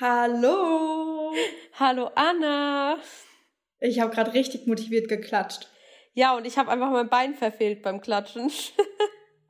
Hallo. 0.00 1.32
Hallo 1.78 2.10
Anna. 2.16 2.98
Ich 3.78 4.00
habe 4.00 4.12
gerade 4.12 4.34
richtig 4.34 4.66
motiviert 4.66 5.08
geklatscht. 5.08 5.68
Ja, 6.14 6.36
und 6.36 6.46
ich 6.46 6.58
habe 6.58 6.72
einfach 6.72 6.90
mein 6.90 7.08
Bein 7.08 7.34
verfehlt 7.34 7.82
beim 7.82 8.00
Klatschen. 8.00 8.50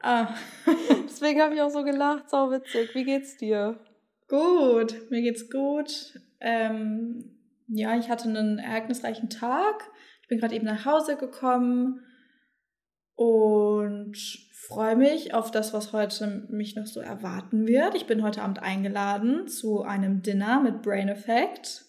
ah. 0.02 0.34
Deswegen 1.04 1.40
habe 1.40 1.54
ich 1.54 1.62
auch 1.62 1.70
so 1.70 1.82
gelacht. 1.82 2.28
So 2.28 2.50
witzig. 2.50 2.94
Wie 2.94 3.04
geht's 3.04 3.38
dir? 3.38 3.80
Gut, 4.28 5.10
mir 5.10 5.22
geht's 5.22 5.48
gut. 5.48 6.20
Ähm, 6.40 7.38
ja, 7.68 7.96
ich 7.96 8.10
hatte 8.10 8.28
einen 8.28 8.58
ereignisreichen 8.58 9.30
Tag. 9.30 9.90
Ich 10.20 10.28
bin 10.28 10.40
gerade 10.40 10.54
eben 10.54 10.66
nach 10.66 10.84
Hause 10.84 11.16
gekommen 11.16 12.04
und 13.14 14.18
freue 14.68 14.96
mich 14.96 15.34
auf 15.34 15.50
das, 15.50 15.72
was 15.72 15.92
heute 15.92 16.46
mich 16.48 16.76
noch 16.76 16.86
so 16.86 17.00
erwarten 17.00 17.66
wird. 17.66 17.94
Ich 17.94 18.06
bin 18.06 18.22
heute 18.22 18.42
Abend 18.42 18.62
eingeladen 18.62 19.48
zu 19.48 19.82
einem 19.82 20.22
Dinner 20.22 20.60
mit 20.60 20.82
Brain 20.82 21.08
Effect 21.08 21.84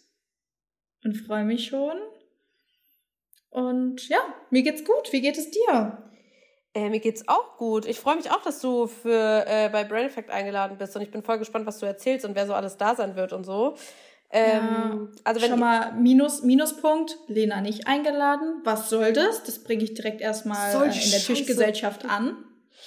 und 1.04 1.16
freue 1.16 1.46
mich 1.46 1.68
schon. 1.68 1.98
Und 3.50 4.10
ja, 4.10 4.20
mir 4.50 4.64
geht's 4.64 4.84
gut. 4.84 5.12
Wie 5.12 5.22
geht 5.22 5.38
es 5.38 5.52
dir? 5.52 6.04
Äh, 6.74 6.90
mir 6.90 7.00
geht's 7.00 7.28
auch 7.28 7.58
gut. 7.58 7.86
Ich 7.86 8.00
freue 8.00 8.18
mich 8.18 8.30
auch, 8.30 8.42
dass 8.42 8.60
du 8.60 8.88
für 8.88 9.46
äh, 9.48 9.70
bei 9.70 9.86
Brain 9.86 10.08
Effect 10.08 10.30
eingeladen 10.30 10.78
bist 10.78 10.96
und 10.96 11.02
ich 11.02 11.12
bin 11.12 11.24
voll 11.24 11.40
gespannt, 11.40 11.66
was 11.66 11.80
du 11.80 11.86
erzählst 11.86 12.26
und 12.26 12.36
wer 12.36 12.46
so 12.46 12.54
alles 12.54 12.76
da 12.76 12.96
sein 12.96 13.16
wird 13.16 13.32
und 13.32 13.46
so. 13.46 13.76
Ähm, 14.32 14.52
ja, 14.52 15.08
also 15.24 15.42
wenn 15.42 15.52
schon 15.52 15.60
mal 15.60 15.94
Minus, 15.94 16.44
Minuspunkt, 16.44 17.18
Lena 17.28 17.62
nicht 17.62 17.88
eingeladen. 17.88 18.62
Was 18.66 18.90
soll 18.90 19.14
das? 19.14 19.44
Das 19.44 19.64
bringe 19.64 19.84
ich 19.84 19.94
direkt 19.94 20.20
erstmal 20.20 20.72
äh, 20.72 20.86
in 20.88 21.12
der 21.12 21.20
Tischgesellschaft 21.20 22.04
an. 22.06 22.36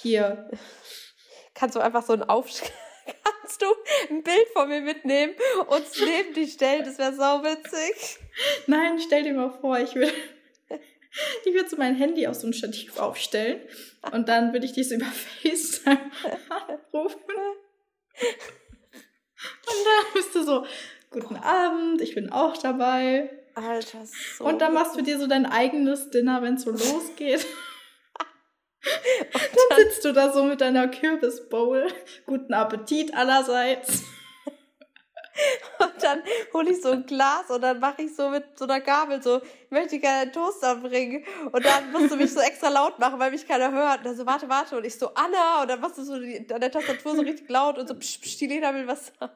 Hier. 0.01 0.49
Kannst 1.53 1.75
du 1.75 1.79
einfach 1.79 2.03
so 2.03 2.13
ein 2.13 2.23
Aufschlag, 2.23 2.71
kannst 3.23 3.61
du 3.61 3.65
ein 4.09 4.23
Bild 4.23 4.47
von 4.53 4.69
mir 4.69 4.81
mitnehmen 4.81 5.33
und 5.67 5.81
es 5.85 5.99
neben 5.99 6.33
dich 6.33 6.53
stellen? 6.53 6.85
Das 6.85 6.97
wäre 6.97 7.13
sau 7.13 7.43
witzig. 7.43 8.19
Nein, 8.67 8.99
stell 9.05 9.23
dir 9.23 9.33
mal 9.33 9.51
vor, 9.59 9.77
ich 9.79 9.95
würde 9.95 10.13
ich 11.45 11.53
würde 11.53 11.69
so 11.69 11.77
mein 11.77 11.95
Handy 11.95 12.27
auf 12.27 12.35
so 12.35 12.47
ein 12.47 12.53
Stativ 12.53 12.97
aufstellen 12.97 13.61
und 14.11 14.29
dann 14.29 14.53
würde 14.53 14.65
ich 14.65 14.73
dich 14.73 14.87
so 14.87 14.95
über 14.95 15.05
FaceTime 15.41 16.11
anrufen. 16.49 17.19
Und 19.41 19.85
dann 19.85 20.13
bist 20.13 20.35
du 20.35 20.43
so, 20.43 20.65
guten 21.11 21.37
Abend, 21.37 22.01
ich 22.01 22.15
bin 22.15 22.31
auch 22.31 22.57
dabei. 22.57 23.29
Alter, 23.55 24.05
so. 24.05 24.45
Und 24.45 24.59
dann 24.59 24.73
machst 24.73 24.95
du 24.95 25.01
dir 25.01 25.19
so 25.19 25.27
dein 25.27 25.45
eigenes 25.45 26.09
Dinner, 26.11 26.41
wenn 26.41 26.55
es 26.55 26.63
so 26.63 26.71
losgeht. 26.71 27.45
Und 29.33 29.57
dann 29.69 29.79
sitzt 29.79 30.05
du 30.05 30.13
da 30.13 30.31
so 30.31 30.43
mit 30.43 30.61
deiner 30.61 30.87
Kürbisbowl. 30.87 31.87
Guten 32.25 32.53
Appetit 32.53 33.13
allerseits. 33.13 34.03
Und 35.79 36.03
dann 36.03 36.21
hole 36.53 36.71
ich 36.71 36.81
so 36.81 36.91
ein 36.91 37.05
Glas 37.05 37.49
und 37.49 37.61
dann 37.61 37.79
mache 37.79 38.01
ich 38.01 38.15
so 38.15 38.29
mit 38.29 38.57
so 38.57 38.65
einer 38.65 38.81
Gabel 38.81 39.21
so, 39.21 39.37
ich 39.37 39.71
möchte 39.71 39.99
gerne 39.99 40.21
einen 40.23 40.33
Toaster 40.33 40.75
bringen. 40.75 41.23
Und 41.51 41.63
dann 41.63 41.91
musst 41.91 42.11
du 42.11 42.17
mich 42.17 42.33
so 42.33 42.39
extra 42.39 42.69
laut 42.69 42.99
machen, 42.99 43.19
weil 43.19 43.31
mich 43.31 43.47
keiner 43.47 43.71
hört. 43.71 43.99
Und 43.99 44.05
dann 44.05 44.15
so, 44.17 44.25
warte, 44.25 44.49
warte. 44.49 44.77
Und 44.77 44.85
ich 44.85 44.97
so, 44.97 45.13
Anna. 45.13 45.61
Und 45.61 45.69
dann 45.69 45.79
machst 45.79 45.97
du 45.97 46.03
so 46.03 46.19
die, 46.19 46.45
an 46.51 46.59
der 46.59 46.71
Tastatur 46.71 47.15
so 47.15 47.21
richtig 47.21 47.49
laut 47.49 47.77
und 47.77 47.87
so, 47.87 47.95
psch, 47.95 48.19
psch, 48.19 48.37
die 48.39 48.47
Lena 48.47 48.73
will 48.73 48.87
was 48.87 49.11
sagen. 49.19 49.31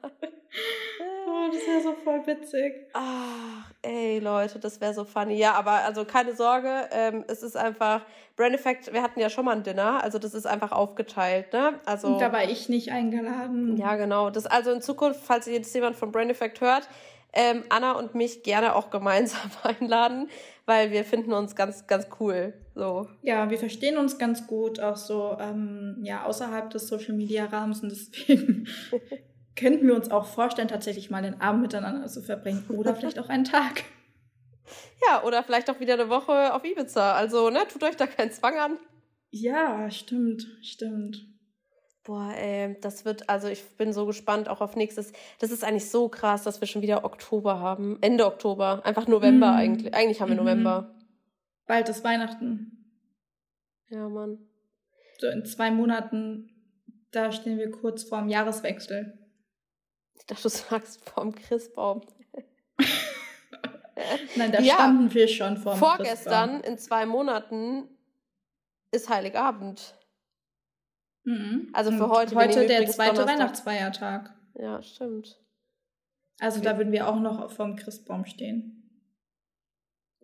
Oh, 1.26 1.50
das 1.52 1.66
wäre 1.66 1.82
so 1.82 1.94
voll 2.04 2.26
witzig. 2.28 2.88
Ach, 2.94 3.72
ey, 3.82 4.20
Leute, 4.20 4.60
das 4.60 4.80
wäre 4.80 4.94
so 4.94 5.04
funny. 5.04 5.36
Ja, 5.36 5.54
aber 5.54 5.72
also 5.72 6.06
keine 6.06 6.36
Sorge, 6.36 6.88
ähm, 6.92 7.24
es 7.28 7.42
ist 7.42 7.58
einfach, 7.58 8.02
Brand 8.36 8.54
Effect, 8.54 8.94
wir 8.94 9.02
hatten 9.02 9.20
ja 9.20 9.30
schon 9.30 9.46
mal 9.46 9.56
ein 9.56 9.64
Dinner, 9.64 10.04
also 10.04 10.20
das 10.20 10.34
ist 10.34 10.46
einfach 10.46 10.72
aufgeteilt, 10.72 11.54
ne? 11.54 11.80
Also, 11.86 12.08
Und 12.08 12.20
da 12.20 12.32
war 12.32 12.44
ich 12.44 12.70
nicht 12.70 12.92
eingeladen. 12.92 13.78
Ja, 13.78 13.96
genau. 13.96 14.30
Das 14.30 14.46
also 14.46 14.72
in 14.72 14.82
Zukunft, 14.82 15.22
falls 15.24 15.46
jetzt 15.48 15.74
jemand 15.74 15.93
von 15.94 16.12
Brand 16.12 16.32
Effect 16.32 16.62
hört, 16.62 16.88
ähm, 17.34 17.64
Anna 17.70 17.94
und 17.94 18.16
mich 18.16 18.44
gerne 18.44 18.76
auch 18.76 18.90
gemeinsam 18.90 19.50
einladen, 19.64 20.30
weil 20.66 20.92
wir 20.92 21.04
finden 21.04 21.34
uns 21.34 21.56
ganz, 21.56 21.88
ganz 21.88 22.08
cool. 22.20 22.54
So. 22.76 23.08
Ja, 23.22 23.50
wir 23.50 23.58
verstehen 23.58 23.98
uns 23.98 24.18
ganz 24.18 24.48
gut, 24.48 24.80
auch 24.80 24.96
so 24.96 25.38
ähm, 25.40 25.98
ja, 26.04 26.26
außerhalb 26.26 26.70
des 26.70 26.88
Social 26.88 27.16
Media 27.16 27.46
Rahmens 27.46 27.82
und 27.82 27.90
deswegen 27.90 28.68
könnten 29.56 29.88
wir 29.88 29.96
uns 29.96 30.12
auch 30.12 30.26
vorstellen, 30.26 30.68
tatsächlich 30.68 31.10
mal 31.10 31.22
den 31.22 31.42
Abend 31.42 31.64
miteinander 31.64 32.08
zu 32.08 32.22
verbringen 32.22 32.66
oder 32.70 32.96
vielleicht 32.96 33.20
auch 33.20 33.30
einen 33.30 33.46
Tag. 33.46 33.84
Ja, 35.08 35.24
oder 35.24 35.44
vielleicht 35.44 35.70
auch 35.70 35.80
wieder 35.80 35.96
eine 35.96 36.10
Woche 36.10 36.54
auf 36.54 36.64
Ibiza. 36.64 37.14
Also, 37.14 37.50
ne, 37.50 37.60
tut 37.72 37.84
euch 37.84 37.98
da 37.98 38.08
keinen 38.08 38.32
Zwang 38.32 38.58
an. 38.58 38.78
Ja, 39.32 39.90
stimmt, 39.92 40.48
stimmt. 40.62 41.33
Boah, 42.04 42.34
ey, 42.36 42.78
das 42.82 43.06
wird, 43.06 43.30
also 43.30 43.48
ich 43.48 43.64
bin 43.78 43.94
so 43.94 44.06
gespannt 44.06 44.50
auch 44.50 44.60
auf 44.60 44.76
nächstes. 44.76 45.14
Das 45.40 45.52
ist 45.52 45.64
eigentlich 45.64 45.90
so 45.90 46.10
krass, 46.10 46.44
dass 46.44 46.60
wir 46.60 46.68
schon 46.68 46.82
wieder 46.82 47.06
Oktober 47.06 47.60
haben. 47.60 47.98
Ende 48.02 48.26
Oktober. 48.26 48.82
Einfach 48.84 49.08
November 49.08 49.54
mm. 49.54 49.56
eigentlich. 49.56 49.94
Eigentlich 49.94 50.20
haben 50.20 50.30
wir 50.30 50.36
mm. 50.36 50.46
November. 50.46 50.96
Bald 51.66 51.88
ist 51.88 52.04
Weihnachten. 52.04 52.74
Ja, 53.88 54.10
Mann. 54.10 54.40
So 55.20 55.28
in 55.28 55.46
zwei 55.46 55.72
Monaten, 55.72 56.50
da 57.12 57.32
stehen 57.32 57.58
wir 57.58 57.72
kurz 57.72 58.04
vorm 58.04 58.28
Jahreswechsel. 58.28 59.18
Ich 60.16 60.26
dachte, 60.26 60.44
du 60.44 60.50
sagst 60.50 61.10
vorm 61.10 61.34
Christbaum. 61.34 62.02
Nein, 64.36 64.52
da 64.52 64.60
ja, 64.60 64.74
standen 64.74 65.14
wir 65.14 65.30
schon 65.30 65.56
vorm 65.56 65.78
Vorgestern, 65.78 66.50
Christbaum. 66.50 66.74
in 66.74 66.78
zwei 66.78 67.06
Monaten, 67.06 67.88
ist 68.92 69.10
Heiligabend. 69.10 69.96
Mhm. 71.24 71.70
Also 71.74 71.92
für 71.92 72.10
heute. 72.10 72.36
Heute 72.36 72.68
der 72.68 72.88
zweite 72.88 73.16
Donnerstag. 73.16 73.40
Weihnachtsfeiertag. 73.40 74.34
Ja, 74.56 74.82
stimmt. 74.82 75.40
Also 76.40 76.62
da 76.62 76.78
würden 76.78 76.92
wir 76.92 77.08
auch 77.08 77.20
noch 77.20 77.52
vorm 77.52 77.76
Christbaum 77.76 78.26
stehen. 78.26 78.80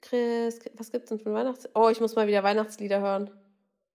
Chris, 0.01 0.59
was 0.75 0.91
gibt's 0.91 1.09
denn 1.09 1.19
für 1.19 1.33
Weihnachts... 1.33 1.67
Oh, 1.75 1.89
ich 1.89 1.99
muss 1.99 2.15
mal 2.15 2.27
wieder 2.27 2.43
Weihnachtslieder 2.43 3.01
hören. 3.01 3.29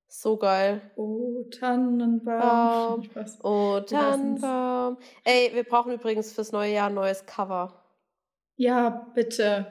So 0.07 0.37
geil. 0.37 0.81
Oh, 0.97 1.45
Tannenbaum. 1.51 3.09
Oh, 3.43 3.81
Tannenbaum. 3.81 4.99
Ey, 5.25 5.51
wir 5.55 5.65
brauchen 5.65 5.93
übrigens 5.93 6.33
fürs 6.33 6.53
neue 6.53 6.75
Jahr 6.75 6.89
ein 6.89 6.95
neues 6.95 7.27
Cover. 7.27 7.83
Ja, 8.57 9.11
bitte. 9.15 9.67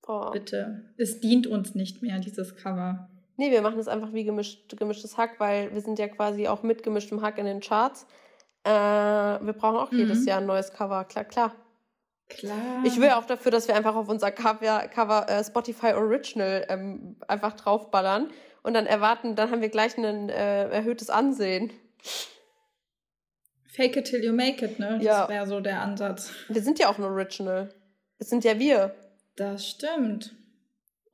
Boah. 0.00 0.30
Bitte. 0.30 0.94
Es 0.96 1.20
dient 1.20 1.46
uns 1.46 1.74
nicht 1.74 2.00
mehr, 2.00 2.18
dieses 2.18 2.56
Cover. 2.56 3.10
Nee, 3.38 3.52
wir 3.52 3.62
machen 3.62 3.78
es 3.78 3.86
einfach 3.86 4.12
wie 4.12 4.24
gemischt, 4.24 4.76
gemischtes 4.76 5.16
Hack, 5.16 5.38
weil 5.38 5.72
wir 5.72 5.80
sind 5.80 6.00
ja 6.00 6.08
quasi 6.08 6.48
auch 6.48 6.64
mit 6.64 6.82
gemischtem 6.82 7.22
Hack 7.22 7.38
in 7.38 7.46
den 7.46 7.60
Charts. 7.60 8.04
Äh, 8.64 8.70
wir 8.70 9.52
brauchen 9.52 9.76
auch 9.76 9.92
mhm. 9.92 9.98
jedes 10.00 10.26
Jahr 10.26 10.40
ein 10.40 10.46
neues 10.46 10.72
Cover. 10.72 11.04
Klar, 11.04 11.24
klar. 11.24 11.52
Klar. 12.28 12.82
Ich 12.84 13.00
will 13.00 13.10
auch 13.10 13.26
dafür, 13.26 13.52
dass 13.52 13.68
wir 13.68 13.76
einfach 13.76 13.94
auf 13.94 14.08
unser 14.08 14.32
Cover, 14.32 14.88
Cover 14.88 15.28
äh, 15.28 15.44
Spotify 15.44 15.92
Original 15.92 16.66
ähm, 16.68 17.16
einfach 17.28 17.54
draufballern 17.54 18.28
und 18.64 18.74
dann 18.74 18.86
erwarten, 18.86 19.36
dann 19.36 19.52
haben 19.52 19.62
wir 19.62 19.68
gleich 19.68 19.96
ein 19.96 20.28
äh, 20.28 20.68
erhöhtes 20.68 21.08
Ansehen. 21.08 21.70
Fake 23.68 23.96
it 23.96 24.06
till 24.06 24.22
you 24.22 24.32
make 24.32 24.64
it, 24.64 24.80
ne? 24.80 24.98
Ja. 25.00 25.20
Das 25.20 25.28
wäre 25.28 25.46
so 25.46 25.60
der 25.60 25.80
Ansatz. 25.80 26.32
Wir 26.48 26.60
sind 26.60 26.80
ja 26.80 26.88
auch 26.88 26.98
ein 26.98 27.04
Original. 27.04 27.72
Es 28.18 28.30
sind 28.30 28.42
ja 28.42 28.58
wir. 28.58 28.96
Das 29.36 29.68
stimmt. 29.68 30.34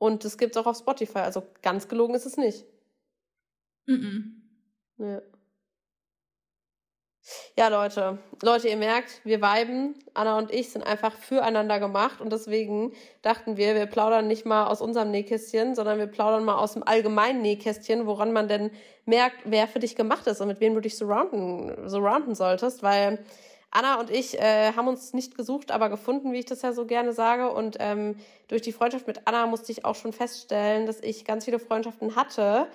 Und 0.05 0.23
es 0.23 0.37
gibt 0.37 0.55
es 0.55 0.61
auch 0.61 0.67
auf 0.67 0.77
Spotify. 0.77 1.19
Also 1.19 1.41
ganz 1.63 1.87
gelogen 1.87 2.13
ist 2.13 2.27
es 2.27 2.37
nicht. 2.37 2.63
Mhm. 3.87 4.43
Ja. 4.99 5.21
Ja, 7.57 7.69
Leute. 7.69 8.19
Leute, 8.43 8.67
ihr 8.67 8.77
merkt, 8.77 9.21
wir 9.23 9.41
weiben, 9.41 9.95
Anna 10.13 10.37
und 10.37 10.51
ich 10.51 10.69
sind 10.69 10.83
einfach 10.85 11.17
füreinander 11.17 11.79
gemacht 11.79 12.21
und 12.21 12.31
deswegen 12.31 12.93
dachten 13.23 13.57
wir, 13.57 13.73
wir 13.73 13.87
plaudern 13.87 14.27
nicht 14.27 14.45
mal 14.45 14.67
aus 14.67 14.79
unserem 14.79 15.09
Nähkästchen, 15.09 15.73
sondern 15.73 15.97
wir 15.97 16.05
plaudern 16.05 16.45
mal 16.45 16.59
aus 16.59 16.73
dem 16.73 16.83
allgemeinen 16.83 17.41
Nähkästchen, 17.41 18.05
woran 18.05 18.31
man 18.31 18.47
denn 18.47 18.69
merkt, 19.05 19.37
wer 19.45 19.67
für 19.67 19.79
dich 19.79 19.95
gemacht 19.95 20.27
ist 20.27 20.39
und 20.39 20.49
mit 20.49 20.59
wem 20.59 20.75
du 20.75 20.81
dich 20.81 20.97
surrounden, 20.97 21.89
surrounden 21.89 22.35
solltest, 22.35 22.83
weil 22.83 23.25
Anna 23.75 23.99
und 23.99 24.09
ich 24.09 24.39
äh, 24.39 24.71
haben 24.73 24.87
uns 24.87 25.13
nicht 25.13 25.35
gesucht, 25.35 25.71
aber 25.71 25.89
gefunden, 25.89 26.31
wie 26.31 26.39
ich 26.39 26.45
das 26.45 26.61
ja 26.61 26.71
so 26.71 26.85
gerne 26.85 27.11
sage. 27.11 27.51
Und 27.51 27.75
ähm, 27.79 28.15
durch 28.47 28.61
die 28.61 28.71
Freundschaft 28.71 29.05
mit 29.05 29.21
Anna 29.25 29.47
musste 29.47 29.71
ich 29.73 29.83
auch 29.83 29.95
schon 29.95 30.13
feststellen, 30.13 30.85
dass 30.85 31.01
ich 31.01 31.25
ganz 31.25 31.43
viele 31.43 31.59
Freundschaften 31.59 32.15
hatte, 32.15 32.67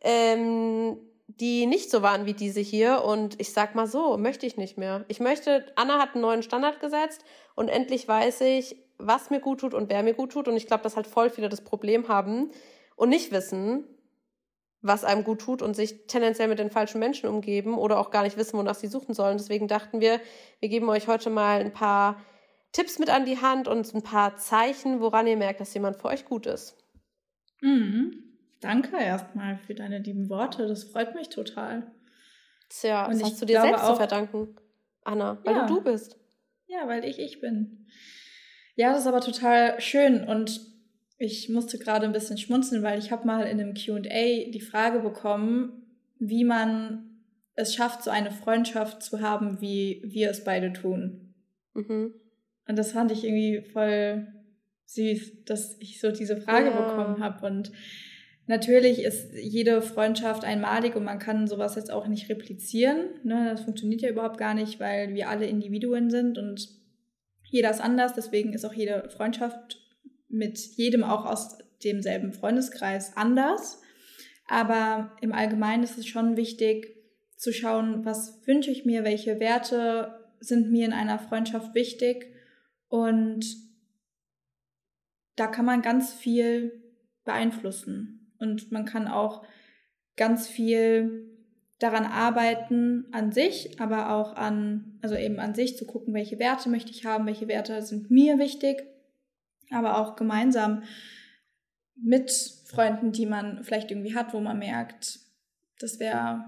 ähm, 0.00 0.98
die 1.28 1.66
nicht 1.66 1.90
so 1.90 2.02
waren 2.02 2.26
wie 2.26 2.34
diese 2.34 2.58
hier. 2.58 3.04
Und 3.04 3.40
ich 3.40 3.52
sag 3.52 3.76
mal 3.76 3.86
so, 3.86 4.16
möchte 4.16 4.44
ich 4.44 4.56
nicht 4.56 4.76
mehr. 4.76 5.04
Ich 5.06 5.20
möchte, 5.20 5.64
Anna 5.76 6.00
hat 6.00 6.14
einen 6.14 6.22
neuen 6.22 6.42
Standard 6.42 6.80
gesetzt 6.80 7.24
und 7.54 7.68
endlich 7.68 8.08
weiß 8.08 8.40
ich, 8.40 8.76
was 8.98 9.30
mir 9.30 9.38
gut 9.38 9.60
tut 9.60 9.72
und 9.72 9.88
wer 9.88 10.02
mir 10.02 10.14
gut 10.14 10.32
tut. 10.32 10.48
Und 10.48 10.56
ich 10.56 10.66
glaube, 10.66 10.82
dass 10.82 10.96
halt 10.96 11.06
voll 11.06 11.30
viele 11.30 11.48
das 11.48 11.60
Problem 11.60 12.08
haben 12.08 12.50
und 12.96 13.08
nicht 13.08 13.30
wissen, 13.30 13.84
was 14.82 15.04
einem 15.04 15.24
gut 15.24 15.40
tut 15.40 15.62
und 15.62 15.74
sich 15.74 16.06
tendenziell 16.06 16.48
mit 16.48 16.58
den 16.58 16.70
falschen 16.70 16.98
Menschen 16.98 17.28
umgeben 17.28 17.76
oder 17.76 17.98
auch 17.98 18.10
gar 18.10 18.22
nicht 18.22 18.36
wissen, 18.36 18.58
wonach 18.58 18.74
sie 18.74 18.86
suchen 18.86 19.14
sollen. 19.14 19.36
Deswegen 19.36 19.68
dachten 19.68 20.00
wir, 20.00 20.20
wir 20.60 20.68
geben 20.68 20.88
euch 20.88 21.06
heute 21.06 21.28
mal 21.28 21.60
ein 21.60 21.72
paar 21.72 22.20
Tipps 22.72 22.98
mit 22.98 23.10
an 23.10 23.24
die 23.24 23.38
Hand 23.38 23.68
und 23.68 23.92
ein 23.94 24.02
paar 24.02 24.36
Zeichen, 24.36 25.00
woran 25.00 25.26
ihr 25.26 25.36
merkt, 25.36 25.60
dass 25.60 25.74
jemand 25.74 25.96
für 25.96 26.06
euch 26.06 26.24
gut 26.24 26.46
ist. 26.46 26.76
Mhm. 27.60 28.30
Danke 28.60 28.96
erstmal 28.98 29.58
für 29.58 29.74
deine 29.74 29.98
lieben 29.98 30.28
Worte. 30.28 30.66
Das 30.66 30.84
freut 30.84 31.14
mich 31.14 31.28
total. 31.28 31.90
Tja, 32.68 33.08
das 33.08 33.22
hast 33.22 33.42
du 33.42 33.46
dir 33.46 33.60
selbst 33.60 33.84
zu 33.84 33.96
verdanken, 33.96 34.56
Anna, 35.02 35.38
weil 35.44 35.56
ja. 35.56 35.66
du 35.66 35.76
du 35.76 35.82
bist. 35.82 36.16
Ja, 36.66 36.86
weil 36.86 37.04
ich 37.04 37.18
ich 37.18 37.40
bin. 37.40 37.88
Ja, 38.76 38.92
das 38.92 39.00
ist 39.00 39.06
aber 39.08 39.20
total 39.20 39.80
schön 39.80 40.24
und 40.24 40.69
ich 41.22 41.50
musste 41.50 41.78
gerade 41.78 42.06
ein 42.06 42.12
bisschen 42.12 42.38
schmunzeln, 42.38 42.82
weil 42.82 42.98
ich 42.98 43.12
habe 43.12 43.26
mal 43.26 43.42
in 43.42 43.60
einem 43.60 43.74
Q&A 43.74 44.50
die 44.50 44.62
Frage 44.66 45.00
bekommen, 45.00 45.82
wie 46.18 46.44
man 46.44 47.20
es 47.56 47.74
schafft, 47.74 48.02
so 48.02 48.10
eine 48.10 48.30
Freundschaft 48.30 49.02
zu 49.02 49.20
haben, 49.20 49.60
wie 49.60 50.00
wir 50.02 50.30
es 50.30 50.44
beide 50.44 50.72
tun. 50.72 51.34
Mhm. 51.74 52.14
Und 52.66 52.78
das 52.78 52.92
fand 52.92 53.12
ich 53.12 53.22
irgendwie 53.22 53.60
voll 53.70 54.28
süß, 54.86 55.44
dass 55.44 55.76
ich 55.78 56.00
so 56.00 56.10
diese 56.10 56.40
Frage 56.40 56.70
ja. 56.70 56.80
bekommen 56.80 57.22
habe. 57.22 57.46
Und 57.46 57.70
natürlich 58.46 59.02
ist 59.02 59.30
jede 59.34 59.82
Freundschaft 59.82 60.42
einmalig 60.42 60.96
und 60.96 61.04
man 61.04 61.18
kann 61.18 61.46
sowas 61.46 61.74
jetzt 61.74 61.92
auch 61.92 62.06
nicht 62.06 62.30
replizieren. 62.30 63.10
Ne? 63.24 63.50
Das 63.50 63.60
funktioniert 63.64 64.00
ja 64.00 64.08
überhaupt 64.08 64.38
gar 64.38 64.54
nicht, 64.54 64.80
weil 64.80 65.14
wir 65.14 65.28
alle 65.28 65.44
Individuen 65.44 66.08
sind 66.08 66.38
und 66.38 66.66
jeder 67.44 67.70
ist 67.70 67.82
anders. 67.82 68.14
Deswegen 68.14 68.54
ist 68.54 68.64
auch 68.64 68.72
jede 68.72 69.10
Freundschaft 69.10 69.80
mit 70.30 70.58
jedem 70.58 71.04
auch 71.04 71.26
aus 71.26 71.58
demselben 71.84 72.32
Freundeskreis 72.32 73.16
anders. 73.16 73.80
Aber 74.46 75.16
im 75.20 75.32
Allgemeinen 75.32 75.82
ist 75.82 75.98
es 75.98 76.06
schon 76.06 76.36
wichtig 76.36 76.96
zu 77.36 77.52
schauen, 77.52 78.04
was 78.04 78.46
wünsche 78.46 78.70
ich 78.70 78.84
mir, 78.84 79.04
welche 79.04 79.40
Werte 79.40 80.18
sind 80.40 80.70
mir 80.70 80.86
in 80.86 80.92
einer 80.92 81.18
Freundschaft 81.18 81.74
wichtig 81.74 82.26
und 82.88 83.44
da 85.36 85.46
kann 85.46 85.64
man 85.64 85.80
ganz 85.80 86.12
viel 86.12 86.82
beeinflussen. 87.24 88.34
Und 88.38 88.72
man 88.72 88.84
kann 88.84 89.08
auch 89.08 89.42
ganz 90.16 90.48
viel 90.48 91.30
daran 91.78 92.04
arbeiten, 92.04 93.06
an 93.12 93.32
sich, 93.32 93.80
aber 93.80 94.12
auch 94.12 94.34
an, 94.34 94.98
also 95.00 95.14
eben 95.14 95.38
an 95.38 95.54
sich 95.54 95.78
zu 95.78 95.86
gucken, 95.86 96.12
welche 96.12 96.38
Werte 96.38 96.68
möchte 96.68 96.90
ich 96.90 97.06
haben, 97.06 97.26
welche 97.26 97.48
Werte 97.48 97.80
sind 97.82 98.10
mir 98.10 98.38
wichtig, 98.38 98.84
aber 99.70 99.98
auch 99.98 100.16
gemeinsam 100.16 100.82
mit 101.94 102.30
Freunden, 102.66 103.12
die 103.12 103.26
man 103.26 103.62
vielleicht 103.64 103.90
irgendwie 103.90 104.14
hat, 104.14 104.32
wo 104.32 104.40
man 104.40 104.58
merkt, 104.58 105.20
das 105.78 105.98
wäre 105.98 106.44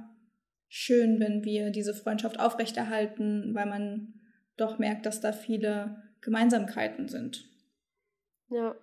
schön, 0.68 1.20
wenn 1.20 1.44
wir 1.44 1.70
diese 1.70 1.94
Freundschaft 1.94 2.40
aufrechterhalten, 2.40 3.54
weil 3.54 3.66
man 3.66 4.14
doch 4.56 4.78
merkt, 4.78 5.06
dass 5.06 5.20
da 5.20 5.32
viele 5.32 6.02
Gemeinsamkeiten 6.20 7.08
sind. 7.08 7.44
Ja. 8.48 8.74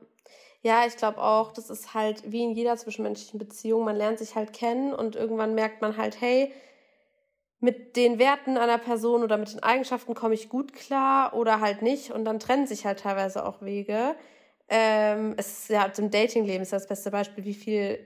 Ja, 0.62 0.86
ich 0.86 0.98
glaube 0.98 1.22
auch, 1.22 1.54
das 1.54 1.70
ist 1.70 1.94
halt 1.94 2.30
wie 2.30 2.44
in 2.44 2.52
jeder 2.52 2.76
zwischenmenschlichen 2.76 3.40
Beziehung. 3.40 3.86
Man 3.86 3.96
lernt 3.96 4.20
sich 4.20 4.36
halt 4.36 4.52
kennen 4.52 4.94
und 4.94 5.16
irgendwann 5.16 5.56
merkt 5.56 5.82
man 5.82 5.96
halt, 5.96 6.20
hey, 6.20 6.52
mit 7.60 7.96
den 7.98 8.20
Werten 8.20 8.58
einer 8.58 8.78
Person 8.78 9.24
oder 9.24 9.38
mit 9.38 9.52
den 9.52 9.64
Eigenschaften 9.64 10.14
komme 10.14 10.34
ich 10.34 10.50
gut 10.50 10.74
klar 10.74 11.34
oder 11.34 11.60
halt 11.60 11.82
nicht. 11.82 12.12
Und 12.12 12.26
dann 12.26 12.40
trennen 12.40 12.68
sich 12.68 12.86
halt 12.86 13.00
teilweise 13.00 13.46
auch 13.46 13.62
Wege. 13.62 14.16
Ähm, 14.70 15.34
es 15.38 15.64
ist 15.64 15.70
ja 15.70 15.86
im 15.98 16.10
Datingleben 16.10 16.62
ist 16.62 16.72
das 16.72 16.88
beste 16.88 17.12
Beispiel, 17.12 17.44
wie 17.44 17.54
viele 17.54 18.00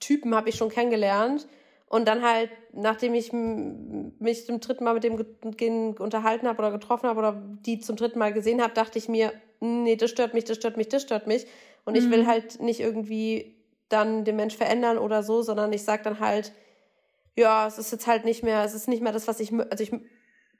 Typen 0.00 0.34
habe 0.34 0.48
ich 0.48 0.56
schon 0.56 0.70
kennengelernt. 0.70 1.46
Und 1.86 2.06
dann 2.06 2.22
halt, 2.22 2.50
nachdem 2.72 3.14
ich 3.14 3.32
mich 3.32 4.46
zum 4.46 4.60
dritten 4.60 4.84
Mal 4.84 4.94
mit 4.94 5.02
dem 5.02 5.94
unterhalten 5.98 6.46
habe 6.46 6.58
oder 6.58 6.70
getroffen 6.70 7.08
habe 7.08 7.18
oder 7.18 7.42
die 7.66 7.80
zum 7.80 7.96
dritten 7.96 8.18
Mal 8.18 8.32
gesehen 8.32 8.62
habe, 8.62 8.74
dachte 8.74 8.98
ich 8.98 9.08
mir, 9.08 9.32
nee, 9.60 9.96
das 9.96 10.10
stört 10.10 10.32
mich, 10.34 10.44
das 10.44 10.56
stört 10.56 10.76
mich, 10.76 10.88
das 10.88 11.02
stört 11.02 11.26
mich. 11.26 11.46
Und 11.84 11.94
mhm. 11.94 11.98
ich 11.98 12.10
will 12.10 12.22
mhm. 12.22 12.26
halt 12.28 12.60
nicht 12.60 12.80
irgendwie 12.80 13.56
dann 13.88 14.24
den 14.24 14.36
Mensch 14.36 14.56
verändern 14.56 14.98
oder 14.98 15.22
so, 15.22 15.42
sondern 15.42 15.72
ich 15.72 15.82
sage 15.82 16.02
dann 16.04 16.20
halt, 16.20 16.52
ja, 17.36 17.66
es 17.66 17.78
ist 17.78 17.92
jetzt 17.92 18.06
halt 18.06 18.24
nicht 18.24 18.42
mehr, 18.42 18.64
es 18.64 18.74
ist 18.74 18.88
nicht 18.88 19.02
mehr 19.02 19.12
das, 19.12 19.28
was 19.28 19.40
ich, 19.40 19.52
also 19.52 19.82
ich 19.82 19.92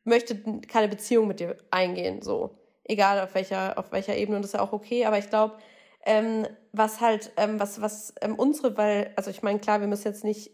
möchte 0.04 0.60
keine 0.68 0.88
Beziehung 0.88 1.28
mit 1.28 1.40
dir 1.40 1.56
eingehen, 1.70 2.22
so. 2.22 2.56
Egal 2.84 3.20
auf 3.20 3.34
welcher, 3.34 3.78
auf 3.78 3.92
welcher 3.92 4.16
Ebene, 4.16 4.36
und 4.36 4.42
das 4.42 4.50
ist 4.50 4.58
ja 4.58 4.64
auch 4.64 4.72
okay, 4.72 5.04
aber 5.04 5.18
ich 5.18 5.30
glaube, 5.30 5.58
ähm, 6.04 6.46
was 6.72 7.00
halt, 7.00 7.30
ähm, 7.36 7.60
was, 7.60 7.80
was 7.80 8.14
ähm, 8.20 8.34
unsere, 8.34 8.76
weil, 8.76 9.12
also 9.16 9.30
ich 9.30 9.42
meine, 9.42 9.60
klar, 9.60 9.80
wir 9.80 9.86
müssen 9.86 10.08
jetzt 10.08 10.24
nicht 10.24 10.50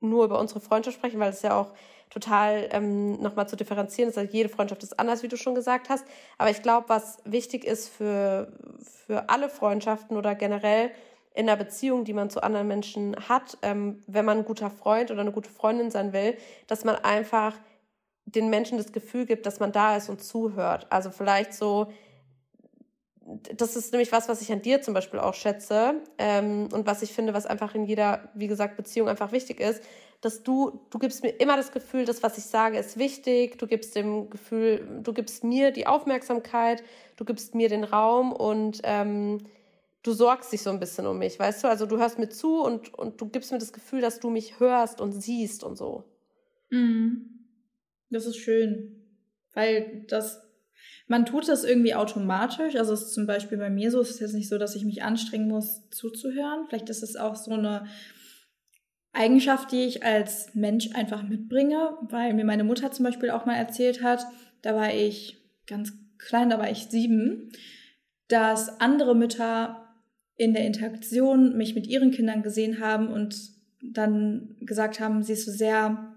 nur 0.00 0.26
über 0.26 0.38
unsere 0.38 0.60
Freundschaft 0.60 0.96
sprechen, 0.96 1.18
weil 1.18 1.30
es 1.30 1.42
ja 1.42 1.58
auch 1.58 1.72
total 2.10 2.68
ähm, 2.70 3.20
nochmal 3.20 3.48
zu 3.48 3.56
differenzieren 3.56 4.10
ist. 4.10 4.18
Also 4.18 4.30
jede 4.32 4.48
Freundschaft 4.48 4.82
ist 4.82 4.98
anders, 5.00 5.22
wie 5.22 5.28
du 5.28 5.36
schon 5.36 5.54
gesagt 5.54 5.88
hast. 5.88 6.04
Aber 6.38 6.50
ich 6.50 6.62
glaube, 6.62 6.88
was 6.88 7.18
wichtig 7.24 7.64
ist 7.64 7.88
für, 7.88 8.52
für 9.06 9.28
alle 9.30 9.48
Freundschaften 9.48 10.16
oder 10.16 10.34
generell 10.34 10.90
in 11.34 11.46
der 11.46 11.56
Beziehung, 11.56 12.04
die 12.04 12.12
man 12.12 12.30
zu 12.30 12.42
anderen 12.42 12.68
Menschen 12.68 13.16
hat, 13.28 13.58
ähm, 13.62 14.00
wenn 14.06 14.24
man 14.24 14.38
ein 14.38 14.44
guter 14.44 14.70
Freund 14.70 15.10
oder 15.10 15.20
eine 15.20 15.32
gute 15.32 15.50
Freundin 15.50 15.90
sein 15.90 16.12
will, 16.12 16.36
dass 16.68 16.84
man 16.84 16.94
einfach 16.96 17.54
den 18.24 18.48
Menschen 18.48 18.78
das 18.78 18.92
Gefühl 18.92 19.26
gibt, 19.26 19.44
dass 19.44 19.60
man 19.60 19.72
da 19.72 19.96
ist 19.96 20.08
und 20.08 20.22
zuhört. 20.22 20.86
Also 20.90 21.10
vielleicht 21.10 21.52
so, 21.52 21.88
das 23.56 23.74
ist 23.74 23.92
nämlich 23.92 24.12
was, 24.12 24.28
was 24.28 24.42
ich 24.42 24.52
an 24.52 24.62
dir 24.62 24.80
zum 24.80 24.94
Beispiel 24.94 25.18
auch 25.18 25.34
schätze 25.34 26.02
ähm, 26.18 26.68
und 26.72 26.86
was 26.86 27.02
ich 27.02 27.12
finde, 27.12 27.34
was 27.34 27.46
einfach 27.46 27.74
in 27.74 27.84
jeder, 27.84 28.30
wie 28.34 28.46
gesagt, 28.46 28.76
Beziehung 28.76 29.08
einfach 29.08 29.32
wichtig 29.32 29.60
ist, 29.60 29.82
dass 30.20 30.42
du, 30.42 30.80
du 30.90 30.98
gibst 30.98 31.22
mir 31.22 31.30
immer 31.30 31.56
das 31.56 31.72
Gefühl, 31.72 32.06
das, 32.06 32.22
was 32.22 32.38
ich 32.38 32.44
sage, 32.44 32.78
ist 32.78 32.96
wichtig. 32.96 33.58
Du 33.58 33.66
gibst 33.66 33.94
dem 33.94 34.30
Gefühl, 34.30 35.00
du 35.02 35.12
gibst 35.12 35.44
mir 35.44 35.70
die 35.70 35.86
Aufmerksamkeit, 35.86 36.82
du 37.16 37.26
gibst 37.26 37.54
mir 37.54 37.68
den 37.68 37.84
Raum 37.84 38.32
und 38.32 38.80
ähm, 38.84 39.44
du 40.04 40.12
sorgst 40.12 40.52
dich 40.52 40.62
so 40.62 40.70
ein 40.70 40.78
bisschen 40.78 41.06
um 41.06 41.18
mich, 41.18 41.38
weißt 41.38 41.64
du? 41.64 41.68
Also 41.68 41.86
du 41.86 41.98
hörst 41.98 42.18
mir 42.18 42.28
zu 42.28 42.62
und, 42.62 42.94
und 42.94 43.20
du 43.20 43.28
gibst 43.28 43.50
mir 43.50 43.58
das 43.58 43.72
Gefühl, 43.72 44.00
dass 44.00 44.20
du 44.20 44.30
mich 44.30 44.60
hörst 44.60 45.00
und 45.00 45.12
siehst 45.12 45.64
und 45.64 45.76
so. 45.76 46.04
Mhm. 46.70 47.46
Das 48.10 48.26
ist 48.26 48.36
schön, 48.36 49.02
weil 49.54 50.04
das 50.08 50.40
man 51.06 51.26
tut 51.26 51.48
das 51.48 51.64
irgendwie 51.64 51.94
automatisch. 51.94 52.76
Also 52.76 52.94
es 52.94 53.02
ist 53.02 53.14
zum 53.14 53.26
Beispiel 53.26 53.58
bei 53.58 53.70
mir 53.70 53.90
so, 53.90 54.00
es 54.00 54.10
ist 54.10 54.20
jetzt 54.20 54.34
nicht 54.34 54.48
so, 54.48 54.58
dass 54.58 54.74
ich 54.74 54.84
mich 54.84 55.02
anstrengen 55.02 55.48
muss, 55.48 55.88
zuzuhören. 55.90 56.66
Vielleicht 56.68 56.88
ist 56.88 57.02
es 57.02 57.16
auch 57.16 57.36
so 57.36 57.52
eine 57.52 57.86
Eigenschaft, 59.12 59.70
die 59.70 59.82
ich 59.82 60.02
als 60.02 60.54
Mensch 60.54 60.94
einfach 60.94 61.22
mitbringe, 61.22 61.96
weil 62.02 62.32
mir 62.34 62.44
meine 62.44 62.64
Mutter 62.64 62.90
zum 62.90 63.04
Beispiel 63.04 63.30
auch 63.30 63.44
mal 63.44 63.56
erzählt 63.56 64.02
hat, 64.02 64.26
da 64.62 64.74
war 64.74 64.92
ich 64.94 65.42
ganz 65.66 65.92
klein, 66.18 66.50
da 66.50 66.58
war 66.58 66.70
ich 66.70 66.86
sieben, 66.86 67.52
dass 68.28 68.80
andere 68.80 69.14
Mütter 69.14 69.83
in 70.36 70.54
der 70.54 70.66
Interaktion 70.66 71.56
mich 71.56 71.74
mit 71.74 71.86
ihren 71.86 72.10
Kindern 72.10 72.42
gesehen 72.42 72.80
haben 72.80 73.08
und 73.08 73.36
dann 73.82 74.56
gesagt 74.60 75.00
haben, 75.00 75.22
sie 75.22 75.34
ist 75.34 75.46
so 75.46 75.52
sehr 75.52 76.14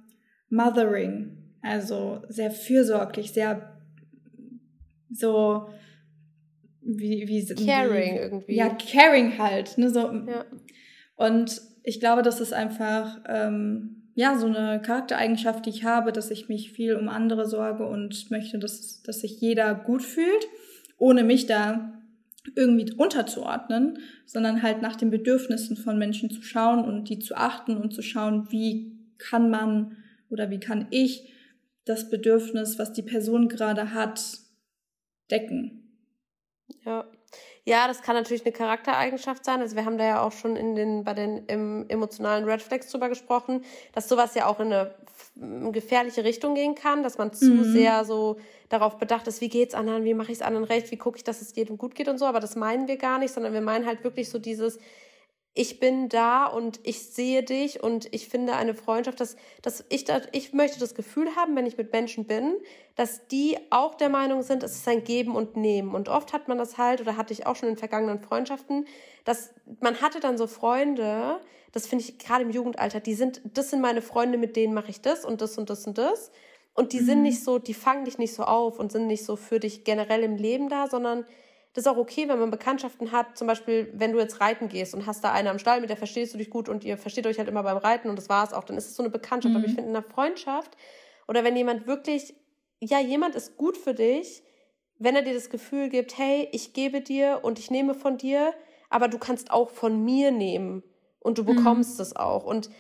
mothering, 0.50 1.38
also 1.62 2.22
sehr 2.30 2.52
fürsorglich, 2.52 3.32
sehr 3.32 3.78
so 5.10 5.68
wie, 6.82 7.28
wie 7.28 7.46
caring 7.66 8.16
wie, 8.16 8.20
irgendwie. 8.20 8.56
Ja, 8.56 8.70
caring 8.70 9.38
halt, 9.38 9.78
ne, 9.78 9.90
so. 9.90 10.00
Ja. 10.00 10.46
Und 11.16 11.62
ich 11.84 12.00
glaube, 12.00 12.22
das 12.22 12.40
ist 12.40 12.54
einfach 12.54 13.20
ähm, 13.28 14.12
ja 14.16 14.38
so 14.38 14.48
eine 14.48 14.82
Charaktereigenschaft, 14.82 15.66
die 15.66 15.70
ich 15.70 15.84
habe, 15.84 16.12
dass 16.12 16.32
ich 16.32 16.48
mich 16.50 16.72
viel 16.72 16.96
um 16.96 17.10
andere 17.10 17.46
sorge 17.46 17.86
und 17.86 18.32
möchte, 18.32 18.58
dass, 18.58 19.02
dass 19.04 19.22
sich 19.22 19.40
jeder 19.42 19.76
gut 19.76 20.02
fühlt, 20.02 20.48
ohne 20.98 21.24
mich 21.24 21.46
da 21.46 21.97
irgendwie 22.56 22.94
unterzuordnen, 22.94 24.00
sondern 24.26 24.62
halt 24.62 24.82
nach 24.82 24.96
den 24.96 25.10
Bedürfnissen 25.10 25.78
von 25.78 25.98
Menschen 25.98 26.30
zu 26.30 26.42
schauen 26.42 26.86
und 26.86 27.10
die 27.10 27.20
zu 27.20 27.36
achten 27.36 27.78
und 27.78 27.94
zu 27.94 28.02
schauen, 28.02 28.52
wie 28.52 28.98
kann 29.18 29.50
man 29.50 29.98
oder 30.30 30.50
wie 30.50 30.60
kann 30.60 30.88
ich 30.92 31.34
das 31.86 32.10
Bedürfnis, 32.10 32.78
was 32.78 32.94
die 32.94 33.02
Person 33.02 33.48
gerade 33.48 33.94
hat, 33.94 34.22
decken. 35.32 36.02
Ja. 36.86 37.10
Ja, 37.68 37.90
das 37.90 38.02
kann 38.02 38.16
natürlich 38.16 38.46
eine 38.46 38.54
Charaktereigenschaft 38.54 39.44
sein. 39.44 39.60
Also 39.60 39.76
wir 39.76 39.84
haben 39.84 39.98
da 39.98 40.06
ja 40.06 40.22
auch 40.22 40.32
schon 40.32 40.56
in 40.56 40.78
den, 40.78 41.04
bei 41.04 41.14
den 41.14 41.46
im 41.48 41.86
emotionalen 41.90 42.46
Red 42.46 42.62
Flags 42.62 42.90
drüber 42.90 43.10
gesprochen, 43.10 43.62
dass 43.92 44.08
sowas 44.08 44.36
ja 44.36 44.46
auch 44.46 44.62
in 44.62 44.72
eine 44.72 44.94
gefährliche 45.74 46.24
Richtung 46.24 46.56
gehen 46.56 46.76
kann, 46.76 47.04
dass 47.04 47.18
man 47.18 47.34
zu 47.34 47.52
mhm. 47.52 47.74
sehr 47.74 48.06
so 48.06 48.38
darauf 48.70 48.98
bedacht 49.00 49.28
ist, 49.28 49.42
wie 49.42 49.50
geht's 49.50 49.74
anderen, 49.76 50.06
wie 50.06 50.14
mache 50.14 50.32
ich 50.32 50.38
es 50.38 50.42
anderen 50.42 50.64
recht, 50.64 50.92
wie 50.92 50.96
gucke 50.96 51.18
ich, 51.18 51.26
dass 51.26 51.42
es 51.42 51.58
jedem 51.58 51.78
gut 51.78 51.94
geht 51.94 52.08
und 52.08 52.18
so. 52.20 52.26
Aber 52.26 52.40
das 52.40 52.56
meinen 52.56 52.88
wir 52.88 52.96
gar 52.96 53.20
nicht, 53.20 53.34
sondern 53.34 53.52
wir 53.52 53.60
meinen 53.60 53.86
halt 53.86 54.02
wirklich 54.06 54.30
so 54.30 54.40
dieses, 54.40 54.80
ich 55.58 55.80
bin 55.80 56.08
da 56.08 56.46
und 56.46 56.80
ich 56.84 57.10
sehe 57.10 57.42
dich 57.42 57.82
und 57.82 58.14
ich 58.14 58.30
finde 58.30 58.54
eine 58.54 58.76
Freundschaft, 58.76 59.20
dass, 59.20 59.38
dass 59.64 59.84
ich, 59.90 60.04
da, 60.04 60.22
ich 60.32 60.54
möchte 60.54 60.80
das 60.80 60.94
Gefühl 60.94 61.36
haben, 61.36 61.56
wenn 61.56 61.66
ich 61.66 61.78
mit 61.78 61.92
Menschen 61.92 62.26
bin, 62.26 62.56
dass 62.96 63.28
die 63.28 63.58
auch 63.72 63.96
der 63.96 64.10
Meinung 64.10 64.44
sind, 64.44 64.62
es 64.62 64.76
ist 64.76 64.88
ein 64.88 65.04
Geben 65.04 65.36
und 65.36 65.58
Nehmen. 65.58 65.96
Und 65.96 66.10
oft 66.10 66.32
hat 66.32 66.48
man 66.48 66.60
das 66.60 66.78
halt, 66.78 67.02
oder 67.02 67.18
hatte 67.18 67.34
ich 67.34 67.48
auch 67.48 67.56
schon 67.56 67.70
in 67.70 67.78
vergangenen 67.78 68.20
Freundschaften, 68.20 68.86
dass 69.26 69.52
man 69.82 70.00
hatte 70.00 70.20
dann 70.20 70.38
so 70.38 70.46
Freunde, 70.46 71.42
das 71.72 71.88
finde 71.88 72.06
ich 72.06 72.20
gerade 72.20 72.44
im 72.44 72.52
Jugendalter, 72.52 73.00
die 73.00 73.16
sind, 73.16 73.42
das 73.44 73.72
sind 73.72 73.82
meine 73.82 74.04
Freunde, 74.04 74.38
mit 74.38 74.56
denen 74.56 74.76
mache 74.76 74.92
ich 74.92 75.02
das 75.02 75.26
und 75.26 75.42
das 75.42 75.58
und 75.58 75.72
das 75.72 75.88
und 75.88 75.98
das. 75.98 76.32
Und 76.76 76.94
die 76.94 77.02
mhm. 77.02 77.06
sind 77.06 77.22
nicht 77.24 77.44
so, 77.44 77.58
die 77.58 77.74
fangen 77.74 78.06
dich 78.06 78.20
nicht 78.20 78.36
so 78.36 78.44
auf 78.44 78.78
und 78.78 78.92
sind 78.92 79.08
nicht 79.08 79.26
so 79.26 79.36
für 79.36 79.60
dich 79.60 79.84
generell 79.86 80.22
im 80.22 80.36
Leben 80.36 80.70
da, 80.70 80.88
sondern 80.88 81.26
das 81.78 81.86
ist 81.86 81.92
auch 81.92 81.98
okay, 81.98 82.28
wenn 82.28 82.40
man 82.40 82.50
Bekanntschaften 82.50 83.12
hat, 83.12 83.38
zum 83.38 83.46
Beispiel, 83.46 83.94
wenn 83.94 84.12
du 84.12 84.18
jetzt 84.18 84.42
reiten 84.42 84.68
gehst 84.68 84.96
und 84.96 85.06
hast 85.06 85.24
da 85.24 85.32
eine 85.32 85.52
am 85.52 85.60
Stall, 85.60 85.80
mit 85.80 85.92
der 85.92 85.98
verstehst 85.98 86.34
du 86.34 86.40
dich 86.40 86.50
gut 86.50 86.70
und 86.70 86.84
ihr 86.84 86.98
versteht 86.98 87.28
euch 87.28 87.38
halt 87.38 87.48
immer 87.48 87.62
beim 87.62 87.78
Reiten 87.78 88.10
und 88.10 88.16
das 88.16 88.30
war 88.30 88.44
es 88.44 88.52
auch, 88.52 88.64
dann 88.64 88.78
ist 88.78 88.88
es 88.88 88.96
so 88.96 89.04
eine 89.04 89.12
Bekanntschaft. 89.12 89.54
Mhm. 89.54 89.58
Aber 89.58 89.68
ich 89.68 89.76
finde, 89.76 89.92
in 89.92 89.96
einer 89.96 90.04
Freundschaft 90.04 90.76
oder 91.28 91.44
wenn 91.44 91.56
jemand 91.56 91.86
wirklich, 91.86 92.34
ja, 92.80 93.00
jemand 93.00 93.36
ist 93.36 93.58
gut 93.58 93.78
für 93.78 93.94
dich, 93.94 94.42
wenn 94.98 95.16
er 95.16 95.22
dir 95.22 95.36
das 95.36 95.52
Gefühl 95.52 95.90
gibt, 95.90 96.18
hey, 96.18 96.50
ich 96.52 96.74
gebe 96.74 97.00
dir 97.00 97.42
und 97.44 97.60
ich 97.60 97.70
nehme 97.70 97.94
von 97.94 98.18
dir, 98.18 98.56
aber 98.90 99.08
du 99.08 99.20
kannst 99.20 99.52
auch 99.52 99.70
von 99.70 100.04
mir 100.04 100.32
nehmen 100.32 100.82
und 101.20 101.38
du 101.38 101.44
mhm. 101.44 101.58
bekommst 101.58 102.00
es 102.00 102.16
auch. 102.16 102.44
Und 102.44 102.72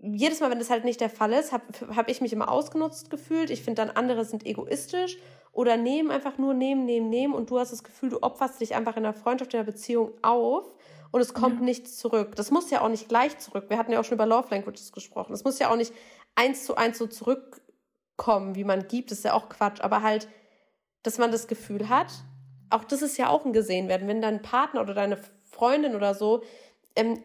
jedes 0.00 0.38
Mal, 0.38 0.52
wenn 0.52 0.60
das 0.60 0.70
halt 0.70 0.84
nicht 0.84 1.00
der 1.00 1.10
Fall 1.10 1.32
ist, 1.32 1.50
habe 1.50 1.64
hab 1.96 2.08
ich 2.08 2.20
mich 2.20 2.32
immer 2.32 2.52
ausgenutzt 2.52 3.10
gefühlt. 3.10 3.50
Ich 3.50 3.62
finde 3.62 3.84
dann, 3.84 3.90
andere 3.90 4.24
sind 4.24 4.46
egoistisch 4.46 5.18
oder 5.52 5.76
nehmen 5.76 6.10
einfach 6.10 6.38
nur 6.38 6.54
nehmen, 6.54 6.86
nehmen, 6.86 7.10
nehmen 7.10 7.34
und 7.34 7.50
du 7.50 7.58
hast 7.58 7.72
das 7.72 7.84
Gefühl, 7.84 8.10
du 8.10 8.22
opferst 8.22 8.60
dich 8.60 8.74
einfach 8.74 8.96
in 8.96 9.02
der 9.02 9.12
Freundschaft, 9.12 9.52
in 9.54 9.58
der 9.58 9.70
Beziehung 9.70 10.12
auf 10.22 10.64
und 11.10 11.20
es 11.20 11.34
kommt 11.34 11.60
ja. 11.60 11.64
nichts 11.64 11.98
zurück. 11.98 12.34
Das 12.36 12.50
muss 12.50 12.70
ja 12.70 12.80
auch 12.80 12.88
nicht 12.88 13.08
gleich 13.08 13.38
zurück. 13.38 13.66
Wir 13.68 13.76
hatten 13.76 13.92
ja 13.92 14.00
auch 14.00 14.04
schon 14.04 14.16
über 14.16 14.26
Love 14.26 14.48
Languages 14.50 14.92
gesprochen. 14.92 15.32
Das 15.32 15.44
muss 15.44 15.58
ja 15.58 15.70
auch 15.70 15.76
nicht 15.76 15.92
eins 16.34 16.64
zu 16.64 16.76
eins 16.76 16.96
so 16.96 17.06
zurückkommen, 17.06 18.54
wie 18.54 18.64
man 18.64 18.88
gibt. 18.88 19.10
Das 19.10 19.18
ist 19.18 19.24
ja 19.24 19.34
auch 19.34 19.50
Quatsch. 19.50 19.82
Aber 19.82 20.02
halt, 20.02 20.26
dass 21.02 21.18
man 21.18 21.30
das 21.30 21.48
Gefühl 21.48 21.90
hat, 21.90 22.12
auch 22.70 22.84
das 22.84 23.02
ist 23.02 23.18
ja 23.18 23.28
auch 23.28 23.44
ein 23.44 23.52
Gesehen-werden. 23.52 24.08
Wenn 24.08 24.22
dein 24.22 24.40
Partner 24.40 24.80
oder 24.80 24.94
deine 24.94 25.18
Freundin 25.44 25.94
oder 25.94 26.14
so 26.14 26.42
ähm, 26.96 27.22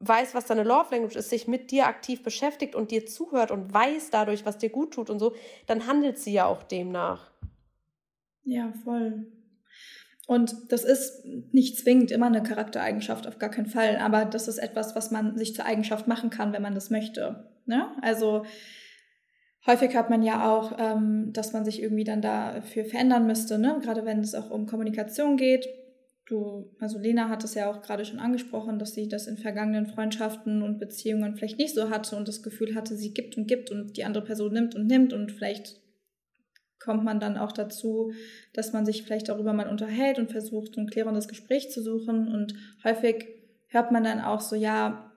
weiß, 0.00 0.34
was 0.34 0.46
deine 0.46 0.62
Love 0.62 0.94
Language 0.94 1.16
ist, 1.16 1.28
sich 1.28 1.46
mit 1.46 1.70
dir 1.70 1.86
aktiv 1.86 2.22
beschäftigt 2.22 2.74
und 2.74 2.90
dir 2.90 3.04
zuhört 3.04 3.50
und 3.50 3.72
weiß 3.72 4.08
dadurch, 4.10 4.46
was 4.46 4.56
dir 4.56 4.70
gut 4.70 4.94
tut 4.94 5.10
und 5.10 5.18
so, 5.18 5.34
dann 5.66 5.86
handelt 5.86 6.18
sie 6.18 6.32
ja 6.32 6.46
auch 6.46 6.62
demnach. 6.62 7.30
Ja, 8.44 8.72
voll. 8.84 9.26
Und 10.30 10.70
das 10.70 10.84
ist 10.84 11.24
nicht 11.50 11.76
zwingend 11.76 12.12
immer 12.12 12.26
eine 12.26 12.44
Charaktereigenschaft, 12.44 13.26
auf 13.26 13.40
gar 13.40 13.50
keinen 13.50 13.66
Fall, 13.66 13.96
aber 13.96 14.24
das 14.24 14.46
ist 14.46 14.58
etwas, 14.58 14.94
was 14.94 15.10
man 15.10 15.36
sich 15.36 15.56
zur 15.56 15.64
Eigenschaft 15.64 16.06
machen 16.06 16.30
kann, 16.30 16.52
wenn 16.52 16.62
man 16.62 16.76
das 16.76 16.88
möchte. 16.88 17.50
Ne? 17.66 17.88
Also 18.00 18.44
häufig 19.66 19.96
hat 19.96 20.08
man 20.08 20.22
ja 20.22 20.48
auch, 20.48 20.76
ähm, 20.78 21.32
dass 21.32 21.52
man 21.52 21.64
sich 21.64 21.82
irgendwie 21.82 22.04
dann 22.04 22.22
dafür 22.22 22.84
verändern 22.84 23.26
müsste, 23.26 23.58
ne? 23.58 23.80
gerade 23.82 24.04
wenn 24.04 24.20
es 24.20 24.36
auch 24.36 24.50
um 24.50 24.66
Kommunikation 24.66 25.36
geht. 25.36 25.66
Du, 26.26 26.76
also 26.78 27.00
Lena 27.00 27.28
hat 27.28 27.42
es 27.42 27.54
ja 27.54 27.68
auch 27.68 27.82
gerade 27.82 28.04
schon 28.04 28.20
angesprochen, 28.20 28.78
dass 28.78 28.94
sie 28.94 29.08
das 29.08 29.26
in 29.26 29.36
vergangenen 29.36 29.88
Freundschaften 29.88 30.62
und 30.62 30.78
Beziehungen 30.78 31.34
vielleicht 31.34 31.58
nicht 31.58 31.74
so 31.74 31.90
hatte 31.90 32.14
und 32.14 32.28
das 32.28 32.44
Gefühl 32.44 32.76
hatte, 32.76 32.94
sie 32.94 33.12
gibt 33.12 33.36
und 33.36 33.48
gibt 33.48 33.72
und 33.72 33.96
die 33.96 34.04
andere 34.04 34.22
Person 34.22 34.52
nimmt 34.52 34.76
und 34.76 34.86
nimmt 34.86 35.12
und 35.12 35.32
vielleicht 35.32 35.79
kommt 36.80 37.04
man 37.04 37.20
dann 37.20 37.36
auch 37.36 37.52
dazu, 37.52 38.12
dass 38.52 38.72
man 38.72 38.86
sich 38.86 39.02
vielleicht 39.02 39.28
darüber 39.28 39.52
mal 39.52 39.68
unterhält 39.68 40.18
und 40.18 40.32
versucht, 40.32 40.76
ein 40.76 40.88
klärendes 40.88 41.28
Gespräch 41.28 41.70
zu 41.70 41.82
suchen. 41.82 42.28
Und 42.28 42.54
häufig 42.82 43.26
hört 43.68 43.92
man 43.92 44.02
dann 44.02 44.20
auch 44.20 44.40
so, 44.40 44.56
ja, 44.56 45.12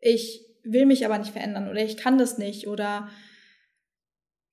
ich 0.00 0.44
will 0.64 0.86
mich 0.86 1.04
aber 1.04 1.18
nicht 1.18 1.32
verändern 1.32 1.68
oder 1.68 1.84
ich 1.84 1.96
kann 1.96 2.18
das 2.18 2.38
nicht 2.38 2.66
oder 2.66 3.08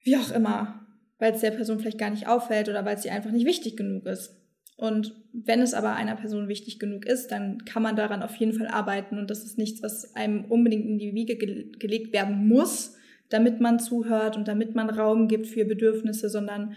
wie 0.03 0.17
auch 0.17 0.31
immer, 0.31 0.85
weil 1.17 1.33
es 1.33 1.41
der 1.41 1.51
Person 1.51 1.79
vielleicht 1.79 1.97
gar 1.97 2.09
nicht 2.09 2.27
auffällt 2.27 2.69
oder 2.69 2.85
weil 2.85 2.99
ihr 3.03 3.11
einfach 3.11 3.31
nicht 3.31 3.45
wichtig 3.45 3.75
genug 3.75 4.05
ist. 4.05 4.35
Und 4.77 5.15
wenn 5.31 5.61
es 5.61 5.73
aber 5.73 5.95
einer 5.95 6.15
Person 6.15 6.49
wichtig 6.49 6.79
genug 6.79 7.05
ist, 7.05 7.31
dann 7.31 7.63
kann 7.63 7.81
man 7.81 7.95
daran 7.95 8.21
auf 8.21 8.35
jeden 8.35 8.53
Fall 8.53 8.67
arbeiten 8.67 9.17
und 9.17 9.29
das 9.29 9.45
ist 9.45 9.57
nichts, 9.57 9.81
was 9.81 10.15
einem 10.15 10.45
unbedingt 10.45 10.85
in 10.85 10.99
die 10.99 11.13
Wiege 11.13 11.37
gelegt 11.37 12.11
werden 12.11 12.47
muss, 12.47 12.97
damit 13.29 13.59
man 13.61 13.79
zuhört 13.79 14.37
und 14.37 14.47
damit 14.47 14.75
man 14.75 14.89
Raum 14.89 15.27
gibt 15.27 15.47
für 15.47 15.65
Bedürfnisse, 15.65 16.29
sondern 16.29 16.75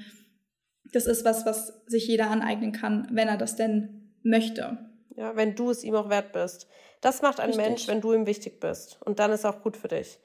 das 0.92 1.06
ist 1.06 1.24
was, 1.24 1.44
was 1.44 1.82
sich 1.86 2.06
jeder 2.06 2.30
aneignen 2.30 2.72
kann, 2.72 3.08
wenn 3.12 3.28
er 3.28 3.36
das 3.36 3.56
denn 3.56 4.14
möchte. 4.22 4.78
Ja, 5.16 5.36
wenn 5.36 5.54
du 5.54 5.70
es 5.70 5.84
ihm 5.84 5.94
auch 5.94 6.08
wert 6.08 6.32
bist. 6.32 6.68
Das 7.00 7.22
macht 7.22 7.40
ein 7.40 7.50
Richtig. 7.50 7.66
Mensch, 7.66 7.88
wenn 7.88 8.00
du 8.00 8.12
ihm 8.12 8.26
wichtig 8.26 8.60
bist. 8.60 9.00
Und 9.04 9.18
dann 9.18 9.32
ist 9.32 9.44
auch 9.44 9.62
gut 9.62 9.76
für 9.76 9.88
dich. 9.88 10.18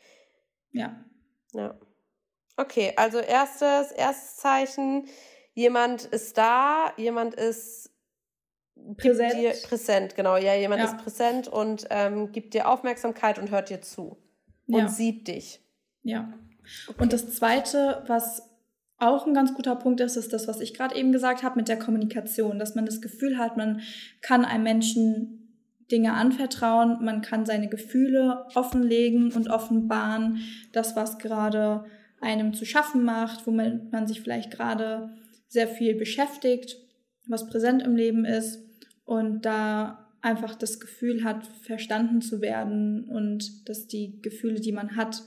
Ja. 0.71 1.03
Ja. 1.53 1.77
Okay, 2.57 2.93
also 2.95 3.19
erstes, 3.19 3.91
erstes 3.91 4.37
Zeichen, 4.37 5.07
jemand 5.53 6.05
ist 6.05 6.37
da, 6.37 6.93
jemand 6.97 7.33
ist 7.33 7.91
präsent. 8.97 9.33
Dir, 9.33 9.53
präsent, 9.63 10.15
genau, 10.15 10.37
ja, 10.37 10.53
jemand 10.55 10.81
ja. 10.81 10.87
ist 10.87 10.97
präsent 10.97 11.47
und 11.47 11.87
ähm, 11.89 12.31
gibt 12.31 12.53
dir 12.53 12.69
Aufmerksamkeit 12.69 13.39
und 13.39 13.49
hört 13.49 13.69
dir 13.69 13.81
zu. 13.81 14.17
Und 14.67 14.79
ja. 14.79 14.87
sieht 14.87 15.27
dich. 15.27 15.62
Ja. 16.03 16.33
Okay. 16.87 17.01
Und 17.01 17.13
das 17.13 17.33
Zweite, 17.33 18.03
was 18.07 18.49
auch 18.97 19.27
ein 19.27 19.33
ganz 19.33 19.53
guter 19.53 19.75
Punkt 19.75 19.99
ist, 19.99 20.15
ist 20.15 20.31
das, 20.31 20.47
was 20.47 20.61
ich 20.61 20.73
gerade 20.73 20.95
eben 20.95 21.11
gesagt 21.11 21.43
habe 21.43 21.57
mit 21.57 21.67
der 21.67 21.79
Kommunikation, 21.79 22.59
dass 22.59 22.75
man 22.75 22.85
das 22.85 23.01
Gefühl 23.01 23.37
hat, 23.37 23.57
man 23.57 23.81
kann 24.21 24.45
einem 24.45 24.63
Menschen 24.63 25.39
Dinge 25.91 26.13
anvertrauen, 26.13 27.03
man 27.03 27.21
kann 27.21 27.45
seine 27.45 27.67
Gefühle 27.67 28.45
offenlegen 28.55 29.31
und 29.33 29.49
offenbaren, 29.49 30.39
das, 30.71 30.95
was 30.95 31.19
gerade 31.19 31.85
einem 32.21 32.53
zu 32.53 32.65
schaffen 32.65 33.03
macht, 33.03 33.45
womit 33.45 33.91
man 33.91 34.07
sich 34.07 34.21
vielleicht 34.21 34.51
gerade 34.51 35.09
sehr 35.47 35.67
viel 35.67 35.95
beschäftigt, 35.95 36.77
was 37.27 37.49
präsent 37.49 37.83
im 37.83 37.95
Leben 37.95 38.25
ist 38.25 38.59
und 39.05 39.45
da 39.45 40.09
einfach 40.21 40.55
das 40.55 40.79
Gefühl 40.79 41.25
hat, 41.25 41.45
verstanden 41.45 42.21
zu 42.21 42.41
werden 42.41 43.03
und 43.09 43.67
dass 43.67 43.87
die 43.87 44.21
Gefühle, 44.21 44.61
die 44.61 44.71
man 44.71 44.95
hat, 44.95 45.21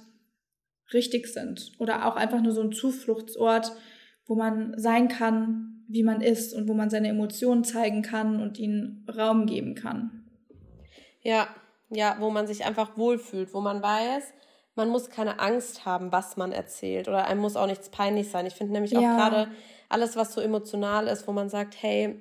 richtig 0.93 1.27
sind. 1.27 1.73
Oder 1.79 2.07
auch 2.07 2.17
einfach 2.17 2.41
nur 2.41 2.53
so 2.53 2.63
ein 2.63 2.73
Zufluchtsort, 2.73 3.73
wo 4.27 4.35
man 4.35 4.79
sein 4.79 5.09
kann, 5.09 5.85
wie 5.89 6.03
man 6.03 6.21
ist 6.21 6.53
und 6.53 6.69
wo 6.69 6.75
man 6.75 6.91
seine 6.91 7.09
Emotionen 7.09 7.65
zeigen 7.65 8.03
kann 8.03 8.41
und 8.41 8.59
ihnen 8.59 9.07
Raum 9.17 9.47
geben 9.47 9.75
kann. 9.75 10.25
Ja, 11.23 11.49
ja, 11.91 12.17
wo 12.21 12.31
man 12.31 12.47
sich 12.47 12.65
einfach 12.65 12.97
wohlfühlt, 12.97 13.55
wo 13.55 13.61
man 13.61 13.83
weiß, 13.83 14.33
man 14.75 14.89
muss 14.89 15.11
keine 15.11 15.41
Angst 15.41 15.87
haben, 15.87 16.13
was 16.13 16.37
man 16.37 16.53
erzählt 16.53 17.09
oder 17.09 17.27
einem 17.27 17.41
muss 17.41 17.57
auch 17.57 17.67
nichts 17.67 17.89
peinlich 17.89 18.31
sein. 18.31 18.47
Ich 18.47 18.55
finde 18.55 18.75
nämlich 18.75 18.97
auch 18.97 19.03
ja. 19.03 19.17
gerade 19.17 19.51
alles, 19.89 20.17
was 20.17 20.35
so 20.35 20.41
emotional 20.41 21.07
ist, 21.07 21.27
wo 21.27 21.33
man 21.33 21.49
sagt, 21.49 21.77
hey, 21.81 22.21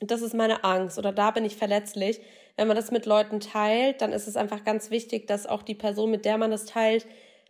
das 0.00 0.22
ist 0.22 0.34
meine 0.34 0.64
Angst 0.64 0.98
oder 0.98 1.12
da 1.12 1.30
bin 1.30 1.44
ich 1.44 1.56
verletzlich. 1.56 2.20
Wenn 2.56 2.68
man 2.68 2.76
das 2.76 2.90
mit 2.90 3.06
Leuten 3.06 3.40
teilt, 3.40 4.00
dann 4.00 4.12
ist 4.12 4.26
es 4.26 4.36
einfach 4.36 4.64
ganz 4.64 4.90
wichtig, 4.90 5.26
dass 5.26 5.46
auch 5.46 5.62
die 5.62 5.74
Person, 5.74 6.10
mit 6.10 6.24
der 6.24 6.38
man 6.38 6.50
das 6.50 6.64
teilt, 6.64 7.06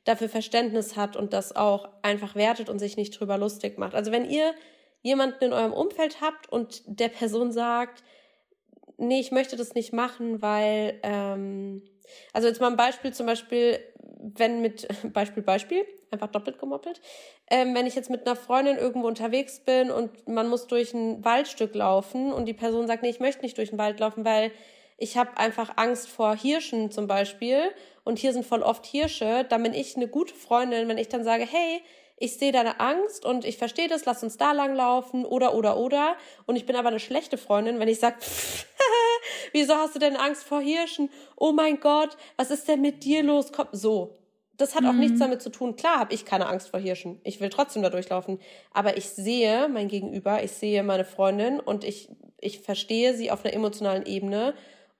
dafür 0.07 0.29
Verständnis 0.29 0.97
hat 0.97 1.17
und 1.17 1.33
das 1.33 1.55
auch 1.55 1.89
einfach 2.01 2.35
wertet 2.35 2.71
und 2.71 2.79
sich 2.79 2.97
nicht 2.97 3.19
drüber 3.19 3.37
lustig 3.37 3.77
macht. 3.77 3.95
Also 3.95 4.13
wenn 4.13 4.25
ihr 4.25 4.55
jemanden 5.03 5.45
in 5.45 5.53
eurem 5.53 5.73
Umfeld 5.73 6.21
habt 6.21 6.51
und 6.51 6.83
der 6.87 7.09
Person 7.09 7.53
sagt, 7.53 8.03
nee, 8.99 9.21
ich 9.21 9.33
möchte 9.33 9.57
das 9.57 9.75
nicht 9.75 9.93
machen, 9.93 10.41
weil, 10.41 10.99
ähm, 11.03 11.83
also 12.33 12.49
jetzt 12.49 12.61
mal 12.61 12.71
ein 12.71 12.77
Beispiel, 12.77 13.13
zum 13.13 13.27
Beispiel, 13.27 13.79
wenn 14.21 14.63
mit, 14.63 14.89
Beispiel, 15.13 15.43
Beispiel, 15.43 15.85
einfach 16.13 16.29
doppelt 16.29 16.61
gemoppelt, 16.61 17.01
ähm, 17.51 17.75
wenn 17.75 17.87
ich 17.87 17.97
jetzt 17.97 18.11
mit 18.11 18.27
einer 18.27 18.37
Freundin 18.37 18.77
irgendwo 18.77 19.09
unterwegs 19.09 19.61
bin 19.61 19.91
und 19.91 20.29
man 20.29 20.49
muss 20.49 20.69
durch 20.69 20.95
ein 20.95 21.25
Waldstück 21.25 21.75
laufen 21.75 22.33
und 22.33 22.47
die 22.47 22.55
Person 22.55 22.87
sagt, 22.87 23.03
nee, 23.03 23.11
ich 23.11 23.21
möchte 23.21 23.43
nicht 23.43 23.59
durch 23.59 23.71
den 23.71 23.79
Wald 23.79 23.99
laufen, 23.99 24.25
weil 24.25 24.53
ich 24.99 25.17
habe 25.17 25.37
einfach 25.37 25.77
Angst 25.77 26.09
vor 26.09 26.35
Hirschen 26.35 26.91
zum 26.91 27.07
Beispiel 27.07 27.71
und 28.05 28.19
hier 28.19 28.33
sind 28.33 28.47
voll 28.47 28.63
oft 28.63 28.87
Hirsche, 28.87 29.45
dann 29.49 29.63
bin 29.63 29.75
ich 29.75 29.97
eine 29.97 30.09
gute 30.09 30.35
Freundin, 30.35 30.89
wenn 30.89 30.99
ich 30.99 31.09
dann 31.09 31.25
sage, 31.25 31.47
hey, 31.51 31.83
ich 32.19 32.39
sehe 32.39 32.53
deine 32.53 32.81
Angst 32.81 33.27
und 33.27 33.45
ich 33.45 33.59
verstehe 33.59 33.89
das, 33.89 34.07
lass 34.07 34.23
uns 34.23 34.39
da 34.39 34.53
lang 34.53 34.75
laufen 34.75 35.27
oder 35.27 35.55
oder 35.55 35.77
oder 35.77 36.17
und 36.47 36.57
ich 36.57 36.65
bin 36.65 36.77
aber 36.77 36.89
eine 36.89 37.01
schlechte 37.01 37.37
Freundin, 37.37 37.79
wenn 37.79 37.89
ich 37.89 38.01
sage, 38.01 38.17
wieso 39.53 39.75
hast 39.75 39.95
du 39.95 39.99
denn 39.99 40.17
Angst 40.17 40.45
vor 40.45 40.61
Hirschen? 40.61 41.11
Oh 41.37 41.53
mein 41.53 41.79
Gott, 41.79 42.17
was 42.37 42.51
ist 42.51 42.69
denn 42.69 42.81
mit 42.81 43.05
dir 43.05 43.23
los? 43.23 43.53
Komm, 43.53 43.69
so. 43.73 44.17
Das 44.57 44.75
hat 44.75 44.87
auch 44.87 44.95
mhm. 44.95 45.01
nichts 45.01 45.19
damit 45.19 45.43
zu 45.43 45.51
tun. 45.51 45.77
Klar 45.77 45.99
habe 45.99 46.15
ich 46.15 46.25
keine 46.25 46.47
Angst 46.47 46.71
vor 46.71 46.81
Hirschen. 46.81 47.21
Ich 47.25 47.41
will 47.41 47.51
trotzdem 47.51 47.83
da 47.83 47.91
durchlaufen. 47.91 48.41
Aber 48.73 48.97
ich 48.97 49.11
sehe 49.11 49.69
mein 49.69 49.89
Gegenüber, 49.89 50.43
ich 50.43 50.53
sehe 50.53 50.83
meine 50.83 51.05
Freundin 51.05 51.61
und 51.61 51.85
ich, 51.85 52.09
ich 52.41 52.61
verstehe 52.61 53.15
sie 53.15 53.31
auf 53.31 53.45
einer 53.45 53.53
emotionalen 53.53 54.07
Ebene 54.07 54.55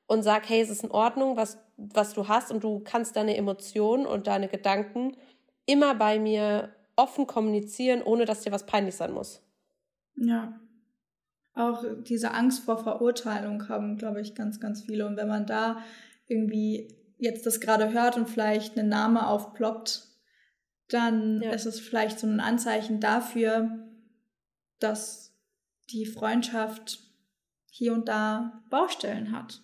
und 0.07 0.23
sag, 0.23 0.49
hey, 0.49 0.61
es 0.61 0.71
ist 0.71 0.85
in 0.85 0.91
Ordnung, 0.91 1.37
was, 1.37 1.59
was 1.77 2.13
du 2.15 2.29
hast 2.29 2.51
und 2.51 2.63
du 2.63 2.81
kannst 2.81 3.17
deine 3.17 3.37
Emotionen 3.37 4.07
und 4.07 4.27
deine 4.27 4.49
Gedanken 4.49 5.17
immer 5.67 5.95
bei 5.95 6.19
mir 6.19 6.75
offen 6.95 7.27
kommunizieren, 7.27 8.03
ohne 8.03 8.25
dass 8.25 8.43
dir 8.43 8.53
was 8.53 8.67
peinlich 8.67 8.95
sein 8.95 9.13
muss. 9.13 9.43
Ja. 10.17 10.59
Auch 11.55 11.85
diese 12.03 12.33
Angst 12.33 12.65
vor 12.65 12.79
Verurteilung 12.79 13.69
haben, 13.69 13.97
glaube 13.97 14.21
ich, 14.21 14.35
ganz, 14.35 14.61
ganz 14.61 14.83
viele. 14.83 15.07
Und 15.07 15.17
wenn 15.17 15.29
man 15.29 15.47
da 15.47 15.79
irgendwie 16.27 16.95
jetzt 17.19 17.47
das 17.47 17.61
gerade 17.61 17.93
hört 17.93 18.17
und 18.17 18.29
vielleicht 18.29 18.79
ein 18.79 18.89
Name 18.89 19.27
aufploppt, 19.27 20.07
dann 20.89 21.41
ja. 21.43 21.51
ist 21.51 21.67
es 21.67 21.81
vielleicht 21.81 22.19
so 22.19 22.27
ein 22.27 22.41
Anzeichen 22.41 23.01
dafür, 23.01 23.87
dass 24.79 25.35
die 25.91 26.07
Freundschaft 26.07 27.01
hier 27.71 27.93
und 27.93 28.09
da 28.09 28.63
Baustellen 28.71 29.33
hat. 29.33 29.63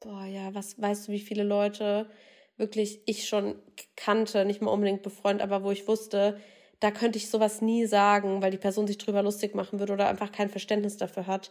Boah, 0.00 0.24
ja, 0.24 0.54
was 0.54 0.80
weißt 0.80 1.08
du, 1.08 1.12
wie 1.12 1.20
viele 1.20 1.42
Leute 1.42 2.08
wirklich 2.56 3.00
ich 3.06 3.28
schon 3.28 3.56
kannte, 3.96 4.44
nicht 4.44 4.62
mal 4.62 4.70
unbedingt 4.70 5.02
befreundet, 5.02 5.42
aber 5.42 5.64
wo 5.64 5.70
ich 5.70 5.88
wusste, 5.88 6.38
da 6.78 6.90
könnte 6.90 7.18
ich 7.18 7.28
sowas 7.28 7.60
nie 7.60 7.86
sagen, 7.86 8.42
weil 8.42 8.50
die 8.50 8.58
Person 8.58 8.86
sich 8.86 8.98
drüber 8.98 9.22
lustig 9.22 9.54
machen 9.54 9.78
würde 9.78 9.92
oder 9.92 10.08
einfach 10.08 10.32
kein 10.32 10.48
Verständnis 10.48 10.96
dafür 10.96 11.26
hat. 11.26 11.50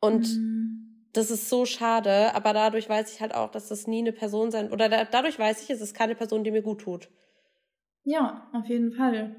Und 0.00 0.26
mhm. 0.28 1.06
das 1.12 1.30
ist 1.30 1.48
so 1.48 1.66
schade, 1.66 2.34
aber 2.34 2.52
dadurch 2.52 2.88
weiß 2.88 3.12
ich 3.12 3.20
halt 3.20 3.34
auch, 3.34 3.50
dass 3.50 3.68
das 3.68 3.86
nie 3.86 4.00
eine 4.00 4.12
Person 4.12 4.50
sein 4.50 4.72
oder 4.72 4.88
da, 4.88 5.04
dadurch 5.04 5.38
weiß 5.38 5.62
ich, 5.62 5.70
es 5.70 5.80
ist 5.80 5.94
keine 5.94 6.14
Person, 6.14 6.44
die 6.44 6.50
mir 6.50 6.62
gut 6.62 6.80
tut. 6.82 7.08
Ja, 8.04 8.50
auf 8.52 8.66
jeden 8.66 8.92
Fall. 8.92 9.36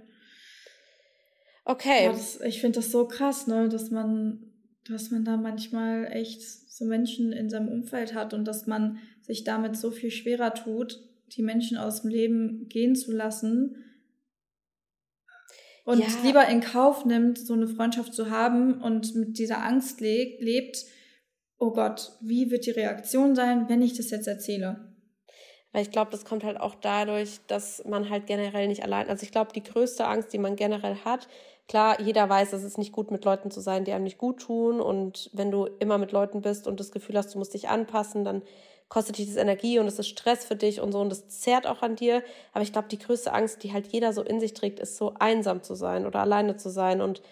Okay. 1.66 2.08
Das, 2.08 2.40
ich 2.42 2.62
finde 2.62 2.80
das 2.80 2.92
so 2.92 3.08
krass, 3.08 3.48
ne, 3.48 3.70
dass 3.70 3.90
man, 3.90 4.52
dass 4.88 5.12
man 5.12 5.26
da 5.26 5.38
manchmal 5.38 6.06
echt 6.12 6.42
so 6.74 6.86
Menschen 6.86 7.32
in 7.32 7.52
seinem 7.52 7.68
Umfeld 7.68 8.16
hat 8.16 8.34
und 8.34 8.46
dass 8.46 8.66
man 8.66 8.98
sich 9.22 9.44
damit 9.44 9.78
so 9.78 9.92
viel 9.92 10.10
schwerer 10.10 10.56
tut, 10.56 11.00
die 11.38 11.44
Menschen 11.44 11.78
aus 11.78 12.02
dem 12.02 12.10
Leben 12.10 12.68
gehen 12.68 12.96
zu 12.96 13.12
lassen 13.12 13.76
und 15.86 16.00
ja. 16.00 16.08
lieber 16.24 16.48
in 16.48 16.62
Kauf 16.62 17.06
nimmt, 17.06 17.38
so 17.38 17.54
eine 17.54 17.68
Freundschaft 17.68 18.16
zu 18.16 18.32
haben 18.32 18.82
und 18.82 19.14
mit 19.14 19.38
dieser 19.38 19.64
Angst 19.64 20.02
le 20.02 20.36
lebt, 20.40 20.86
oh 21.60 21.72
Gott, 21.72 22.14
wie 22.22 22.50
wird 22.50 22.66
die 22.66 22.72
Reaktion 22.72 23.36
sein, 23.36 23.70
wenn 23.70 23.84
ich 23.84 23.94
das 23.94 24.10
jetzt 24.10 24.28
erzähle? 24.28 24.96
Weil 25.74 25.84
ich 25.84 25.92
glaube, 25.92 26.10
das 26.10 26.26
kommt 26.26 26.44
halt 26.44 26.60
auch 26.60 26.74
dadurch, 26.74 27.40
dass 27.48 27.84
man 27.86 28.10
halt 28.10 28.26
generell 28.26 28.68
nicht 28.68 28.84
allein, 28.84 29.10
also 29.10 29.24
ich 29.24 29.32
glaube, 29.32 29.52
die 29.54 29.64
größte 29.64 30.06
Angst, 30.08 30.34
die 30.34 30.40
man 30.40 30.56
generell 30.56 30.96
hat, 31.06 31.28
klar, 31.68 32.00
jeder 32.02 32.30
weiß, 32.30 32.54
es 32.54 32.64
ist 32.64 32.78
nicht 32.78 32.92
gut, 32.92 33.12
mit 33.12 33.26
Leuten 33.26 33.52
zu 33.52 33.62
sein, 33.62 33.86
die 33.86 33.94
einem 33.94 34.04
nicht 34.04 34.18
gut 34.18 34.42
tun. 34.42 34.82
Und 34.82 35.30
wenn 35.34 35.52
du 35.52 35.66
immer 35.80 35.98
mit 35.98 36.12
Leuten 36.12 36.42
bist 36.42 36.68
und 36.68 36.80
das 36.80 36.92
Gefühl 36.92 37.18
hast, 37.18 37.34
du 37.34 37.40
musst 37.40 37.54
dich 37.54 37.70
anpassen, 37.70 38.26
dann 38.26 38.42
kostet 38.90 39.18
dich 39.18 39.28
das 39.28 39.38
Energie 39.38 39.80
und 39.80 39.88
es 39.88 39.98
ist 39.98 40.08
Stress 40.08 40.46
für 40.46 40.56
dich 40.56 40.80
und 40.80 40.92
so 40.92 41.00
und 41.00 41.10
das 41.10 41.28
zehrt 41.28 41.66
auch 41.66 41.82
an 41.82 41.96
dir. 41.96 42.22
Aber 42.52 42.64
ich 42.64 42.72
glaube, 42.72 42.90
die 42.90 43.00
größte 43.00 43.34
Angst, 43.34 43.64
die 43.64 43.74
halt 43.74 43.88
jeder 43.88 44.14
so 44.14 44.22
in 44.22 44.40
sich 44.40 44.54
trägt, 44.54 44.80
ist 44.80 44.98
so 44.98 45.16
einsam 45.20 45.64
zu 45.64 45.74
sein 45.74 46.06
oder 46.06 46.20
alleine 46.20 46.58
zu 46.58 46.70
sein. 46.70 47.02
Und 47.02 47.24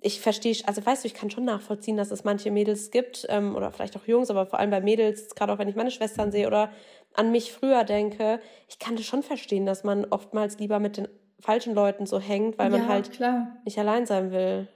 ich 0.00 0.20
verstehe, 0.20 0.56
also 0.66 0.84
weißt 0.84 1.04
du, 1.04 1.06
ich 1.06 1.14
kann 1.14 1.30
schon 1.30 1.44
nachvollziehen, 1.44 1.96
dass 1.96 2.10
es 2.10 2.24
manche 2.24 2.50
Mädels 2.50 2.90
gibt 2.90 3.26
ähm, 3.28 3.54
oder 3.54 3.70
vielleicht 3.70 3.96
auch 3.96 4.06
Jungs, 4.06 4.30
aber 4.30 4.46
vor 4.46 4.58
allem 4.58 4.70
bei 4.70 4.80
Mädels, 4.80 5.34
gerade 5.34 5.52
auch 5.52 5.58
wenn 5.58 5.68
ich 5.68 5.76
meine 5.76 5.90
Schwestern 5.90 6.32
sehe 6.32 6.46
oder 6.46 6.72
an 7.14 7.30
mich 7.30 7.52
früher 7.52 7.84
denke, 7.84 8.40
ich 8.68 8.78
kann 8.78 8.96
das 8.96 9.04
schon 9.04 9.22
verstehen, 9.22 9.66
dass 9.66 9.84
man 9.84 10.06
oftmals 10.06 10.58
lieber 10.58 10.78
mit 10.78 10.96
den 10.96 11.06
falschen 11.40 11.74
Leuten 11.74 12.06
so 12.06 12.20
hängt, 12.20 12.58
weil 12.58 12.70
man 12.70 12.88
halt 12.88 13.12
klar. 13.12 13.56
nicht 13.64 13.78
allein 13.78 14.06
sein 14.06 14.30
will. 14.30 14.68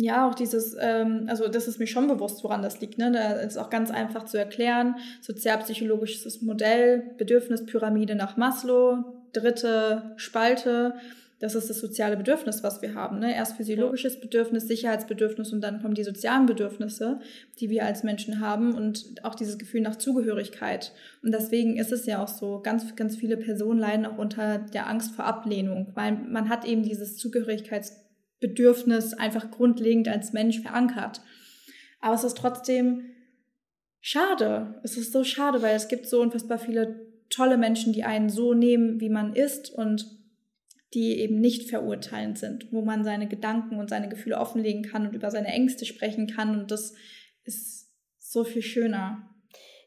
Ja, 0.00 0.28
auch 0.28 0.34
dieses, 0.36 0.76
ähm, 0.80 1.26
also 1.28 1.48
das 1.48 1.66
ist 1.66 1.80
mir 1.80 1.88
schon 1.88 2.06
bewusst, 2.06 2.44
woran 2.44 2.62
das 2.62 2.80
liegt. 2.80 2.98
Ne? 2.98 3.10
Da 3.10 3.32
ist 3.32 3.56
auch 3.56 3.68
ganz 3.68 3.90
einfach 3.90 4.26
zu 4.26 4.38
erklären. 4.38 4.94
Sozialpsychologisches 5.20 6.40
Modell, 6.40 7.14
Bedürfnispyramide 7.18 8.14
nach 8.14 8.36
Maslow, 8.36 9.04
dritte 9.32 10.12
Spalte. 10.16 10.94
Das 11.40 11.54
ist 11.54 11.70
das 11.70 11.78
soziale 11.78 12.16
Bedürfnis, 12.16 12.64
was 12.64 12.82
wir 12.82 12.94
haben. 12.94 13.20
Ne? 13.20 13.32
Erst 13.34 13.56
physiologisches. 13.56 14.18
Bedürfnis, 14.20 14.66
Sicherheitsbedürfnis 14.66 15.52
und 15.52 15.60
dann 15.60 15.80
kommen 15.80 15.94
die 15.94 16.02
sozialen 16.02 16.46
Bedürfnisse, 16.46 17.20
die 17.60 17.70
wir 17.70 17.84
als 17.84 18.02
Menschen 18.02 18.40
haben 18.40 18.74
und 18.74 19.14
auch 19.22 19.36
dieses 19.36 19.56
Gefühl 19.56 19.82
nach 19.82 19.96
Zugehörigkeit. 19.96 20.92
Und 21.22 21.32
deswegen 21.32 21.76
ist 21.76 21.92
es 21.92 22.06
ja 22.06 22.22
auch 22.22 22.28
so, 22.28 22.60
ganz, 22.60 22.96
ganz 22.96 23.16
viele 23.16 23.36
Personen 23.36 23.78
leiden 23.78 24.06
auch 24.06 24.18
unter 24.18 24.58
der 24.58 24.88
Angst 24.88 25.14
vor 25.14 25.26
Ablehnung, 25.26 25.92
weil 25.94 26.12
man 26.12 26.48
hat 26.48 26.64
eben 26.64 26.82
dieses 26.82 27.16
Zugehörigkeitsbedürfnis 27.16 29.14
einfach 29.14 29.52
grundlegend 29.52 30.08
als 30.08 30.32
Mensch 30.32 30.60
verankert. 30.60 31.20
Aber 32.00 32.16
es 32.16 32.24
ist 32.24 32.36
trotzdem 32.36 33.02
schade. 34.00 34.80
Es 34.82 34.96
ist 34.96 35.12
so 35.12 35.22
schade, 35.22 35.62
weil 35.62 35.76
es 35.76 35.86
gibt 35.86 36.06
so 36.06 36.20
unfassbar 36.20 36.58
viele 36.58 37.06
tolle 37.30 37.58
Menschen, 37.58 37.92
die 37.92 38.04
einen 38.04 38.28
so 38.30 38.54
nehmen, 38.54 39.00
wie 39.00 39.10
man 39.10 39.34
ist 39.34 39.70
und 39.70 40.17
die 40.94 41.18
eben 41.20 41.40
nicht 41.40 41.68
verurteilend 41.68 42.38
sind, 42.38 42.72
wo 42.72 42.82
man 42.82 43.04
seine 43.04 43.28
Gedanken 43.28 43.78
und 43.78 43.90
seine 43.90 44.08
Gefühle 44.08 44.38
offenlegen 44.38 44.82
kann 44.82 45.06
und 45.06 45.14
über 45.14 45.30
seine 45.30 45.48
Ängste 45.48 45.84
sprechen 45.84 46.26
kann. 46.26 46.58
Und 46.58 46.70
das 46.70 46.94
ist 47.44 47.90
so 48.18 48.44
viel 48.44 48.62
schöner. 48.62 49.28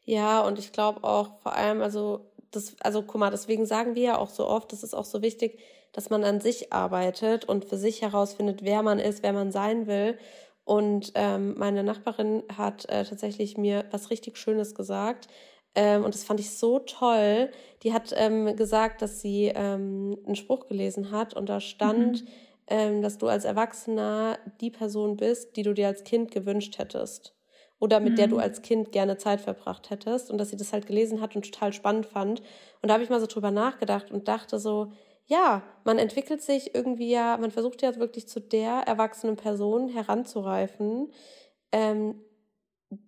Ja, 0.04 0.40
und 0.40 0.58
ich 0.58 0.72
glaube 0.72 1.04
auch 1.04 1.40
vor 1.40 1.54
allem, 1.54 1.80
also 1.80 2.32
das, 2.50 2.76
also 2.80 3.02
guck 3.02 3.20
mal, 3.20 3.30
deswegen 3.30 3.66
sagen 3.66 3.94
wir 3.94 4.02
ja 4.02 4.18
auch 4.18 4.30
so 4.30 4.46
oft, 4.46 4.72
das 4.72 4.82
ist 4.82 4.94
auch 4.94 5.04
so 5.04 5.22
wichtig, 5.22 5.58
dass 5.92 6.10
man 6.10 6.24
an 6.24 6.40
sich 6.40 6.72
arbeitet 6.72 7.44
und 7.44 7.64
für 7.64 7.76
sich 7.76 8.02
herausfindet, 8.02 8.62
wer 8.62 8.82
man 8.82 8.98
ist, 8.98 9.22
wer 9.22 9.32
man 9.32 9.52
sein 9.52 9.86
will. 9.86 10.18
Und 10.64 11.12
ähm, 11.14 11.54
meine 11.58 11.82
Nachbarin 11.82 12.44
hat 12.56 12.88
äh, 12.88 13.04
tatsächlich 13.04 13.56
mir 13.56 13.84
was 13.90 14.10
richtig 14.10 14.38
Schönes 14.38 14.74
gesagt. 14.74 15.28
Ähm, 15.74 16.04
und 16.04 16.14
das 16.14 16.24
fand 16.24 16.40
ich 16.40 16.50
so 16.50 16.78
toll. 16.80 17.50
Die 17.82 17.92
hat 17.92 18.12
ähm, 18.16 18.56
gesagt, 18.56 19.02
dass 19.02 19.20
sie 19.20 19.52
ähm, 19.54 20.18
einen 20.26 20.36
Spruch 20.36 20.66
gelesen 20.66 21.10
hat 21.10 21.34
und 21.34 21.48
da 21.48 21.60
stand, 21.60 22.22
mhm. 22.22 22.28
ähm, 22.68 23.02
dass 23.02 23.18
du 23.18 23.28
als 23.28 23.44
Erwachsener 23.44 24.38
die 24.60 24.70
Person 24.70 25.16
bist, 25.16 25.56
die 25.56 25.62
du 25.62 25.72
dir 25.72 25.88
als 25.88 26.04
Kind 26.04 26.30
gewünscht 26.30 26.78
hättest. 26.78 27.34
Oder 27.78 27.98
mit 27.98 28.12
mhm. 28.12 28.16
der 28.16 28.28
du 28.28 28.36
mhm. 28.36 28.42
als 28.42 28.62
Kind 28.62 28.92
gerne 28.92 29.16
Zeit 29.16 29.40
verbracht 29.40 29.90
hättest. 29.90 30.30
Und 30.30 30.38
dass 30.38 30.50
sie 30.50 30.56
das 30.56 30.72
halt 30.72 30.86
gelesen 30.86 31.20
hat 31.20 31.34
und 31.34 31.50
total 31.50 31.72
spannend 31.72 32.06
fand. 32.06 32.40
Und 32.80 32.88
da 32.88 32.94
habe 32.94 33.02
ich 33.02 33.10
mal 33.10 33.20
so 33.20 33.26
drüber 33.26 33.50
nachgedacht 33.50 34.10
und 34.12 34.28
dachte 34.28 34.58
so, 34.58 34.92
ja, 35.26 35.62
man 35.84 35.98
entwickelt 35.98 36.42
sich 36.42 36.74
irgendwie 36.74 37.10
ja, 37.10 37.36
man 37.38 37.50
versucht 37.50 37.82
ja 37.82 37.96
wirklich 37.96 38.28
zu 38.28 38.40
der 38.40 38.82
erwachsenen 38.86 39.36
Person 39.36 39.88
heranzureifen, 39.88 41.10
ähm, 41.72 42.20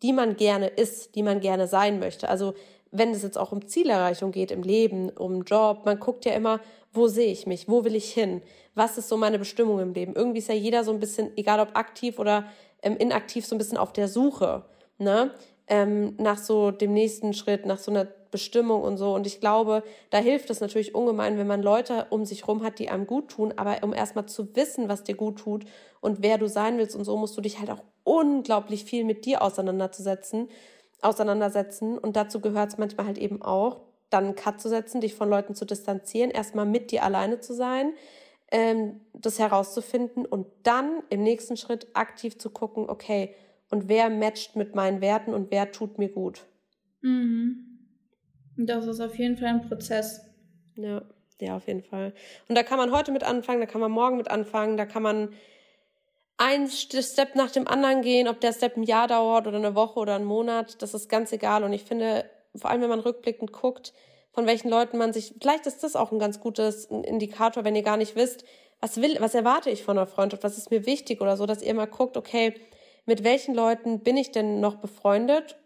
die 0.02 0.12
man 0.12 0.36
gerne 0.36 0.68
ist, 0.68 1.14
die 1.14 1.22
man 1.22 1.40
gerne 1.40 1.66
sein 1.66 1.98
möchte. 1.98 2.28
Also 2.28 2.54
wenn 2.90 3.10
es 3.10 3.22
jetzt 3.22 3.36
auch 3.36 3.52
um 3.52 3.66
Zielerreichung 3.66 4.30
geht 4.30 4.50
im 4.50 4.62
Leben, 4.62 5.10
um 5.10 5.42
Job, 5.42 5.84
man 5.84 5.98
guckt 5.98 6.24
ja 6.24 6.32
immer, 6.32 6.60
wo 6.92 7.08
sehe 7.08 7.32
ich 7.32 7.46
mich, 7.46 7.68
wo 7.68 7.84
will 7.84 7.96
ich 7.96 8.12
hin, 8.12 8.40
was 8.74 8.98
ist 8.98 9.08
so 9.08 9.16
meine 9.16 9.38
Bestimmung 9.38 9.80
im 9.80 9.92
Leben. 9.92 10.14
Irgendwie 10.14 10.38
ist 10.38 10.48
ja 10.48 10.54
jeder 10.54 10.84
so 10.84 10.92
ein 10.92 11.00
bisschen, 11.00 11.36
egal 11.36 11.60
ob 11.60 11.76
aktiv 11.76 12.18
oder 12.18 12.44
ähm, 12.82 12.96
inaktiv, 12.96 13.46
so 13.46 13.54
ein 13.54 13.58
bisschen 13.58 13.78
auf 13.78 13.92
der 13.92 14.08
Suche, 14.08 14.64
ne? 14.98 15.32
Ähm, 15.66 16.14
nach 16.18 16.36
so 16.36 16.70
dem 16.70 16.92
nächsten 16.92 17.32
Schritt, 17.32 17.64
nach 17.64 17.78
so 17.78 17.90
einer 17.90 18.04
Bestimmung 18.04 18.82
und 18.82 18.98
so. 18.98 19.14
Und 19.14 19.26
ich 19.26 19.40
glaube, 19.40 19.82
da 20.10 20.18
hilft 20.18 20.50
es 20.50 20.60
natürlich 20.60 20.94
ungemein, 20.94 21.38
wenn 21.38 21.46
man 21.46 21.62
Leute 21.62 22.06
um 22.10 22.26
sich 22.26 22.46
rum 22.46 22.62
hat, 22.62 22.78
die 22.78 22.90
einem 22.90 23.06
gut 23.06 23.28
tun. 23.28 23.54
Aber 23.56 23.78
um 23.82 23.94
erstmal 23.94 24.26
zu 24.26 24.54
wissen, 24.54 24.88
was 24.88 25.04
dir 25.04 25.14
gut 25.14 25.38
tut 25.38 25.64
und 26.00 26.22
wer 26.22 26.36
du 26.36 26.48
sein 26.48 26.76
willst 26.76 26.94
und 26.94 27.04
so, 27.04 27.16
musst 27.16 27.36
du 27.36 27.40
dich 27.40 27.60
halt 27.60 27.70
auch 27.70 27.82
unglaublich 28.04 28.84
viel 28.84 29.04
mit 29.04 29.24
dir 29.24 29.42
auseinanderzusetzen, 29.42 30.48
auseinandersetzen. 31.00 31.98
Und 31.98 32.16
dazu 32.16 32.40
gehört 32.40 32.70
es 32.70 32.78
manchmal 32.78 33.06
halt 33.06 33.18
eben 33.18 33.42
auch, 33.42 33.80
dann 34.10 34.24
einen 34.24 34.34
Cut 34.36 34.60
zu 34.60 34.68
setzen, 34.68 35.00
dich 35.00 35.14
von 35.14 35.28
Leuten 35.28 35.54
zu 35.54 35.64
distanzieren, 35.64 36.30
erstmal 36.30 36.66
mit 36.66 36.92
dir 36.92 37.02
alleine 37.02 37.40
zu 37.40 37.52
sein, 37.52 37.94
ähm, 38.52 39.00
das 39.12 39.38
herauszufinden 39.38 40.24
und 40.24 40.46
dann 40.62 41.02
im 41.10 41.22
nächsten 41.22 41.56
Schritt 41.56 41.88
aktiv 41.94 42.38
zu 42.38 42.50
gucken, 42.50 42.88
okay, 42.88 43.34
und 43.70 43.88
wer 43.88 44.10
matcht 44.10 44.54
mit 44.54 44.74
meinen 44.74 45.00
Werten 45.00 45.34
und 45.34 45.50
wer 45.50 45.72
tut 45.72 45.98
mir 45.98 46.10
gut. 46.10 46.44
Mhm. 47.00 47.74
Das 48.56 48.86
ist 48.86 49.00
auf 49.00 49.18
jeden 49.18 49.36
Fall 49.36 49.48
ein 49.48 49.68
Prozess. 49.68 50.20
Ja, 50.76 51.02
ja, 51.40 51.56
auf 51.56 51.66
jeden 51.66 51.82
Fall. 51.82 52.14
Und 52.48 52.56
da 52.56 52.62
kann 52.62 52.78
man 52.78 52.92
heute 52.92 53.10
mit 53.10 53.24
anfangen, 53.24 53.60
da 53.60 53.66
kann 53.66 53.80
man 53.80 53.90
morgen 53.90 54.16
mit 54.16 54.30
anfangen, 54.30 54.76
da 54.76 54.86
kann 54.86 55.02
man 55.02 55.30
ein 56.36 56.68
Step 56.68 57.36
nach 57.36 57.50
dem 57.50 57.68
anderen 57.68 58.02
gehen, 58.02 58.28
ob 58.28 58.40
der 58.40 58.52
Step 58.52 58.76
ein 58.76 58.82
Jahr 58.82 59.08
dauert 59.08 59.46
oder 59.46 59.58
eine 59.58 59.74
Woche 59.74 60.00
oder 60.00 60.16
einen 60.16 60.24
Monat, 60.24 60.82
das 60.82 60.94
ist 60.94 61.08
ganz 61.08 61.32
egal. 61.32 61.64
Und 61.64 61.72
ich 61.72 61.84
finde, 61.84 62.28
vor 62.56 62.70
allem 62.70 62.82
wenn 62.82 62.88
man 62.88 63.00
rückblickend 63.00 63.52
guckt, 63.52 63.92
von 64.32 64.46
welchen 64.46 64.68
Leuten 64.68 64.98
man 64.98 65.12
sich, 65.12 65.34
vielleicht 65.40 65.66
ist 65.66 65.84
das 65.84 65.94
auch 65.94 66.10
ein 66.10 66.18
ganz 66.18 66.40
gutes 66.40 66.86
Indikator, 66.86 67.64
wenn 67.64 67.76
ihr 67.76 67.82
gar 67.82 67.96
nicht 67.96 68.16
wisst, 68.16 68.44
was 68.80 69.00
will, 69.00 69.16
was 69.20 69.34
erwarte 69.34 69.70
ich 69.70 69.84
von 69.84 69.96
einer 69.96 70.08
Freundschaft, 70.08 70.42
was 70.42 70.58
ist 70.58 70.70
mir 70.70 70.86
wichtig 70.86 71.20
oder 71.20 71.36
so, 71.36 71.46
dass 71.46 71.62
ihr 71.62 71.72
mal 71.72 71.86
guckt, 71.86 72.16
okay, 72.16 72.54
mit 73.06 73.22
welchen 73.22 73.54
Leuten 73.54 74.00
bin 74.00 74.16
ich 74.16 74.32
denn 74.32 74.60
noch 74.60 74.76
befreundet 74.76 75.56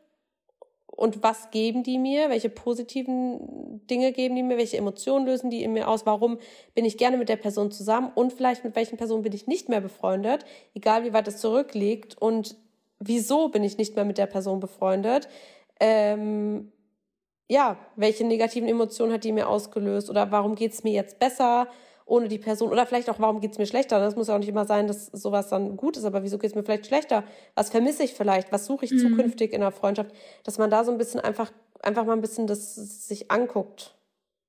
und 0.98 1.22
was 1.22 1.52
geben 1.52 1.84
die 1.84 1.96
mir, 1.96 2.28
welche 2.28 2.50
positiven 2.50 3.80
Dinge 3.86 4.10
geben 4.10 4.34
die 4.34 4.42
mir, 4.42 4.56
welche 4.56 4.78
Emotionen 4.78 5.26
lösen 5.26 5.48
die 5.48 5.62
in 5.62 5.72
mir 5.72 5.86
aus, 5.86 6.06
warum 6.06 6.38
bin 6.74 6.84
ich 6.84 6.98
gerne 6.98 7.16
mit 7.16 7.28
der 7.28 7.36
Person 7.36 7.70
zusammen? 7.70 8.10
Und 8.16 8.32
vielleicht 8.32 8.64
mit 8.64 8.74
welchen 8.74 8.96
Personen 8.96 9.22
bin 9.22 9.32
ich 9.32 9.46
nicht 9.46 9.68
mehr 9.68 9.80
befreundet, 9.80 10.44
egal 10.74 11.04
wie 11.04 11.12
weit 11.12 11.28
es 11.28 11.36
zurückliegt. 11.36 12.20
Und 12.20 12.56
wieso 12.98 13.48
bin 13.48 13.62
ich 13.62 13.78
nicht 13.78 13.94
mehr 13.94 14.04
mit 14.04 14.18
der 14.18 14.26
Person 14.26 14.58
befreundet. 14.58 15.28
Ähm, 15.78 16.72
ja, 17.46 17.76
welche 17.94 18.24
negativen 18.24 18.68
Emotionen 18.68 19.12
hat 19.12 19.22
die 19.22 19.30
mir 19.30 19.48
ausgelöst? 19.48 20.10
Oder 20.10 20.32
warum 20.32 20.56
geht's 20.56 20.82
mir 20.82 20.92
jetzt 20.92 21.20
besser? 21.20 21.68
Ohne 22.08 22.28
die 22.28 22.38
Person. 22.38 22.70
Oder 22.70 22.86
vielleicht 22.86 23.10
auch, 23.10 23.18
warum 23.18 23.40
geht's 23.40 23.58
mir 23.58 23.66
schlechter? 23.66 24.00
Das 24.00 24.16
muss 24.16 24.28
ja 24.28 24.34
auch 24.34 24.38
nicht 24.38 24.48
immer 24.48 24.64
sein, 24.64 24.86
dass 24.86 25.06
sowas 25.06 25.48
dann 25.48 25.76
gut 25.76 25.96
ist, 25.96 26.04
aber 26.04 26.22
wieso 26.22 26.38
geht's 26.38 26.54
mir 26.54 26.64
vielleicht 26.64 26.86
schlechter? 26.86 27.22
Was 27.54 27.70
vermisse 27.70 28.02
ich 28.02 28.14
vielleicht? 28.14 28.50
Was 28.50 28.66
suche 28.66 28.86
ich 28.86 28.92
mhm. 28.92 28.98
zukünftig 28.98 29.52
in 29.52 29.60
der 29.60 29.70
Freundschaft? 29.70 30.10
Dass 30.42 30.58
man 30.58 30.70
da 30.70 30.84
so 30.84 30.90
ein 30.90 30.98
bisschen 30.98 31.20
einfach, 31.20 31.52
einfach 31.82 32.04
mal 32.04 32.14
ein 32.14 32.20
bisschen 32.20 32.46
das 32.46 32.74
sich 32.74 33.30
anguckt. 33.30 33.94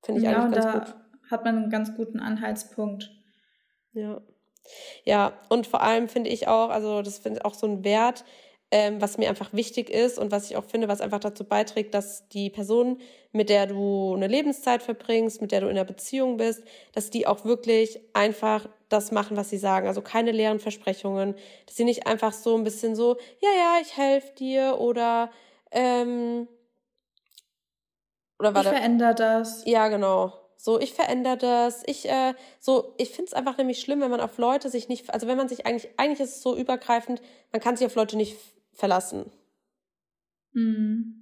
Finde 0.03 0.21
ich 0.21 0.25
ja, 0.25 0.41
eigentlich 0.41 0.61
ganz 0.61 0.65
da 0.65 0.79
gut. 0.79 0.95
Hat 1.29 1.45
man 1.45 1.57
einen 1.57 1.69
ganz 1.69 1.95
guten 1.95 2.19
Anhaltspunkt. 2.19 3.11
Ja. 3.93 4.21
Ja, 5.03 5.33
und 5.49 5.67
vor 5.67 5.81
allem 5.81 6.07
finde 6.07 6.29
ich 6.29 6.47
auch, 6.47 6.69
also 6.69 7.01
das 7.01 7.17
finde 7.17 7.39
ich 7.39 7.45
auch 7.45 7.55
so 7.55 7.67
ein 7.67 7.83
Wert, 7.83 8.23
ähm, 8.71 9.01
was 9.01 9.17
mir 9.17 9.29
einfach 9.29 9.51
wichtig 9.51 9.89
ist 9.89 10.19
und 10.19 10.31
was 10.31 10.49
ich 10.49 10.57
auch 10.57 10.63
finde, 10.63 10.87
was 10.87 11.01
einfach 11.01 11.19
dazu 11.19 11.43
beiträgt, 11.43 11.93
dass 11.93 12.27
die 12.29 12.49
Person, 12.49 12.99
mit 13.31 13.49
der 13.49 13.65
du 13.65 14.13
eine 14.15 14.27
Lebenszeit 14.27 14.83
verbringst, 14.83 15.41
mit 15.41 15.51
der 15.51 15.61
du 15.61 15.67
in 15.67 15.71
einer 15.71 15.85
Beziehung 15.85 16.37
bist, 16.37 16.63
dass 16.93 17.09
die 17.09 17.25
auch 17.25 17.45
wirklich 17.45 17.99
einfach 18.13 18.67
das 18.87 19.11
machen, 19.11 19.37
was 19.37 19.49
sie 19.49 19.57
sagen. 19.57 19.87
Also 19.87 20.01
keine 20.01 20.31
leeren 20.31 20.59
Versprechungen, 20.59 21.35
dass 21.65 21.77
sie 21.77 21.83
nicht 21.83 22.05
einfach 22.05 22.33
so 22.33 22.55
ein 22.55 22.63
bisschen 22.63 22.95
so, 22.95 23.17
ja, 23.39 23.49
ja, 23.49 23.77
ich 23.81 23.97
helfe 23.97 24.33
dir 24.35 24.77
oder 24.79 25.31
ähm, 25.71 26.47
oder 28.39 28.53
war 28.53 28.61
ich 28.61 28.67
verändere 28.67 29.15
das. 29.15 29.63
Ja, 29.65 29.89
genau. 29.89 30.33
So, 30.55 30.79
ich 30.79 30.93
verändere 30.93 31.37
das. 31.37 31.83
Ich, 31.85 32.07
äh, 32.09 32.33
so, 32.59 32.93
ich 32.97 33.09
finde 33.09 33.27
es 33.27 33.33
einfach 33.33 33.57
nämlich 33.57 33.79
schlimm, 33.79 34.01
wenn 34.01 34.11
man 34.11 34.21
auf 34.21 34.37
Leute 34.37 34.69
sich 34.69 34.89
nicht, 34.89 35.13
also 35.13 35.27
wenn 35.27 35.37
man 35.37 35.47
sich 35.49 35.65
eigentlich, 35.65 35.89
eigentlich 35.97 36.19
ist 36.19 36.37
es 36.37 36.41
so 36.41 36.55
übergreifend, 36.55 37.21
man 37.51 37.61
kann 37.61 37.77
sich 37.77 37.85
auf 37.85 37.95
Leute 37.95 38.17
nicht 38.17 38.37
verlassen. 38.79 39.31
Mhm. 40.53 41.15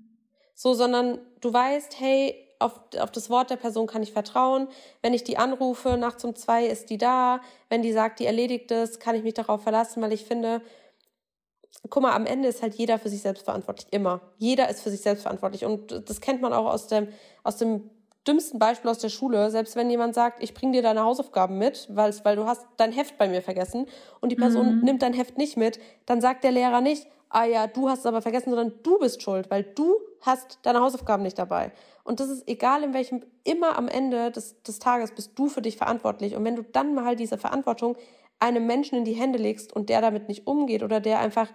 So, 0.56 0.74
sondern 0.74 1.20
du 1.42 1.54
weißt, 1.54 2.00
hey, 2.00 2.36
auf, 2.60 2.80
auf 3.00 3.12
das 3.12 3.30
Wort 3.30 3.50
der 3.50 3.58
Person 3.58 3.88
kann 3.88 4.02
ich 4.02 4.12
vertrauen. 4.12 4.68
Wenn 5.02 5.14
ich 5.14 5.24
die 5.24 5.38
anrufe, 5.38 5.98
nachts 5.98 6.24
um 6.24 6.36
zwei 6.36 6.66
ist 6.66 6.90
die 6.90 6.98
da. 6.98 7.42
Wenn 7.70 7.82
die 7.82 7.92
sagt, 7.92 8.20
die 8.20 8.26
erledigt 8.26 8.72
es, 8.72 9.00
kann 9.00 9.16
ich 9.16 9.24
mich 9.24 9.36
darauf 9.36 9.62
verlassen, 9.62 10.02
weil 10.02 10.14
ich 10.14 10.26
finde, 10.26 10.62
guck 11.90 12.02
mal, 12.02 12.14
am 12.14 12.26
Ende 12.26 12.48
ist 12.48 12.62
halt 12.62 12.74
jeder 12.76 12.98
für 12.98 13.10
sich 13.10 13.22
selbst 13.22 13.44
verantwortlich. 13.44 13.88
Immer. 13.92 14.22
Jeder 14.38 14.70
ist 14.70 14.82
für 14.82 14.90
sich 14.90 15.02
selbst 15.02 15.22
verantwortlich. 15.24 15.66
Und 15.66 16.10
das 16.10 16.22
kennt 16.22 16.42
man 16.42 16.54
auch 16.54 16.66
aus 16.66 16.88
dem, 16.88 17.10
aus 17.44 17.58
dem 17.58 17.90
dümmsten 18.28 18.60
Beispiel 18.60 18.90
aus 18.90 19.00
der 19.00 19.10
Schule. 19.10 19.52
Selbst 19.52 19.76
wenn 19.76 19.90
jemand 19.90 20.16
sagt, 20.16 20.44
ich 20.44 20.54
bringe 20.54 20.74
dir 20.74 20.82
deine 20.82 21.04
Hausaufgaben 21.04 21.58
mit, 21.58 21.88
weil, 21.90 22.14
weil 22.24 22.36
du 22.36 22.46
hast 22.46 22.66
dein 22.78 22.92
Heft 22.92 23.18
bei 23.18 23.28
mir 23.28 23.42
vergessen 23.42 23.86
und 24.20 24.32
die 24.32 24.36
Person 24.36 24.78
mhm. 24.78 24.84
nimmt 24.84 25.02
dein 25.02 25.14
Heft 25.14 25.38
nicht 25.38 25.58
mit, 25.58 25.80
dann 26.06 26.22
sagt 26.22 26.44
der 26.44 26.52
Lehrer 26.52 26.82
nicht, 26.82 27.08
ah 27.30 27.46
ja, 27.46 27.68
du 27.68 27.90
hast 27.90 28.00
es 28.00 28.06
aber 28.06 28.22
vergessen, 28.22 28.50
sondern 28.50 28.74
du 28.84 29.00
bist 29.00 29.22
schuld, 29.22 29.50
weil 29.50 29.64
du 29.64 29.96
hast 30.22 30.60
deine 30.64 30.82
Hausaufgaben 30.82 31.24
nicht 31.24 31.38
dabei. 31.38 31.72
Und 32.04 32.20
das 32.20 32.30
ist 32.30 32.48
egal 32.48 32.84
in 32.84 32.94
welchem, 32.94 33.24
immer 33.44 33.78
am 33.78 33.88
Ende 33.88 34.32
des, 34.32 34.62
des 34.64 34.80
Tages 34.80 35.12
bist 35.12 35.38
du 35.38 35.48
für 35.48 35.62
dich 35.62 35.78
verantwortlich. 35.78 36.36
Und 36.36 36.44
wenn 36.46 36.56
du 36.56 36.64
dann 36.64 36.94
mal 36.94 37.16
diese 37.16 37.38
Verantwortung 37.38 37.98
einem 38.40 38.66
Menschen 38.66 38.98
in 38.98 39.06
die 39.06 39.14
Hände 39.14 39.40
legst 39.40 39.74
und 39.74 39.90
der 39.90 40.02
damit 40.02 40.28
nicht 40.28 40.48
umgeht 40.48 40.84
oder 40.84 41.00
der 41.00 41.20
einfach 41.20 41.50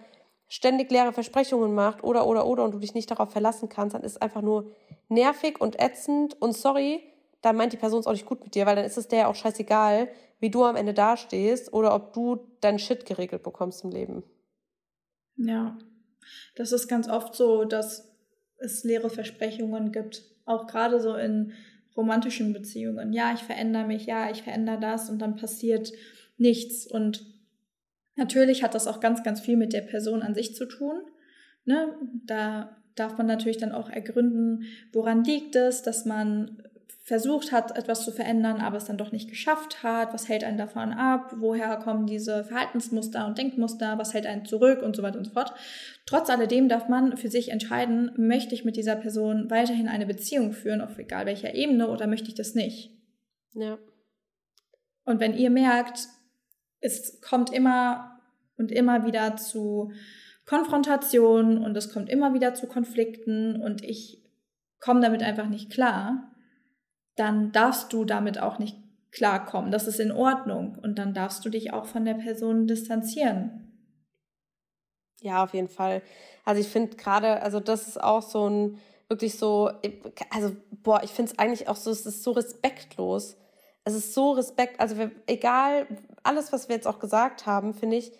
ständig 0.48 0.90
leere 0.90 1.12
Versprechungen 1.12 1.74
macht 1.74 2.04
oder, 2.04 2.26
oder, 2.26 2.46
oder 2.46 2.64
und 2.64 2.72
du 2.74 2.78
dich 2.78 2.94
nicht 2.94 3.10
darauf 3.10 3.30
verlassen 3.30 3.68
kannst, 3.68 3.94
dann 3.94 4.02
ist 4.02 4.12
es 4.12 4.20
einfach 4.22 4.42
nur 4.42 4.70
nervig 5.08 5.60
und 5.60 5.80
ätzend 5.80 6.40
und 6.42 6.52
sorry, 6.52 7.02
dann 7.40 7.56
meint 7.56 7.72
die 7.72 7.78
Person 7.78 8.00
es 8.00 8.06
auch 8.06 8.12
nicht 8.12 8.26
gut 8.26 8.44
mit 8.44 8.54
dir, 8.54 8.66
weil 8.66 8.76
dann 8.76 8.84
ist 8.84 8.98
es 8.98 9.08
der 9.08 9.20
ja 9.20 9.26
auch 9.28 9.34
scheißegal, 9.34 10.08
wie 10.40 10.50
du 10.50 10.64
am 10.64 10.76
Ende 10.76 10.92
dastehst 10.92 11.72
oder 11.72 11.94
ob 11.94 12.12
du 12.12 12.40
deinen 12.60 12.78
Shit 12.78 13.06
geregelt 13.06 13.42
bekommst 13.42 13.84
im 13.84 13.90
Leben. 13.90 14.22
Ja, 15.36 15.78
das 16.56 16.72
ist 16.72 16.88
ganz 16.88 17.08
oft 17.08 17.34
so, 17.34 17.64
dass 17.64 18.12
es 18.58 18.84
leere 18.84 19.10
Versprechungen 19.10 19.92
gibt. 19.92 20.22
Auch 20.44 20.66
gerade 20.66 21.00
so 21.00 21.14
in 21.14 21.52
romantischen 21.96 22.52
Beziehungen. 22.52 23.12
Ja, 23.12 23.32
ich 23.34 23.42
verändere 23.42 23.86
mich, 23.86 24.06
ja, 24.06 24.30
ich 24.30 24.42
verändere 24.42 24.80
das 24.80 25.10
und 25.10 25.18
dann 25.18 25.36
passiert 25.36 25.92
nichts. 26.38 26.86
Und 26.86 27.26
natürlich 28.16 28.62
hat 28.62 28.74
das 28.74 28.86
auch 28.86 29.00
ganz, 29.00 29.22
ganz 29.22 29.40
viel 29.40 29.56
mit 29.56 29.72
der 29.72 29.82
Person 29.82 30.22
an 30.22 30.34
sich 30.34 30.54
zu 30.54 30.66
tun. 30.66 31.02
Ne? 31.64 31.94
Da 32.26 32.76
darf 32.94 33.16
man 33.18 33.26
natürlich 33.26 33.58
dann 33.58 33.72
auch 33.72 33.90
ergründen, 33.90 34.64
woran 34.92 35.24
liegt 35.24 35.56
es, 35.56 35.82
dass 35.82 36.04
man 36.04 36.62
versucht 37.04 37.50
hat, 37.50 37.76
etwas 37.76 38.04
zu 38.04 38.12
verändern, 38.12 38.60
aber 38.60 38.76
es 38.76 38.84
dann 38.84 38.96
doch 38.96 39.10
nicht 39.10 39.28
geschafft 39.28 39.82
hat? 39.82 40.14
Was 40.14 40.28
hält 40.28 40.44
einen 40.44 40.56
davon 40.56 40.92
ab? 40.92 41.34
Woher 41.36 41.76
kommen 41.76 42.06
diese 42.06 42.44
Verhaltensmuster 42.44 43.26
und 43.26 43.38
Denkmuster? 43.38 43.98
Was 43.98 44.14
hält 44.14 44.24
einen 44.26 44.44
zurück 44.44 44.82
und 44.82 44.94
so 44.94 45.02
weiter 45.02 45.18
und 45.18 45.24
so 45.24 45.32
fort? 45.32 45.52
Trotz 46.06 46.30
alledem 46.30 46.68
darf 46.68 46.88
man 46.88 47.16
für 47.16 47.28
sich 47.28 47.50
entscheiden, 47.50 48.12
möchte 48.16 48.54
ich 48.54 48.64
mit 48.64 48.76
dieser 48.76 48.94
Person 48.94 49.50
weiterhin 49.50 49.88
eine 49.88 50.06
Beziehung 50.06 50.52
führen, 50.52 50.80
auf 50.80 50.96
egal 50.96 51.26
welcher 51.26 51.54
Ebene, 51.54 51.88
oder 51.88 52.06
möchte 52.06 52.28
ich 52.28 52.34
das 52.34 52.54
nicht? 52.54 52.90
Ja. 53.54 53.78
Und 55.04 55.18
wenn 55.18 55.36
ihr 55.36 55.50
merkt, 55.50 56.06
es 56.80 57.20
kommt 57.20 57.52
immer 57.52 58.20
und 58.56 58.70
immer 58.70 59.04
wieder 59.04 59.36
zu 59.36 59.90
Konfrontationen 60.46 61.58
und 61.58 61.76
es 61.76 61.92
kommt 61.92 62.08
immer 62.08 62.32
wieder 62.32 62.54
zu 62.54 62.68
Konflikten 62.68 63.60
und 63.60 63.82
ich 63.82 64.22
komme 64.78 65.00
damit 65.00 65.22
einfach 65.22 65.48
nicht 65.48 65.70
klar, 65.70 66.31
dann 67.16 67.52
darfst 67.52 67.92
du 67.92 68.04
damit 68.04 68.40
auch 68.40 68.58
nicht 68.58 68.76
klarkommen. 69.10 69.70
Das 69.70 69.86
ist 69.86 70.00
in 70.00 70.12
Ordnung. 70.12 70.78
Und 70.82 70.98
dann 70.98 71.14
darfst 71.14 71.44
du 71.44 71.50
dich 71.50 71.72
auch 71.72 71.84
von 71.84 72.04
der 72.04 72.14
Person 72.14 72.66
distanzieren. 72.66 73.72
Ja, 75.20 75.44
auf 75.44 75.54
jeden 75.54 75.68
Fall. 75.68 76.02
Also 76.44 76.60
ich 76.60 76.68
finde 76.68 76.96
gerade, 76.96 77.42
also 77.42 77.60
das 77.60 77.86
ist 77.86 78.02
auch 78.02 78.22
so 78.22 78.48
ein, 78.48 78.78
wirklich 79.08 79.38
so, 79.38 79.70
also 80.30 80.56
boah, 80.82 81.02
ich 81.04 81.10
finde 81.10 81.32
es 81.32 81.38
eigentlich 81.38 81.68
auch 81.68 81.76
so, 81.76 81.90
es 81.90 82.06
ist 82.06 82.22
so 82.22 82.32
respektlos. 82.32 83.36
Es 83.84 83.94
ist 83.94 84.14
so 84.14 84.32
respekt, 84.32 84.80
also 84.80 85.10
egal, 85.26 85.86
alles, 86.22 86.52
was 86.52 86.68
wir 86.68 86.76
jetzt 86.76 86.86
auch 86.86 86.98
gesagt 86.98 87.46
haben, 87.46 87.74
finde 87.74 87.96
ich, 87.96 88.12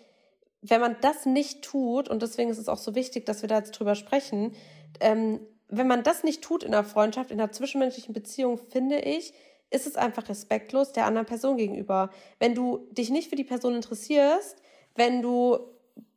wenn 0.61 0.81
man 0.81 0.97
das 1.01 1.25
nicht 1.25 1.63
tut, 1.63 2.09
und 2.09 2.21
deswegen 2.21 2.49
ist 2.49 2.57
es 2.57 2.69
auch 2.69 2.77
so 2.77 2.95
wichtig, 2.95 3.25
dass 3.25 3.41
wir 3.41 3.49
da 3.49 3.57
jetzt 3.57 3.71
drüber 3.71 3.95
sprechen, 3.95 4.53
ähm, 4.99 5.39
wenn 5.77 5.87
man 5.87 6.03
das 6.03 6.23
nicht 6.23 6.41
tut 6.41 6.63
in 6.63 6.73
einer 6.73 6.83
Freundschaft, 6.83 7.31
in 7.31 7.39
einer 7.39 7.51
zwischenmenschlichen 7.51 8.13
Beziehung, 8.13 8.57
finde 8.57 8.99
ich, 8.99 9.33
ist 9.69 9.87
es 9.87 9.95
einfach 9.95 10.29
respektlos 10.29 10.93
der 10.93 11.05
anderen 11.05 11.25
Person 11.25 11.57
gegenüber. 11.57 12.11
Wenn 12.39 12.53
du 12.53 12.87
dich 12.91 13.09
nicht 13.09 13.29
für 13.29 13.35
die 13.35 13.43
Person 13.43 13.75
interessierst, 13.75 14.61
wenn 14.95 15.21
du 15.21 15.57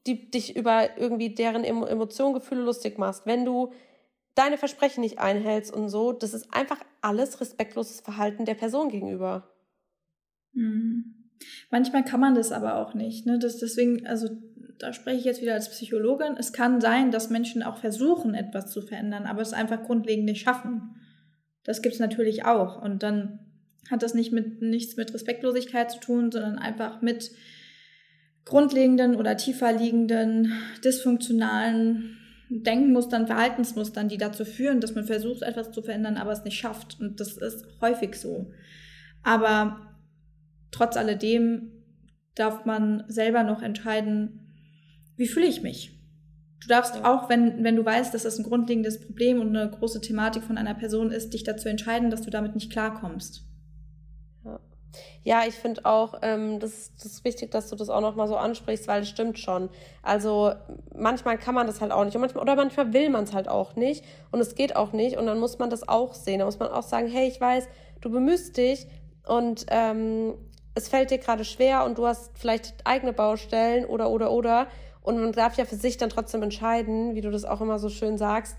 die, 0.06 0.30
dich 0.30 0.56
über 0.56 0.98
irgendwie 0.98 1.34
deren 1.34 1.64
Emotionen, 1.64 2.34
Gefühle 2.34 2.62
lustig 2.62 2.98
machst, 2.98 3.26
wenn 3.26 3.44
du 3.44 3.72
deine 4.34 4.58
Versprechen 4.58 5.00
nicht 5.00 5.18
einhältst 5.18 5.72
und 5.72 5.88
so, 5.88 6.12
das 6.12 6.34
ist 6.34 6.52
einfach 6.52 6.78
alles 7.00 7.40
respektloses 7.40 8.00
Verhalten 8.00 8.44
der 8.44 8.54
Person 8.54 8.90
gegenüber. 8.90 9.50
Mhm. 10.52 11.30
Manchmal 11.70 12.04
kann 12.04 12.20
man 12.20 12.34
das 12.34 12.52
aber 12.52 12.76
auch 12.76 12.94
nicht. 12.94 13.26
Ne? 13.26 13.38
Das 13.38 13.58
deswegen, 13.58 14.06
also 14.06 14.28
da 14.78 14.92
spreche 14.92 15.18
ich 15.18 15.24
jetzt 15.24 15.42
wieder 15.42 15.54
als 15.54 15.70
Psychologin, 15.70 16.36
es 16.38 16.52
kann 16.52 16.80
sein, 16.80 17.10
dass 17.10 17.30
Menschen 17.30 17.62
auch 17.62 17.78
versuchen, 17.78 18.34
etwas 18.34 18.70
zu 18.70 18.82
verändern, 18.82 19.24
aber 19.24 19.42
es 19.42 19.52
einfach 19.52 19.82
grundlegend 19.82 20.26
nicht 20.26 20.42
schaffen. 20.42 20.96
Das 21.64 21.82
gibt 21.82 21.94
es 21.94 22.00
natürlich 22.00 22.44
auch. 22.44 22.80
Und 22.80 23.02
dann 23.02 23.40
hat 23.90 24.02
das 24.02 24.14
nicht 24.14 24.32
mit, 24.32 24.62
nichts 24.62 24.96
mit 24.96 25.12
Respektlosigkeit 25.12 25.90
zu 25.90 26.00
tun, 26.00 26.30
sondern 26.30 26.58
einfach 26.58 27.02
mit 27.02 27.30
grundlegenden 28.44 29.16
oder 29.16 29.36
tiefer 29.36 29.72
liegenden, 29.72 30.52
dysfunktionalen 30.84 32.16
Denkmustern, 32.48 33.26
Verhaltensmustern, 33.26 34.08
die 34.08 34.18
dazu 34.18 34.44
führen, 34.44 34.80
dass 34.80 34.94
man 34.94 35.04
versucht, 35.04 35.42
etwas 35.42 35.72
zu 35.72 35.82
verändern, 35.82 36.16
aber 36.16 36.30
es 36.30 36.44
nicht 36.44 36.58
schafft. 36.58 36.98
Und 37.00 37.18
das 37.18 37.36
ist 37.36 37.66
häufig 37.80 38.14
so. 38.14 38.52
Aber 39.24 39.96
trotz 40.70 40.96
alledem 40.96 41.72
darf 42.36 42.64
man 42.64 43.02
selber 43.08 43.42
noch 43.42 43.62
entscheiden, 43.62 44.45
wie 45.16 45.26
fühle 45.26 45.46
ich 45.46 45.62
mich? 45.62 45.96
Du 46.60 46.68
darfst 46.68 47.04
auch, 47.04 47.28
wenn, 47.28 47.62
wenn 47.62 47.76
du 47.76 47.84
weißt, 47.84 48.12
dass 48.12 48.24
das 48.24 48.38
ein 48.38 48.44
grundlegendes 48.44 49.00
Problem 49.00 49.40
und 49.40 49.56
eine 49.56 49.70
große 49.70 50.00
Thematik 50.00 50.42
von 50.42 50.58
einer 50.58 50.74
Person 50.74 51.12
ist, 51.12 51.32
dich 51.32 51.44
dazu 51.44 51.68
entscheiden, 51.68 52.10
dass 52.10 52.22
du 52.22 52.30
damit 52.30 52.54
nicht 52.54 52.72
klarkommst. 52.72 53.44
Ja, 54.44 54.58
ja 55.22 55.42
ich 55.46 55.54
finde 55.54 55.84
auch, 55.84 56.18
ähm, 56.22 56.58
das, 56.58 56.92
das 56.94 57.12
ist 57.12 57.24
wichtig, 57.24 57.50
dass 57.52 57.68
du 57.68 57.76
das 57.76 57.88
auch 57.88 58.00
nochmal 58.00 58.26
so 58.26 58.36
ansprichst, 58.36 58.88
weil 58.88 59.02
es 59.02 59.08
stimmt 59.08 59.38
schon. 59.38 59.68
Also 60.02 60.54
manchmal 60.94 61.38
kann 61.38 61.54
man 61.54 61.66
das 61.66 61.80
halt 61.80 61.92
auch 61.92 62.04
nicht 62.04 62.16
und 62.16 62.22
manchmal, 62.22 62.42
oder 62.42 62.56
manchmal 62.56 62.92
will 62.92 63.10
man 63.10 63.24
es 63.24 63.32
halt 63.32 63.48
auch 63.48 63.76
nicht 63.76 64.04
und 64.32 64.40
es 64.40 64.54
geht 64.54 64.74
auch 64.74 64.92
nicht 64.92 65.18
und 65.18 65.26
dann 65.26 65.38
muss 65.38 65.58
man 65.58 65.70
das 65.70 65.88
auch 65.88 66.14
sehen. 66.14 66.40
Da 66.40 66.46
muss 66.46 66.58
man 66.58 66.68
auch 66.68 66.82
sagen, 66.82 67.06
hey, 67.08 67.28
ich 67.28 67.40
weiß, 67.40 67.68
du 68.00 68.10
bemühst 68.10 68.56
dich 68.56 68.88
und 69.24 69.66
ähm, 69.68 70.34
es 70.74 70.88
fällt 70.88 71.10
dir 71.10 71.18
gerade 71.18 71.44
schwer 71.44 71.84
und 71.84 71.96
du 71.98 72.06
hast 72.06 72.36
vielleicht 72.36 72.74
eigene 72.84 73.12
Baustellen 73.12 73.84
oder, 73.86 74.10
oder, 74.10 74.30
oder 74.30 74.66
und 75.06 75.20
man 75.20 75.30
darf 75.30 75.56
ja 75.56 75.64
für 75.64 75.76
sich 75.76 75.98
dann 75.98 76.10
trotzdem 76.10 76.42
entscheiden, 76.42 77.14
wie 77.14 77.20
du 77.20 77.30
das 77.30 77.44
auch 77.44 77.60
immer 77.60 77.78
so 77.78 77.88
schön 77.88 78.18
sagst, 78.18 78.56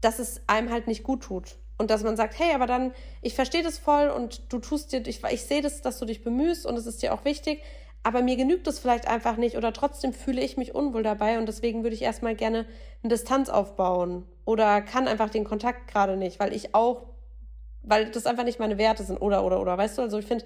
dass 0.00 0.20
es 0.20 0.40
einem 0.46 0.70
halt 0.70 0.86
nicht 0.86 1.02
gut 1.02 1.24
tut. 1.24 1.56
Und 1.76 1.90
dass 1.90 2.04
man 2.04 2.16
sagt, 2.16 2.38
hey, 2.38 2.54
aber 2.54 2.68
dann, 2.68 2.92
ich 3.20 3.34
verstehe 3.34 3.64
das 3.64 3.78
voll 3.78 4.08
und 4.08 4.52
du 4.52 4.60
tust 4.60 4.92
dir, 4.92 5.04
ich, 5.04 5.24
ich 5.24 5.42
sehe 5.42 5.60
das, 5.60 5.82
dass 5.82 5.98
du 5.98 6.04
dich 6.04 6.22
bemühst 6.22 6.66
und 6.66 6.78
es 6.78 6.86
ist 6.86 7.02
dir 7.02 7.12
auch 7.12 7.24
wichtig, 7.24 7.64
aber 8.04 8.22
mir 8.22 8.36
genügt 8.36 8.68
es 8.68 8.78
vielleicht 8.78 9.08
einfach 9.08 9.36
nicht 9.36 9.56
oder 9.56 9.72
trotzdem 9.72 10.12
fühle 10.12 10.40
ich 10.40 10.56
mich 10.56 10.72
unwohl 10.72 11.02
dabei 11.02 11.38
und 11.38 11.46
deswegen 11.46 11.82
würde 11.82 11.96
ich 11.96 12.02
erstmal 12.02 12.36
gerne 12.36 12.66
eine 13.02 13.10
Distanz 13.10 13.48
aufbauen 13.48 14.24
oder 14.44 14.82
kann 14.82 15.08
einfach 15.08 15.30
den 15.30 15.42
Kontakt 15.42 15.88
gerade 15.90 16.16
nicht, 16.16 16.38
weil 16.38 16.52
ich 16.52 16.76
auch, 16.76 17.06
weil 17.82 18.08
das 18.08 18.26
einfach 18.26 18.44
nicht 18.44 18.60
meine 18.60 18.78
Werte 18.78 19.02
sind 19.02 19.20
oder, 19.20 19.44
oder, 19.44 19.60
oder, 19.60 19.76
weißt 19.76 19.98
du, 19.98 20.02
also 20.02 20.18
ich 20.18 20.26
finde, 20.26 20.44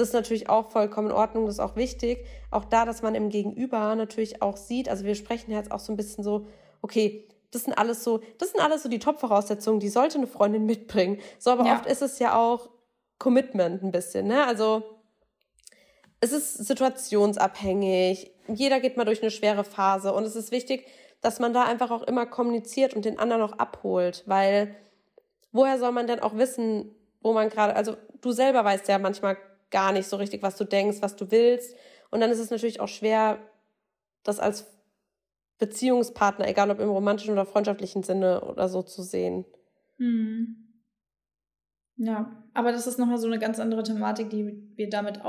das 0.00 0.08
ist 0.08 0.14
natürlich 0.14 0.48
auch 0.48 0.70
vollkommen 0.70 1.08
in 1.08 1.14
Ordnung, 1.14 1.44
das 1.44 1.56
ist 1.56 1.60
auch 1.60 1.76
wichtig. 1.76 2.24
Auch 2.50 2.64
da, 2.64 2.86
dass 2.86 3.02
man 3.02 3.14
im 3.14 3.28
Gegenüber 3.28 3.94
natürlich 3.94 4.40
auch 4.40 4.56
sieht, 4.56 4.88
also 4.88 5.04
wir 5.04 5.14
sprechen 5.14 5.52
jetzt 5.52 5.70
auch 5.70 5.78
so 5.78 5.92
ein 5.92 5.96
bisschen 5.96 6.24
so, 6.24 6.46
okay, 6.80 7.28
das 7.50 7.64
sind 7.64 7.74
alles 7.74 8.02
so, 8.02 8.20
das 8.38 8.52
sind 8.52 8.60
alles 8.60 8.82
so 8.82 8.88
die 8.88 8.98
Top-Voraussetzungen, 8.98 9.78
die 9.78 9.90
sollte 9.90 10.16
eine 10.16 10.26
Freundin 10.26 10.64
mitbringen. 10.66 11.18
So, 11.38 11.50
aber 11.50 11.66
ja. 11.66 11.74
oft 11.74 11.86
ist 11.86 12.00
es 12.00 12.18
ja 12.18 12.34
auch 12.34 12.70
Commitment 13.18 13.82
ein 13.82 13.90
bisschen, 13.90 14.26
ne? 14.26 14.46
Also 14.46 14.82
es 16.20 16.32
ist 16.32 16.54
situationsabhängig. 16.66 18.30
Jeder 18.48 18.80
geht 18.80 18.96
mal 18.96 19.04
durch 19.04 19.20
eine 19.20 19.30
schwere 19.30 19.64
Phase 19.64 20.14
und 20.14 20.24
es 20.24 20.34
ist 20.34 20.50
wichtig, 20.50 20.86
dass 21.20 21.40
man 21.40 21.52
da 21.52 21.64
einfach 21.64 21.90
auch 21.90 22.02
immer 22.02 22.24
kommuniziert 22.24 22.94
und 22.94 23.04
den 23.04 23.18
anderen 23.18 23.42
auch 23.42 23.58
abholt, 23.58 24.24
weil 24.26 24.74
woher 25.52 25.78
soll 25.78 25.92
man 25.92 26.06
denn 26.06 26.20
auch 26.20 26.36
wissen, 26.36 26.94
wo 27.20 27.34
man 27.34 27.50
gerade, 27.50 27.76
also 27.76 27.96
du 28.22 28.32
selber 28.32 28.64
weißt 28.64 28.88
ja 28.88 28.98
manchmal 28.98 29.36
gar 29.70 29.92
nicht 29.92 30.08
so 30.08 30.16
richtig, 30.16 30.42
was 30.42 30.56
du 30.56 30.64
denkst, 30.64 30.98
was 31.00 31.16
du 31.16 31.30
willst. 31.30 31.76
Und 32.10 32.20
dann 32.20 32.30
ist 32.30 32.38
es 32.38 32.50
natürlich 32.50 32.80
auch 32.80 32.88
schwer, 32.88 33.38
das 34.22 34.40
als 34.40 34.66
Beziehungspartner, 35.58 36.48
egal 36.48 36.70
ob 36.70 36.80
im 36.80 36.88
romantischen 36.88 37.32
oder 37.32 37.46
freundschaftlichen 37.46 38.02
Sinne 38.02 38.40
oder 38.42 38.68
so 38.68 38.82
zu 38.82 39.02
sehen. 39.02 39.44
Hm. 39.98 40.66
Ja, 41.96 42.44
aber 42.54 42.72
das 42.72 42.86
ist 42.86 42.98
nochmal 42.98 43.18
so 43.18 43.26
eine 43.26 43.38
ganz 43.38 43.60
andere 43.60 43.82
Thematik, 43.82 44.30
die 44.30 44.72
wir 44.74 44.88
damit 44.88 45.22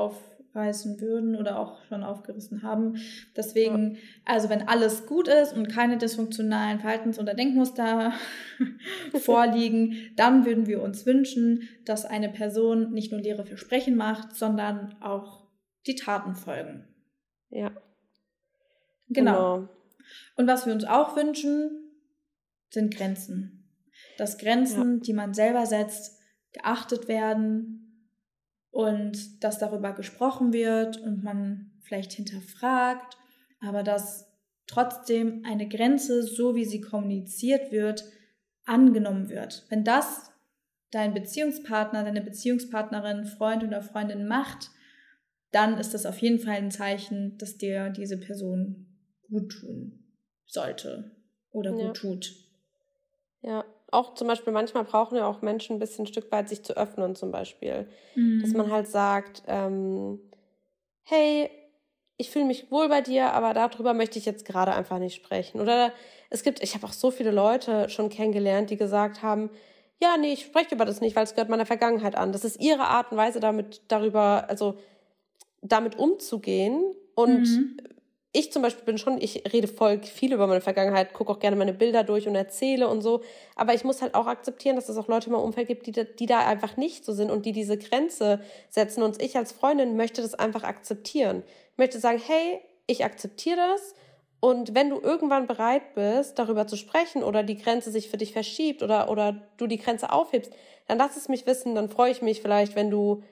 aufreißen 0.51 0.99
würden 0.99 1.35
oder 1.35 1.57
auch 1.59 1.83
schon 1.85 2.03
aufgerissen 2.03 2.63
haben. 2.63 2.97
Deswegen, 3.35 3.95
ja. 3.95 3.99
also 4.25 4.49
wenn 4.49 4.67
alles 4.67 5.05
gut 5.05 5.27
ist 5.27 5.53
und 5.53 5.69
keine 5.69 5.97
dysfunktionalen 5.97 6.79
Verhaltens- 6.79 7.19
oder 7.19 7.33
Denkmuster 7.33 8.13
vorliegen, 9.19 10.11
dann 10.15 10.45
würden 10.45 10.67
wir 10.67 10.81
uns 10.81 11.05
wünschen, 11.05 11.69
dass 11.85 12.05
eine 12.05 12.29
Person 12.29 12.91
nicht 12.91 13.11
nur 13.11 13.21
leere 13.21 13.45
Versprechen 13.45 13.95
macht, 13.95 14.35
sondern 14.35 14.95
auch 15.01 15.47
die 15.87 15.95
Taten 15.95 16.35
folgen. 16.35 16.87
Ja. 17.49 17.71
Genau. 19.07 19.57
genau. 19.57 19.69
Und 20.35 20.47
was 20.47 20.65
wir 20.65 20.73
uns 20.73 20.85
auch 20.85 21.15
wünschen, 21.15 21.91
sind 22.69 22.95
Grenzen. 22.95 23.69
Dass 24.17 24.37
Grenzen, 24.37 24.95
ja. 24.95 24.99
die 25.01 25.13
man 25.13 25.33
selber 25.33 25.65
setzt, 25.65 26.19
geachtet 26.53 27.07
werden 27.07 27.80
und 28.71 29.43
dass 29.43 29.59
darüber 29.59 29.93
gesprochen 29.93 30.53
wird 30.53 30.97
und 30.97 31.23
man 31.23 31.71
vielleicht 31.81 32.13
hinterfragt, 32.13 33.17
aber 33.59 33.83
dass 33.83 34.27
trotzdem 34.65 35.43
eine 35.45 35.67
Grenze, 35.67 36.23
so 36.23 36.55
wie 36.55 36.65
sie 36.65 36.81
kommuniziert 36.81 37.71
wird, 37.71 38.05
angenommen 38.65 39.29
wird. 39.29 39.65
Wenn 39.69 39.83
das 39.83 40.31
dein 40.91 41.13
Beziehungspartner, 41.13 42.03
deine 42.03 42.21
Beziehungspartnerin, 42.21 43.25
Freund 43.25 43.63
oder 43.63 43.81
Freundin 43.81 44.27
macht, 44.27 44.71
dann 45.51 45.77
ist 45.77 45.93
das 45.93 46.05
auf 46.05 46.17
jeden 46.19 46.39
Fall 46.39 46.55
ein 46.55 46.71
Zeichen, 46.71 47.37
dass 47.37 47.57
dir 47.57 47.89
diese 47.89 48.17
Person 48.17 48.87
gut 49.29 49.51
tun 49.51 50.03
sollte 50.45 51.11
oder 51.51 51.71
gut 51.71 51.81
ja. 51.81 51.91
tut. 51.93 52.35
Ja, 53.41 53.65
auch 53.91 54.15
zum 54.15 54.27
Beispiel 54.27 54.53
manchmal 54.53 54.85
brauchen 54.85 55.17
ja 55.17 55.27
auch 55.27 55.41
Menschen 55.41 55.75
ein 55.75 55.79
bisschen 55.79 56.05
ein 56.05 56.07
Stück 56.07 56.31
weit 56.31 56.49
sich 56.49 56.63
zu 56.63 56.75
öffnen 56.75 57.15
zum 57.15 57.31
Beispiel. 57.31 57.87
Mhm. 58.15 58.41
Dass 58.41 58.53
man 58.53 58.71
halt 58.71 58.87
sagt, 58.87 59.43
ähm, 59.47 60.19
hey, 61.03 61.49
ich 62.17 62.29
fühle 62.29 62.45
mich 62.45 62.71
wohl 62.71 62.87
bei 62.87 63.01
dir, 63.01 63.33
aber 63.33 63.53
darüber 63.53 63.93
möchte 63.93 64.17
ich 64.17 64.25
jetzt 64.25 64.45
gerade 64.45 64.73
einfach 64.73 64.99
nicht 64.99 65.15
sprechen. 65.15 65.59
Oder 65.59 65.91
es 66.29 66.43
gibt, 66.43 66.63
ich 66.63 66.73
habe 66.73 66.87
auch 66.87 66.93
so 66.93 67.11
viele 67.11 67.31
Leute 67.31 67.89
schon 67.89 68.09
kennengelernt, 68.09 68.69
die 68.69 68.77
gesagt 68.77 69.21
haben, 69.21 69.49
ja, 70.01 70.17
nee, 70.17 70.33
ich 70.33 70.45
spreche 70.45 70.75
über 70.75 70.85
das 70.85 71.01
nicht, 71.01 71.15
weil 71.15 71.23
es 71.23 71.35
gehört 71.35 71.49
meiner 71.49 71.65
Vergangenheit 71.65 72.15
an. 72.15 72.31
Das 72.31 72.45
ist 72.45 72.59
ihre 72.59 72.85
Art 72.85 73.11
und 73.11 73.17
Weise, 73.17 73.39
damit 73.39 73.81
darüber, 73.87 74.45
also 74.47 74.77
damit 75.61 75.99
umzugehen. 75.99 76.95
Und 77.13 77.41
mhm 77.41 77.77
ich 78.33 78.51
zum 78.51 78.61
Beispiel 78.61 78.85
bin 78.85 78.97
schon, 78.97 79.19
ich 79.19 79.43
rede 79.51 79.67
voll 79.67 80.01
viel 80.03 80.31
über 80.31 80.47
meine 80.47 80.61
Vergangenheit, 80.61 81.13
gucke 81.13 81.31
auch 81.31 81.39
gerne 81.39 81.57
meine 81.57 81.73
Bilder 81.73 82.03
durch 82.03 82.27
und 82.27 82.35
erzähle 82.35 82.87
und 82.87 83.01
so. 83.01 83.21
Aber 83.55 83.73
ich 83.73 83.83
muss 83.83 84.01
halt 84.01 84.15
auch 84.15 84.27
akzeptieren, 84.27 84.77
dass 84.77 84.87
es 84.87 84.97
auch 84.97 85.09
Leute 85.09 85.27
in 85.27 85.33
meinem 85.33 85.43
Umfeld 85.43 85.67
gibt, 85.67 85.85
die 85.85 85.91
da, 85.91 86.03
die 86.05 86.27
da 86.27 86.39
einfach 86.39 86.77
nicht 86.77 87.03
so 87.03 87.11
sind 87.11 87.29
und 87.29 87.45
die 87.45 87.51
diese 87.51 87.77
Grenze 87.77 88.39
setzen. 88.69 89.03
Und 89.03 89.21
ich 89.21 89.35
als 89.35 89.51
Freundin 89.51 89.97
möchte 89.97 90.21
das 90.21 90.33
einfach 90.33 90.63
akzeptieren. 90.63 91.43
Ich 91.73 91.77
möchte 91.77 91.99
sagen, 91.99 92.21
hey, 92.25 92.61
ich 92.87 93.03
akzeptiere 93.03 93.57
das. 93.57 93.95
Und 94.39 94.73
wenn 94.75 94.89
du 94.89 94.99
irgendwann 95.01 95.45
bereit 95.45 95.93
bist, 95.93 96.39
darüber 96.39 96.67
zu 96.67 96.77
sprechen 96.77 97.23
oder 97.23 97.43
die 97.43 97.57
Grenze 97.57 97.91
sich 97.91 98.09
für 98.09 98.17
dich 98.17 98.31
verschiebt 98.31 98.81
oder, 98.81 99.09
oder 99.11 99.41
du 99.57 99.67
die 99.67 99.77
Grenze 99.77 100.11
aufhebst, 100.11 100.53
dann 100.87 100.97
lass 100.97 101.17
es 101.17 101.27
mich 101.27 101.45
wissen, 101.45 101.75
dann 101.75 101.89
freue 101.89 102.11
ich 102.11 102.21
mich 102.21 102.41
vielleicht, 102.41 102.75
wenn 102.75 102.89
du 102.89 103.23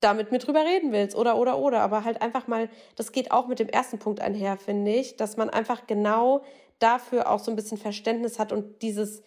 damit 0.00 0.30
mit 0.30 0.46
drüber 0.46 0.64
reden 0.64 0.92
willst 0.92 1.16
oder 1.16 1.38
oder 1.38 1.58
oder. 1.58 1.80
Aber 1.80 2.04
halt 2.04 2.22
einfach 2.22 2.46
mal 2.46 2.68
das 2.96 3.12
geht 3.12 3.30
auch 3.30 3.48
mit 3.48 3.58
dem 3.58 3.68
ersten 3.68 3.98
Punkt 3.98 4.20
einher 4.20 4.56
finde 4.56 4.92
ich 4.92 5.16
dass 5.16 5.36
man 5.36 5.50
einfach 5.50 5.86
genau 5.86 6.42
dafür 6.78 7.30
auch 7.30 7.38
so 7.38 7.50
ein 7.50 7.56
bisschen 7.56 7.78
Verständnis 7.78 8.38
hat 8.38 8.52
und 8.52 8.82
dieses 8.82 9.22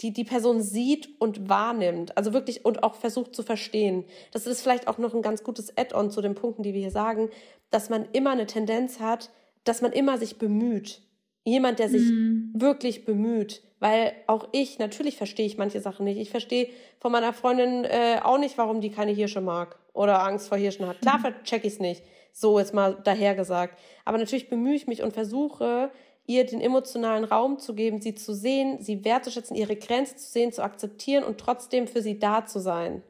die 0.00 0.12
die 0.12 0.24
Person 0.24 0.60
sieht 0.60 1.08
und 1.20 1.48
wahrnimmt. 1.48 2.16
Also 2.18 2.34
wirklich 2.34 2.66
und 2.66 2.82
auch 2.82 2.94
versucht 2.94 3.34
zu 3.34 3.42
verstehen. 3.42 4.04
Das 4.30 4.46
ist 4.46 4.60
vielleicht 4.60 4.88
auch 4.88 4.98
noch 4.98 5.14
ein 5.14 5.22
ganz 5.22 5.42
gutes 5.42 5.76
Add-on 5.76 6.10
zu 6.10 6.20
den 6.20 6.34
Punkten 6.34 6.62
die 6.62 6.74
wir 6.74 6.80
hier 6.80 6.90
sagen 6.90 7.30
dass 7.70 7.90
man 7.90 8.06
immer 8.12 8.30
eine 8.30 8.46
Tendenz 8.46 9.00
hat 9.00 9.30
dass 9.64 9.82
man 9.82 9.92
immer 9.92 10.16
sich 10.18 10.38
bemüht. 10.38 11.02
Jemand 11.44 11.80
der 11.80 11.88
sich 11.88 12.02
mhm. 12.02 12.52
wirklich 12.54 13.04
bemüht. 13.04 13.62
Weil 13.80 14.12
auch 14.26 14.48
ich 14.52 14.78
natürlich 14.78 15.16
verstehe 15.16 15.46
ich 15.46 15.58
manche 15.58 15.80
Sachen 15.80 16.04
nicht. 16.04 16.18
Ich 16.18 16.30
verstehe 16.30 16.68
von 17.00 17.12
meiner 17.12 17.32
Freundin 17.32 17.84
äh, 17.84 18.20
auch 18.22 18.38
nicht 18.38 18.56
warum 18.58 18.80
die 18.80 18.90
keine 18.90 19.12
Hirsche 19.12 19.40
mag 19.40 19.78
oder 19.96 20.22
Angst 20.22 20.48
vor 20.48 20.58
Hirschen 20.58 20.86
hat. 20.86 21.00
Klar 21.00 21.20
check 21.42 21.64
ich 21.64 21.74
es 21.74 21.80
nicht, 21.80 22.04
so 22.32 22.58
jetzt 22.58 22.74
mal 22.74 22.96
dahergesagt. 23.02 23.78
Aber 24.04 24.18
natürlich 24.18 24.48
bemühe 24.48 24.74
ich 24.74 24.86
mich 24.86 25.02
und 25.02 25.12
versuche, 25.12 25.90
ihr 26.26 26.44
den 26.44 26.60
emotionalen 26.60 27.24
Raum 27.24 27.58
zu 27.58 27.74
geben, 27.74 28.00
sie 28.00 28.14
zu 28.14 28.34
sehen, 28.34 28.80
sie 28.80 29.04
wertzuschätzen, 29.04 29.56
ihre 29.56 29.76
Grenzen 29.76 30.18
zu 30.18 30.30
sehen, 30.30 30.52
zu 30.52 30.62
akzeptieren 30.62 31.24
und 31.24 31.38
trotzdem 31.38 31.86
für 31.86 32.02
sie 32.02 32.18
da 32.18 32.46
zu 32.46 32.58
sein. 32.58 33.02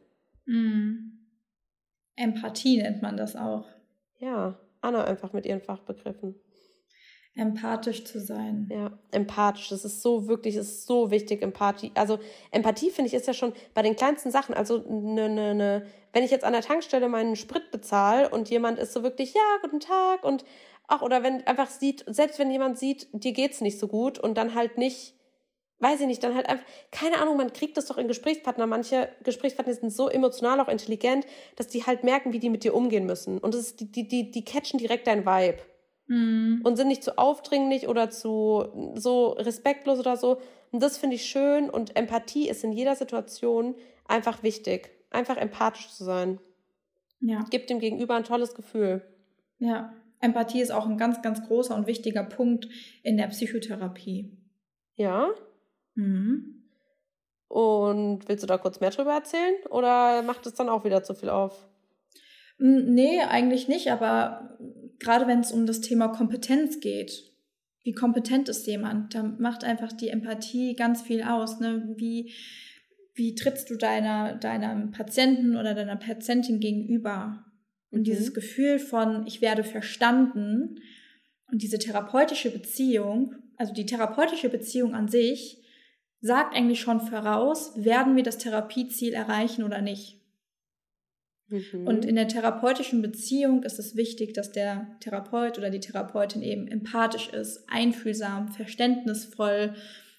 Mhm. 0.44 1.12
Empathie 2.14 2.80
nennt 2.80 3.02
man 3.02 3.16
das 3.16 3.36
auch. 3.36 3.66
Ja, 4.18 4.58
Anna 4.80 5.04
einfach 5.04 5.32
mit 5.32 5.44
ihren 5.44 5.60
Fachbegriffen 5.60 6.34
empathisch 7.36 8.04
zu 8.04 8.18
sein. 8.18 8.68
Ja, 8.72 8.90
empathisch. 9.10 9.68
Das 9.68 9.84
ist 9.84 10.02
so 10.02 10.26
wirklich, 10.26 10.56
das 10.56 10.66
ist 10.66 10.86
so 10.86 11.10
wichtig, 11.10 11.42
Empathie. 11.42 11.92
Also 11.94 12.18
Empathie 12.50 12.90
finde 12.90 13.08
ich 13.08 13.14
ist 13.14 13.26
ja 13.26 13.34
schon 13.34 13.52
bei 13.74 13.82
den 13.82 13.94
kleinsten 13.94 14.30
Sachen. 14.30 14.54
Also 14.54 14.78
ne, 14.78 15.28
ne, 15.28 15.54
ne, 15.54 15.86
wenn 16.12 16.24
ich 16.24 16.30
jetzt 16.30 16.44
an 16.44 16.54
der 16.54 16.62
Tankstelle 16.62 17.08
meinen 17.08 17.36
Sprit 17.36 17.70
bezahle 17.70 18.30
und 18.30 18.48
jemand 18.48 18.78
ist 18.78 18.94
so 18.94 19.02
wirklich, 19.02 19.34
ja, 19.34 19.58
guten 19.62 19.80
Tag 19.80 20.24
und 20.24 20.44
ach, 20.88 21.02
oder 21.02 21.22
wenn 21.22 21.46
einfach 21.46 21.68
sieht, 21.68 22.04
selbst 22.06 22.38
wenn 22.38 22.50
jemand 22.50 22.78
sieht, 22.78 23.08
dir 23.12 23.32
geht's 23.32 23.60
nicht 23.60 23.78
so 23.78 23.86
gut 23.86 24.18
und 24.18 24.38
dann 24.38 24.54
halt 24.54 24.78
nicht, 24.78 25.14
weiß 25.80 26.00
ich 26.00 26.06
nicht, 26.06 26.24
dann 26.24 26.34
halt 26.34 26.48
einfach, 26.48 26.64
keine 26.90 27.18
Ahnung, 27.18 27.36
man 27.36 27.52
kriegt 27.52 27.76
das 27.76 27.84
doch 27.84 27.98
in 27.98 28.08
Gesprächspartner. 28.08 28.66
Manche 28.66 29.10
Gesprächspartner 29.24 29.74
sind 29.74 29.90
so 29.90 30.08
emotional, 30.08 30.58
auch 30.60 30.68
intelligent, 30.68 31.26
dass 31.56 31.68
die 31.68 31.84
halt 31.84 32.02
merken, 32.02 32.32
wie 32.32 32.38
die 32.38 32.48
mit 32.48 32.64
dir 32.64 32.74
umgehen 32.74 33.04
müssen. 33.04 33.36
Und 33.36 33.52
das 33.52 33.60
ist, 33.60 33.80
die, 33.80 33.92
die, 33.92 34.08
die, 34.08 34.30
die 34.30 34.44
catchen 34.44 34.78
direkt 34.78 35.06
dein 35.06 35.26
Vibe. 35.26 35.58
Mhm. 36.08 36.60
Und 36.64 36.76
sind 36.76 36.88
nicht 36.88 37.02
zu 37.02 37.18
aufdringlich 37.18 37.88
oder 37.88 38.10
zu 38.10 38.92
so 38.94 39.28
respektlos 39.30 39.98
oder 39.98 40.16
so. 40.16 40.40
Und 40.70 40.82
das 40.82 40.98
finde 40.98 41.16
ich 41.16 41.26
schön. 41.26 41.68
Und 41.70 41.96
Empathie 41.96 42.48
ist 42.48 42.64
in 42.64 42.72
jeder 42.72 42.94
Situation 42.94 43.74
einfach 44.06 44.42
wichtig. 44.42 44.90
Einfach 45.10 45.36
empathisch 45.36 45.90
zu 45.90 46.04
sein. 46.04 46.40
Ja. 47.20 47.44
Gibt 47.50 47.70
dem 47.70 47.78
Gegenüber 47.78 48.14
ein 48.14 48.24
tolles 48.24 48.54
Gefühl. 48.54 49.02
Ja. 49.58 49.92
Empathie 50.20 50.60
ist 50.60 50.70
auch 50.70 50.86
ein 50.86 50.98
ganz, 50.98 51.22
ganz 51.22 51.46
großer 51.46 51.74
und 51.74 51.86
wichtiger 51.86 52.24
Punkt 52.24 52.68
in 53.02 53.16
der 53.16 53.26
Psychotherapie. 53.28 54.36
Ja. 54.94 55.28
Mhm. 55.94 56.62
Und 57.48 58.28
willst 58.28 58.42
du 58.42 58.46
da 58.46 58.58
kurz 58.58 58.80
mehr 58.80 58.90
drüber 58.90 59.12
erzählen? 59.12 59.54
Oder 59.70 60.22
macht 60.22 60.46
es 60.46 60.54
dann 60.54 60.68
auch 60.68 60.84
wieder 60.84 61.02
zu 61.02 61.14
viel 61.14 61.30
auf? 61.30 61.68
Nee, 62.58 63.20
eigentlich 63.20 63.68
nicht, 63.68 63.92
aber 63.92 64.56
gerade 64.98 65.26
wenn 65.26 65.40
es 65.40 65.52
um 65.52 65.66
das 65.66 65.80
Thema 65.80 66.08
Kompetenz 66.08 66.80
geht, 66.80 67.32
wie 67.82 67.92
kompetent 67.92 68.48
ist 68.48 68.66
jemand, 68.66 69.14
da 69.14 69.22
macht 69.22 69.62
einfach 69.62 69.92
die 69.92 70.08
Empathie 70.08 70.74
ganz 70.74 71.02
viel 71.02 71.22
aus. 71.22 71.60
Ne? 71.60 71.94
Wie, 71.96 72.32
wie 73.14 73.36
trittst 73.36 73.70
du 73.70 73.76
deiner, 73.76 74.34
deinem 74.34 74.90
Patienten 74.90 75.56
oder 75.56 75.72
deiner 75.74 75.94
Patientin 75.94 76.58
gegenüber? 76.58 77.44
Und 77.90 78.00
mhm. 78.00 78.04
dieses 78.04 78.34
Gefühl 78.34 78.80
von, 78.80 79.24
ich 79.26 79.40
werde 79.40 79.62
verstanden 79.62 80.80
und 81.52 81.62
diese 81.62 81.78
therapeutische 81.78 82.50
Beziehung, 82.50 83.36
also 83.56 83.72
die 83.72 83.86
therapeutische 83.86 84.48
Beziehung 84.48 84.94
an 84.94 85.06
sich, 85.06 85.62
sagt 86.20 86.56
eigentlich 86.56 86.80
schon 86.80 87.00
voraus, 87.00 87.72
werden 87.76 88.16
wir 88.16 88.24
das 88.24 88.38
Therapieziel 88.38 89.12
erreichen 89.12 89.62
oder 89.62 89.80
nicht. 89.80 90.15
Mhm. 91.48 91.86
Und 91.86 92.04
in 92.04 92.16
der 92.16 92.28
therapeutischen 92.28 93.02
Beziehung 93.02 93.62
ist 93.62 93.78
es 93.78 93.96
wichtig, 93.96 94.34
dass 94.34 94.52
der 94.52 94.86
Therapeut 95.00 95.58
oder 95.58 95.70
die 95.70 95.80
Therapeutin 95.80 96.42
eben 96.42 96.66
empathisch 96.66 97.28
ist, 97.28 97.64
einfühlsam, 97.68 98.48
verständnisvoll, 98.48 99.74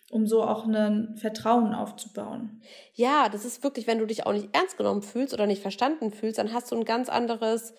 um 0.10 0.26
so 0.26 0.44
auch 0.44 0.66
ein 0.66 1.18
Vertrauen 1.18 1.74
aufzubauen. 1.74 2.62
Ja, 2.94 3.28
das 3.30 3.44
ist 3.44 3.64
wirklich, 3.64 3.88
wenn 3.88 4.00
du 4.00 4.06
dich 4.06 4.26
auch 4.26 4.32
nicht 4.32 4.50
ernst 4.54 4.78
genommen 4.78 5.02
fühlst 5.02 5.34
oder 5.34 5.48
nicht 5.48 5.62
verstanden 5.62 6.12
fühlst, 6.12 6.38
dann 6.38 6.54
hast 6.54 6.72
du 6.72 6.78
ein 6.78 6.86
ganz 6.86 7.10
anderes 7.10 7.74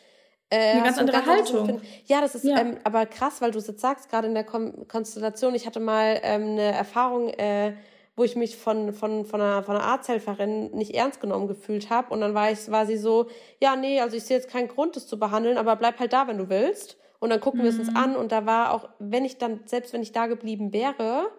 äh, 0.50 0.72
eine 0.72 0.82
ganz 0.82 0.98
andere 0.98 1.18
ganz 1.18 1.28
Haltung. 1.28 1.80
Ja, 2.06 2.20
das 2.20 2.34
ist 2.34 2.44
ja. 2.44 2.58
Ähm, 2.58 2.78
aber 2.84 3.04
krass, 3.06 3.40
weil 3.40 3.50
du 3.50 3.58
es 3.58 3.66
jetzt 3.66 3.80
sagst, 3.80 4.08
gerade 4.08 4.28
in 4.28 4.34
der 4.34 4.44
Kon 4.44 4.88
Konstellation. 4.88 5.54
Ich 5.54 5.66
hatte 5.66 5.80
mal 5.80 6.20
ähm, 6.22 6.52
eine 6.52 6.72
Erfahrung, 6.72 7.28
äh, 7.28 7.74
wo 8.18 8.24
ich 8.24 8.36
mich 8.36 8.56
von, 8.56 8.92
von, 8.92 9.24
von, 9.24 9.40
einer, 9.40 9.62
von 9.62 9.76
einer 9.76 9.84
Arzthelferin 9.84 10.72
nicht 10.72 10.94
ernst 10.94 11.20
genommen 11.20 11.46
gefühlt 11.46 11.88
habe. 11.88 12.12
Und 12.12 12.20
dann 12.20 12.34
war, 12.34 12.50
ich, 12.50 12.70
war 12.70 12.84
sie 12.84 12.96
so, 12.96 13.28
ja, 13.60 13.76
nee, 13.76 14.00
also 14.00 14.16
ich 14.16 14.24
sehe 14.24 14.36
jetzt 14.36 14.50
keinen 14.50 14.68
Grund, 14.68 14.96
das 14.96 15.06
zu 15.06 15.18
behandeln, 15.18 15.56
aber 15.56 15.76
bleib 15.76 16.00
halt 16.00 16.12
da, 16.12 16.26
wenn 16.26 16.38
du 16.38 16.48
willst. 16.48 16.98
Und 17.20 17.30
dann 17.30 17.40
gucken 17.40 17.60
mhm. 17.60 17.64
wir 17.64 17.70
es 17.70 17.78
uns 17.78 17.90
mhm. 17.90 17.96
an. 17.96 18.16
Und 18.16 18.32
da 18.32 18.44
war 18.44 18.72
auch, 18.72 18.88
wenn 18.98 19.24
ich 19.24 19.38
dann, 19.38 19.60
selbst 19.66 19.92
wenn 19.92 20.02
ich 20.02 20.12
da 20.12 20.26
geblieben 20.26 20.72
wäre, 20.72 21.30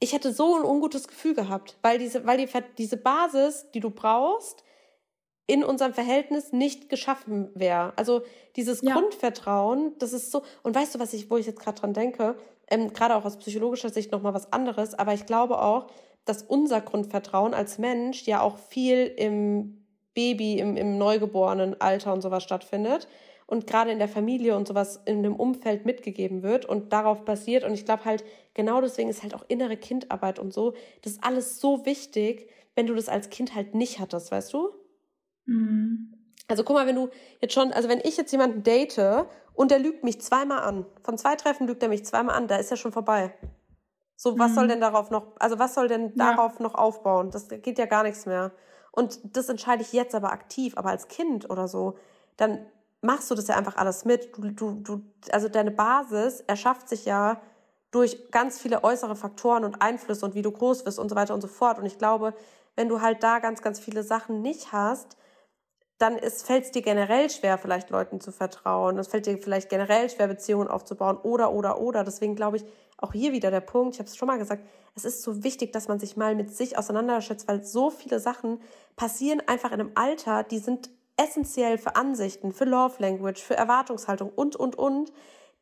ich 0.00 0.12
hätte 0.12 0.32
so 0.32 0.56
ein 0.56 0.64
ungutes 0.64 1.08
Gefühl 1.08 1.34
gehabt, 1.34 1.78
weil 1.82 1.98
diese, 1.98 2.26
weil 2.26 2.38
die, 2.38 2.48
diese 2.76 2.98
Basis, 2.98 3.70
die 3.72 3.80
du 3.80 3.90
brauchst, 3.90 4.62
in 5.46 5.64
unserem 5.64 5.94
Verhältnis 5.94 6.52
nicht 6.52 6.90
geschaffen 6.90 7.50
wäre. 7.54 7.94
Also 7.96 8.22
dieses 8.54 8.82
ja. 8.82 8.92
Grundvertrauen, 8.92 9.94
das 9.98 10.12
ist 10.12 10.30
so. 10.30 10.42
Und 10.62 10.74
weißt 10.74 10.94
du, 10.94 10.98
was 10.98 11.14
ich, 11.14 11.30
wo 11.30 11.38
ich 11.38 11.46
jetzt 11.46 11.60
gerade 11.60 11.80
dran 11.80 11.94
denke? 11.94 12.36
Ähm, 12.70 12.92
gerade 12.92 13.16
auch 13.16 13.24
aus 13.24 13.38
psychologischer 13.38 13.90
Sicht 13.90 14.12
nochmal 14.12 14.34
was 14.34 14.52
anderes, 14.52 14.94
aber 14.94 15.14
ich 15.14 15.26
glaube 15.26 15.60
auch, 15.62 15.88
dass 16.24 16.42
unser 16.42 16.80
Grundvertrauen 16.80 17.54
als 17.54 17.78
Mensch 17.78 18.24
ja 18.24 18.40
auch 18.40 18.58
viel 18.58 19.06
im 19.06 19.86
Baby, 20.14 20.58
im, 20.58 20.76
im 20.76 20.98
neugeborenen 20.98 21.80
Alter 21.80 22.12
und 22.12 22.22
sowas 22.22 22.42
stattfindet 22.42 23.08
und 23.46 23.66
gerade 23.66 23.90
in 23.90 23.98
der 23.98 24.08
Familie 24.08 24.56
und 24.56 24.68
sowas 24.68 25.00
in 25.06 25.22
dem 25.22 25.34
Umfeld 25.34 25.86
mitgegeben 25.86 26.42
wird 26.42 26.66
und 26.66 26.92
darauf 26.92 27.24
basiert. 27.24 27.64
Und 27.64 27.72
ich 27.72 27.86
glaube 27.86 28.04
halt, 28.04 28.24
genau 28.52 28.82
deswegen 28.82 29.08
ist 29.08 29.22
halt 29.22 29.34
auch 29.34 29.44
innere 29.48 29.78
Kindarbeit 29.78 30.38
und 30.38 30.52
so, 30.52 30.74
das 31.02 31.12
ist 31.12 31.24
alles 31.24 31.60
so 31.60 31.86
wichtig, 31.86 32.50
wenn 32.74 32.86
du 32.86 32.94
das 32.94 33.08
als 33.08 33.30
Kind 33.30 33.54
halt 33.54 33.74
nicht 33.74 34.00
hattest, 34.00 34.30
weißt 34.30 34.52
du? 34.52 34.70
Mhm. 35.46 36.12
Also 36.46 36.62
guck 36.62 36.76
mal, 36.76 36.86
wenn 36.86 36.96
du 36.96 37.08
jetzt 37.40 37.54
schon, 37.54 37.72
also 37.72 37.88
wenn 37.88 38.00
ich 38.00 38.16
jetzt 38.16 38.32
jemanden 38.32 38.62
date 38.62 39.26
und 39.58 39.72
der 39.72 39.80
lügt 39.80 40.04
mich 40.04 40.20
zweimal 40.20 40.60
an, 40.60 40.86
von 41.02 41.18
zwei 41.18 41.34
Treffen 41.34 41.66
lügt 41.66 41.82
er 41.82 41.88
mich 41.88 42.06
zweimal 42.06 42.36
an, 42.36 42.46
da 42.46 42.58
ist 42.58 42.70
er 42.70 42.76
schon 42.76 42.92
vorbei. 42.92 43.34
So, 44.14 44.38
was 44.38 44.52
mhm. 44.52 44.54
soll 44.54 44.68
denn 44.68 44.80
darauf 44.80 45.10
noch, 45.10 45.32
also 45.40 45.58
was 45.58 45.74
soll 45.74 45.88
denn 45.88 46.12
ja. 46.14 46.30
darauf 46.30 46.60
noch 46.60 46.76
aufbauen? 46.76 47.32
Das 47.32 47.48
geht 47.48 47.76
ja 47.76 47.86
gar 47.86 48.04
nichts 48.04 48.24
mehr. 48.24 48.52
Und 48.92 49.18
das 49.36 49.48
entscheide 49.48 49.82
ich 49.82 49.92
jetzt 49.92 50.14
aber 50.14 50.30
aktiv, 50.30 50.76
aber 50.76 50.90
als 50.90 51.08
Kind 51.08 51.50
oder 51.50 51.66
so, 51.66 51.98
dann 52.36 52.66
machst 53.00 53.32
du 53.32 53.34
das 53.34 53.48
ja 53.48 53.56
einfach 53.56 53.74
alles 53.74 54.04
mit. 54.04 54.30
Du, 54.36 54.52
du, 54.52 54.74
du, 54.74 55.02
also 55.32 55.48
deine 55.48 55.72
Basis 55.72 56.40
erschafft 56.42 56.88
sich 56.88 57.04
ja 57.04 57.40
durch 57.90 58.30
ganz 58.30 58.60
viele 58.60 58.84
äußere 58.84 59.16
Faktoren 59.16 59.64
und 59.64 59.82
Einflüsse 59.82 60.24
und 60.24 60.36
wie 60.36 60.42
du 60.42 60.52
groß 60.52 60.86
wirst 60.86 61.00
und 61.00 61.08
so 61.08 61.16
weiter 61.16 61.34
und 61.34 61.40
so 61.40 61.48
fort. 61.48 61.80
Und 61.80 61.86
ich 61.86 61.98
glaube, 61.98 62.32
wenn 62.76 62.88
du 62.88 63.00
halt 63.00 63.24
da 63.24 63.40
ganz, 63.40 63.60
ganz 63.60 63.80
viele 63.80 64.04
Sachen 64.04 64.40
nicht 64.40 64.70
hast, 64.70 65.16
dann 65.98 66.18
fällt 66.18 66.64
es 66.64 66.70
dir 66.70 66.82
generell 66.82 67.28
schwer, 67.28 67.58
vielleicht 67.58 67.90
Leuten 67.90 68.20
zu 68.20 68.30
vertrauen. 68.30 68.98
Es 68.98 69.08
fällt 69.08 69.26
dir 69.26 69.36
vielleicht 69.38 69.68
generell 69.68 70.08
schwer, 70.08 70.28
Beziehungen 70.28 70.68
aufzubauen 70.68 71.16
oder, 71.16 71.52
oder, 71.52 71.80
oder. 71.80 72.04
Deswegen 72.04 72.36
glaube 72.36 72.58
ich, 72.58 72.64
auch 72.98 73.12
hier 73.12 73.32
wieder 73.32 73.50
der 73.50 73.60
Punkt, 73.60 73.94
ich 73.94 74.00
habe 74.00 74.08
es 74.08 74.16
schon 74.16 74.28
mal 74.28 74.38
gesagt, 74.38 74.64
es 74.94 75.04
ist 75.04 75.22
so 75.22 75.42
wichtig, 75.44 75.72
dass 75.72 75.88
man 75.88 75.98
sich 75.98 76.16
mal 76.16 76.34
mit 76.34 76.54
sich 76.54 76.78
auseinandersetzt, 76.78 77.48
weil 77.48 77.64
so 77.64 77.90
viele 77.90 78.20
Sachen 78.20 78.60
passieren 78.96 79.42
einfach 79.46 79.72
in 79.72 79.80
einem 79.80 79.92
Alter, 79.94 80.42
die 80.44 80.58
sind 80.58 80.90
essentiell 81.16 81.78
für 81.78 81.96
Ansichten, 81.96 82.52
für 82.52 82.64
Love 82.64 82.94
Language, 82.98 83.42
für 83.42 83.56
Erwartungshaltung 83.56 84.30
und, 84.30 84.56
und, 84.56 84.76
und, 84.76 85.12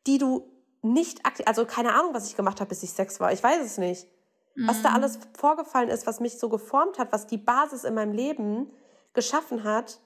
die 0.05 0.19
du 0.19 0.47
nicht 0.83 1.25
aktiv, 1.25 1.47
also 1.47 1.65
keine 1.65 1.93
Ahnung, 1.93 2.13
was 2.13 2.29
ich 2.29 2.37
gemacht 2.37 2.59
habe, 2.59 2.69
bis 2.69 2.83
ich 2.83 2.91
sechs 2.91 3.19
war. 3.19 3.31
Ich 3.31 3.43
weiß 3.43 3.65
es 3.65 3.77
nicht. 3.77 4.07
Mhm. 4.55 4.67
Was 4.67 4.81
da 4.81 4.89
mhm. 4.89 4.95
alles 4.95 5.19
vorgefallen 5.37 5.89
ist, 5.89 6.05
was 6.05 6.19
mich 6.19 6.37
so 6.37 6.49
geformt 6.49 6.99
hat, 6.99 7.11
was 7.11 7.27
die 7.27 7.37
Basis 7.37 7.83
in 7.83 7.95
meinem 7.95 8.13
Leben 8.13 8.71
geschaffen 9.13 9.63
hat, 9.63 9.99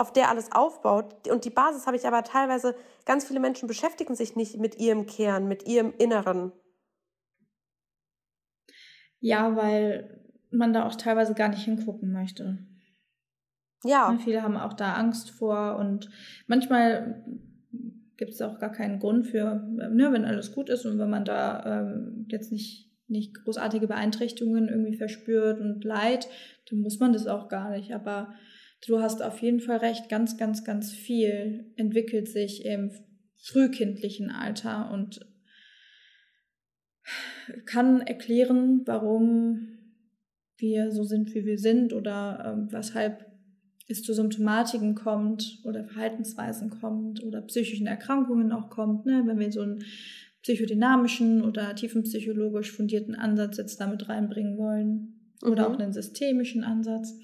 auf 0.00 0.12
der 0.12 0.30
alles 0.30 0.50
aufbaut. 0.50 1.28
Und 1.28 1.44
die 1.44 1.50
Basis 1.50 1.86
habe 1.86 1.96
ich 1.96 2.06
aber 2.06 2.22
teilweise, 2.22 2.74
ganz 3.04 3.26
viele 3.26 3.38
Menschen 3.38 3.68
beschäftigen 3.68 4.14
sich 4.14 4.34
nicht 4.34 4.58
mit 4.58 4.78
ihrem 4.78 5.06
Kern, 5.06 5.46
mit 5.46 5.68
ihrem 5.68 5.92
Inneren. 5.98 6.52
Ja, 9.20 9.54
weil 9.56 10.24
man 10.50 10.72
da 10.72 10.86
auch 10.86 10.94
teilweise 10.94 11.34
gar 11.34 11.50
nicht 11.50 11.64
hingucken 11.64 12.12
möchte. 12.12 12.66
Ja. 13.84 14.10
Ne, 14.10 14.18
viele 14.18 14.42
haben 14.42 14.56
auch 14.56 14.72
da 14.72 14.94
Angst 14.94 15.30
vor 15.30 15.76
und 15.76 16.10
manchmal 16.46 17.24
gibt 18.16 18.32
es 18.32 18.42
auch 18.42 18.58
gar 18.58 18.72
keinen 18.72 18.98
Grund 18.98 19.26
für, 19.26 19.66
ne, 19.70 20.12
wenn 20.12 20.24
alles 20.24 20.52
gut 20.52 20.70
ist 20.70 20.84
und 20.86 20.98
wenn 20.98 21.10
man 21.10 21.24
da 21.24 21.82
ähm, 21.82 22.26
jetzt 22.28 22.52
nicht, 22.52 22.90
nicht 23.06 23.34
großartige 23.44 23.86
Beeinträchtigungen 23.86 24.68
irgendwie 24.68 24.96
verspürt 24.96 25.60
und 25.60 25.84
Leid, 25.84 26.28
dann 26.70 26.80
muss 26.80 26.98
man 26.98 27.12
das 27.12 27.26
auch 27.26 27.48
gar 27.48 27.70
nicht. 27.70 27.94
Aber 27.94 28.34
du 28.86 29.00
hast 29.00 29.22
auf 29.22 29.40
jeden 29.40 29.60
Fall 29.60 29.78
recht, 29.78 30.08
ganz, 30.08 30.36
ganz, 30.36 30.64
ganz 30.64 30.92
viel 30.92 31.72
entwickelt 31.76 32.28
sich 32.28 32.64
im 32.64 32.90
frühkindlichen 33.36 34.30
Alter 34.30 34.90
und 34.92 35.20
kann 37.64 38.00
erklären, 38.00 38.82
warum 38.86 39.78
wir 40.56 40.92
so 40.92 41.04
sind, 41.04 41.34
wie 41.34 41.44
wir 41.44 41.58
sind 41.58 41.92
oder 41.92 42.54
ähm, 42.54 42.68
weshalb 42.70 43.26
es 43.88 44.02
zu 44.02 44.12
Symptomatiken 44.12 44.94
kommt 44.94 45.60
oder 45.64 45.84
Verhaltensweisen 45.84 46.70
kommt 46.70 47.22
oder 47.24 47.42
psychischen 47.42 47.86
Erkrankungen 47.86 48.52
auch 48.52 48.70
kommt, 48.70 49.06
ne? 49.06 49.22
wenn 49.26 49.38
wir 49.38 49.50
so 49.50 49.62
einen 49.62 49.82
psychodynamischen 50.42 51.42
oder 51.42 51.74
tiefenpsychologisch 51.74 52.70
fundierten 52.70 53.14
Ansatz 53.14 53.56
jetzt 53.56 53.80
damit 53.80 54.08
reinbringen 54.08 54.56
wollen 54.58 55.19
oder 55.42 55.68
mhm. 55.68 55.74
auch 55.74 55.78
einen 55.78 55.92
systemischen 55.92 56.64
Ansatz. 56.64 57.14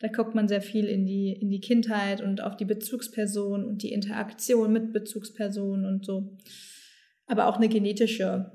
Da 0.00 0.08
guckt 0.08 0.34
man 0.34 0.48
sehr 0.48 0.60
viel 0.60 0.86
in 0.86 1.06
die, 1.06 1.32
in 1.32 1.50
die 1.50 1.60
Kindheit 1.60 2.20
und 2.20 2.42
auf 2.42 2.56
die 2.56 2.64
Bezugsperson 2.64 3.64
und 3.64 3.82
die 3.82 3.92
Interaktion 3.92 4.72
mit 4.72 4.92
Bezugspersonen 4.92 5.86
und 5.86 6.04
so. 6.04 6.36
Aber 7.26 7.46
auch 7.46 7.56
eine 7.56 7.68
genetische, 7.68 8.52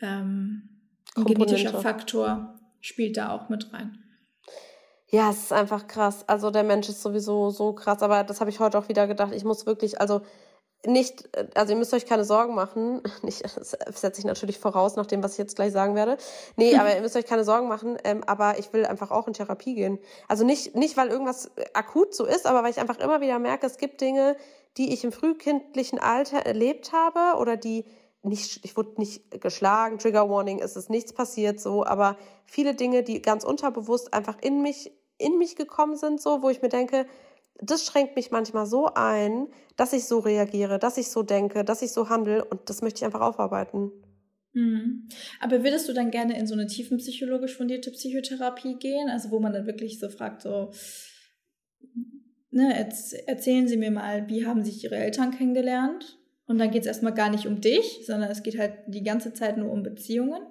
ähm, 0.00 0.68
ein 1.14 1.24
genetischer 1.24 1.80
Faktor 1.80 2.58
spielt 2.80 3.16
da 3.16 3.30
auch 3.30 3.48
mit 3.48 3.72
rein. 3.72 3.98
Ja, 5.08 5.30
es 5.30 5.44
ist 5.44 5.52
einfach 5.52 5.86
krass. 5.86 6.28
Also 6.28 6.50
der 6.50 6.62
Mensch 6.62 6.88
ist 6.88 7.02
sowieso 7.02 7.50
so 7.50 7.72
krass, 7.72 8.02
aber 8.02 8.24
das 8.24 8.40
habe 8.40 8.50
ich 8.50 8.60
heute 8.60 8.78
auch 8.78 8.88
wieder 8.88 9.06
gedacht. 9.06 9.32
Ich 9.34 9.44
muss 9.44 9.66
wirklich, 9.66 10.00
also 10.00 10.22
nicht, 10.86 11.28
also 11.54 11.72
ihr 11.72 11.78
müsst 11.78 11.92
euch 11.92 12.06
keine 12.06 12.24
Sorgen 12.24 12.54
machen. 12.54 13.02
Nicht, 13.22 13.44
das 13.44 13.76
setze 14.00 14.20
ich 14.20 14.24
natürlich 14.24 14.58
voraus, 14.58 14.96
nach 14.96 15.06
dem, 15.06 15.22
was 15.22 15.32
ich 15.32 15.38
jetzt 15.38 15.56
gleich 15.56 15.72
sagen 15.72 15.94
werde. 15.94 16.16
Nee, 16.56 16.74
aber 16.76 16.94
ihr 16.96 17.02
müsst 17.02 17.16
euch 17.16 17.26
keine 17.26 17.44
Sorgen 17.44 17.68
machen. 17.68 17.98
Ähm, 18.04 18.24
aber 18.24 18.58
ich 18.58 18.72
will 18.72 18.86
einfach 18.86 19.10
auch 19.10 19.26
in 19.26 19.34
Therapie 19.34 19.74
gehen. 19.74 19.98
Also 20.28 20.44
nicht, 20.44 20.74
nicht, 20.74 20.96
weil 20.96 21.08
irgendwas 21.08 21.50
akut 21.74 22.14
so 22.14 22.24
ist, 22.24 22.46
aber 22.46 22.62
weil 22.62 22.70
ich 22.70 22.80
einfach 22.80 22.98
immer 22.98 23.20
wieder 23.20 23.38
merke, 23.38 23.66
es 23.66 23.76
gibt 23.76 24.00
Dinge, 24.00 24.36
die 24.76 24.92
ich 24.94 25.04
im 25.04 25.12
frühkindlichen 25.12 25.98
Alter 25.98 26.38
erlebt 26.38 26.92
habe 26.92 27.38
oder 27.38 27.56
die 27.56 27.84
nicht, 28.22 28.64
ich 28.64 28.76
wurde 28.76 28.92
nicht 28.98 29.40
geschlagen, 29.40 29.98
Trigger 29.98 30.28
Warning, 30.28 30.60
es 30.60 30.76
ist 30.76 30.90
nichts 30.90 31.12
passiert 31.12 31.58
so, 31.58 31.86
aber 31.86 32.16
viele 32.44 32.74
Dinge, 32.74 33.02
die 33.02 33.22
ganz 33.22 33.44
unterbewusst 33.44 34.12
einfach 34.12 34.36
in 34.42 34.60
mich 34.60 34.92
in 35.20 35.38
mich 35.38 35.54
gekommen 35.54 35.96
sind, 35.96 36.20
so, 36.20 36.42
wo 36.42 36.48
ich 36.48 36.62
mir 36.62 36.70
denke, 36.70 37.06
das 37.58 37.84
schränkt 37.84 38.16
mich 38.16 38.30
manchmal 38.30 38.66
so 38.66 38.88
ein, 38.94 39.48
dass 39.76 39.92
ich 39.92 40.04
so 40.04 40.18
reagiere, 40.18 40.78
dass 40.78 40.96
ich 40.96 41.08
so 41.08 41.22
denke, 41.22 41.64
dass 41.64 41.82
ich 41.82 41.92
so 41.92 42.08
handle 42.08 42.44
und 42.44 42.68
das 42.68 42.82
möchte 42.82 42.98
ich 42.98 43.04
einfach 43.04 43.20
aufarbeiten. 43.20 43.92
Mhm. 44.52 45.08
Aber 45.40 45.62
würdest 45.62 45.88
du 45.88 45.92
dann 45.92 46.10
gerne 46.10 46.38
in 46.38 46.46
so 46.46 46.54
eine 46.54 46.66
tiefenpsychologisch 46.66 47.56
fundierte 47.56 47.90
Psychotherapie 47.90 48.76
gehen, 48.76 49.08
also 49.08 49.30
wo 49.30 49.38
man 49.38 49.52
dann 49.52 49.66
wirklich 49.66 49.98
so 49.98 50.08
fragt, 50.08 50.42
so, 50.42 50.72
ne, 52.50 52.74
erzählen 53.26 53.68
Sie 53.68 53.76
mir 53.76 53.90
mal, 53.90 54.28
wie 54.28 54.46
haben 54.46 54.64
sich 54.64 54.82
Ihre 54.82 54.96
Eltern 54.96 55.30
kennengelernt? 55.30 56.18
Und 56.46 56.58
dann 56.58 56.72
geht 56.72 56.82
es 56.82 56.88
erstmal 56.88 57.14
gar 57.14 57.30
nicht 57.30 57.46
um 57.46 57.60
dich, 57.60 58.02
sondern 58.06 58.28
es 58.28 58.42
geht 58.42 58.58
halt 58.58 58.74
die 58.88 59.04
ganze 59.04 59.32
Zeit 59.32 59.56
nur 59.56 59.70
um 59.70 59.84
Beziehungen. 59.84 60.42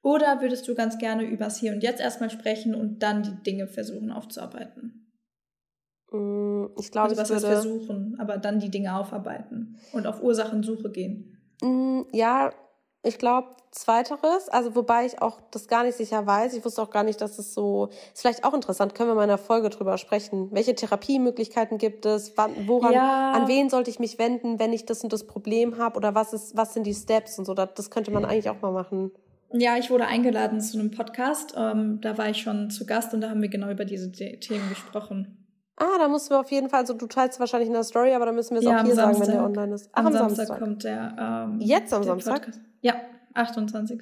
Oder 0.00 0.40
würdest 0.40 0.66
du 0.66 0.74
ganz 0.74 0.96
gerne 0.96 1.24
übers 1.24 1.58
Hier 1.58 1.72
und 1.72 1.82
Jetzt 1.82 2.00
erstmal 2.00 2.30
sprechen 2.30 2.74
und 2.74 3.00
dann 3.02 3.22
die 3.22 3.42
Dinge 3.42 3.66
versuchen 3.66 4.10
aufzuarbeiten? 4.10 5.05
Mm, 6.10 6.66
ich 6.78 6.90
glaube, 6.90 7.10
also 7.10 7.22
was 7.22 7.30
heißt 7.30 7.44
versuchen, 7.44 8.16
aber 8.18 8.38
dann 8.38 8.60
die 8.60 8.70
Dinge 8.70 8.96
aufarbeiten 8.96 9.76
und 9.92 10.06
auf 10.06 10.22
Ursachensuche 10.22 10.90
gehen. 10.90 11.38
Mm, 11.62 12.02
ja, 12.12 12.52
ich 13.02 13.18
glaube, 13.18 13.48
zweiteres, 13.70 14.48
also 14.48 14.74
wobei 14.74 15.06
ich 15.06 15.22
auch 15.22 15.40
das 15.52 15.68
gar 15.68 15.84
nicht 15.84 15.96
sicher 15.96 16.26
weiß. 16.26 16.54
Ich 16.54 16.64
wusste 16.64 16.82
auch 16.82 16.90
gar 16.90 17.04
nicht, 17.04 17.20
dass 17.20 17.38
es 17.38 17.54
so 17.54 17.86
ist. 17.86 18.20
Vielleicht 18.20 18.44
auch 18.44 18.52
interessant, 18.52 18.94
können 18.94 19.10
wir 19.10 19.14
mal 19.14 19.24
in 19.24 19.30
einer 19.30 19.38
Folge 19.38 19.70
drüber 19.70 19.96
sprechen. 19.98 20.48
Welche 20.50 20.74
Therapiemöglichkeiten 20.74 21.78
gibt 21.78 22.04
es? 22.04 22.36
Wann, 22.36 22.66
woran, 22.66 22.92
ja. 22.92 23.32
an 23.32 23.46
wen 23.46 23.70
sollte 23.70 23.90
ich 23.90 24.00
mich 24.00 24.18
wenden, 24.18 24.58
wenn 24.58 24.72
ich 24.72 24.86
das 24.86 25.04
und 25.04 25.12
das 25.12 25.24
Problem 25.24 25.78
habe? 25.78 25.96
Oder 25.96 26.14
was 26.14 26.32
ist, 26.32 26.56
was 26.56 26.74
sind 26.74 26.84
die 26.84 26.94
Steps 26.94 27.38
und 27.38 27.44
so? 27.44 27.54
Das, 27.54 27.74
das 27.74 27.90
könnte 27.90 28.10
man 28.10 28.24
eigentlich 28.24 28.50
auch 28.50 28.60
mal 28.60 28.72
machen. 28.72 29.12
Ja, 29.52 29.76
ich 29.76 29.90
wurde 29.90 30.06
eingeladen 30.06 30.60
zu 30.60 30.78
einem 30.78 30.90
Podcast. 30.90 31.54
Ähm, 31.56 32.00
da 32.00 32.18
war 32.18 32.28
ich 32.28 32.38
schon 32.38 32.70
zu 32.70 32.86
Gast 32.86 33.14
und 33.14 33.20
da 33.20 33.30
haben 33.30 33.40
wir 33.40 33.48
genau 33.48 33.70
über 33.70 33.84
diese 33.84 34.10
Themen 34.10 34.68
gesprochen. 34.68 35.45
Ah, 35.76 35.98
da 35.98 36.08
mussten 36.08 36.30
wir 36.30 36.40
auf 36.40 36.50
jeden 36.50 36.70
Fall, 36.70 36.80
also 36.80 36.94
du 36.94 37.06
teilst 37.06 37.38
wahrscheinlich 37.38 37.68
in 37.68 37.74
der 37.74 37.84
Story, 37.84 38.14
aber 38.14 38.26
da 38.26 38.32
müssen 38.32 38.54
wir 38.54 38.60
es 38.60 38.64
ja, 38.64 38.80
auch 38.80 38.84
hier 38.84 38.94
sagen, 38.94 39.20
wenn 39.20 39.30
der 39.30 39.44
online 39.44 39.74
ist. 39.74 39.90
Ach, 39.92 40.00
am, 40.00 40.06
am 40.06 40.12
Samstag, 40.12 40.46
Samstag, 40.46 40.58
kommt 40.58 40.84
der. 40.84 41.16
Ähm, 41.18 41.60
Jetzt 41.60 41.92
am 41.92 42.02
Samstag? 42.02 42.34
Podcast. 42.36 42.60
Ja, 42.80 42.94
28. 43.34 44.00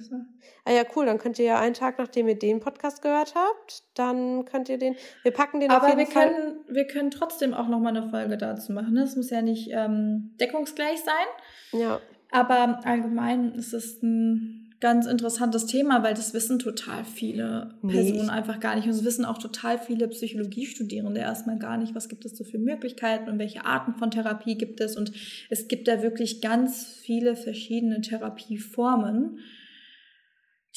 Ah 0.64 0.70
ja, 0.70 0.82
cool. 0.94 1.06
Dann 1.06 1.18
könnt 1.18 1.38
ihr 1.38 1.44
ja 1.44 1.58
einen 1.58 1.74
Tag, 1.74 1.98
nachdem 1.98 2.28
ihr 2.28 2.38
den 2.38 2.60
Podcast 2.60 3.02
gehört 3.02 3.34
habt, 3.34 3.82
dann 3.94 4.44
könnt 4.44 4.68
ihr 4.68 4.79
den. 4.79 4.94
Wir 5.22 5.33
packen 5.33 5.60
den 5.60 5.70
Aber 5.70 5.83
auf 5.83 5.88
jeden 5.88 5.98
wir 5.98 6.06
Fall. 6.06 6.33
können, 6.33 6.60
wir 6.68 6.87
können 6.87 7.10
trotzdem 7.10 7.52
auch 7.54 7.66
noch 7.66 7.81
mal 7.81 7.96
eine 7.96 8.08
Folge 8.08 8.37
dazu 8.37 8.72
machen. 8.72 8.96
Es 8.96 9.16
muss 9.16 9.31
ja 9.31 9.42
nicht 9.42 9.70
ähm, 9.72 10.35
deckungsgleich 10.40 11.00
sein. 11.00 11.81
Ja. 11.81 12.00
Aber 12.31 12.81
allgemein 12.85 13.52
ist 13.54 13.75
es 13.75 14.02
ein 14.02 14.63
ganz 14.81 15.06
interessantes 15.06 15.66
Thema, 15.66 16.02
weil 16.02 16.14
das 16.14 16.35
wissen 16.35 16.58
total 16.58 17.04
viele 17.04 17.75
Personen 17.81 18.27
nee. 18.27 18.33
einfach 18.33 18.60
gar 18.60 18.77
nicht. 18.77 18.85
Und 18.85 18.90
es 18.90 19.04
wissen 19.04 19.25
auch 19.25 19.38
total 19.38 19.79
viele 19.79 20.08
Psychologiestudierende 20.08 21.20
erstmal 21.20 21.58
gar 21.58 21.77
nicht, 21.77 21.94
was 21.94 22.08
gibt 22.08 22.25
es 22.25 22.37
so 22.37 22.44
für 22.44 22.58
Möglichkeiten 22.58 23.31
und 23.31 23.38
welche 23.38 23.64
Arten 23.64 23.94
von 23.94 24.10
Therapie 24.10 24.56
gibt 24.56 24.81
es. 24.81 24.96
Und 24.96 25.12
es 25.48 25.68
gibt 25.68 25.88
da 25.88 26.02
wirklich 26.02 26.40
ganz 26.40 26.85
viele 26.85 27.37
verschiedene 27.37 28.00
Therapieformen, 28.00 29.38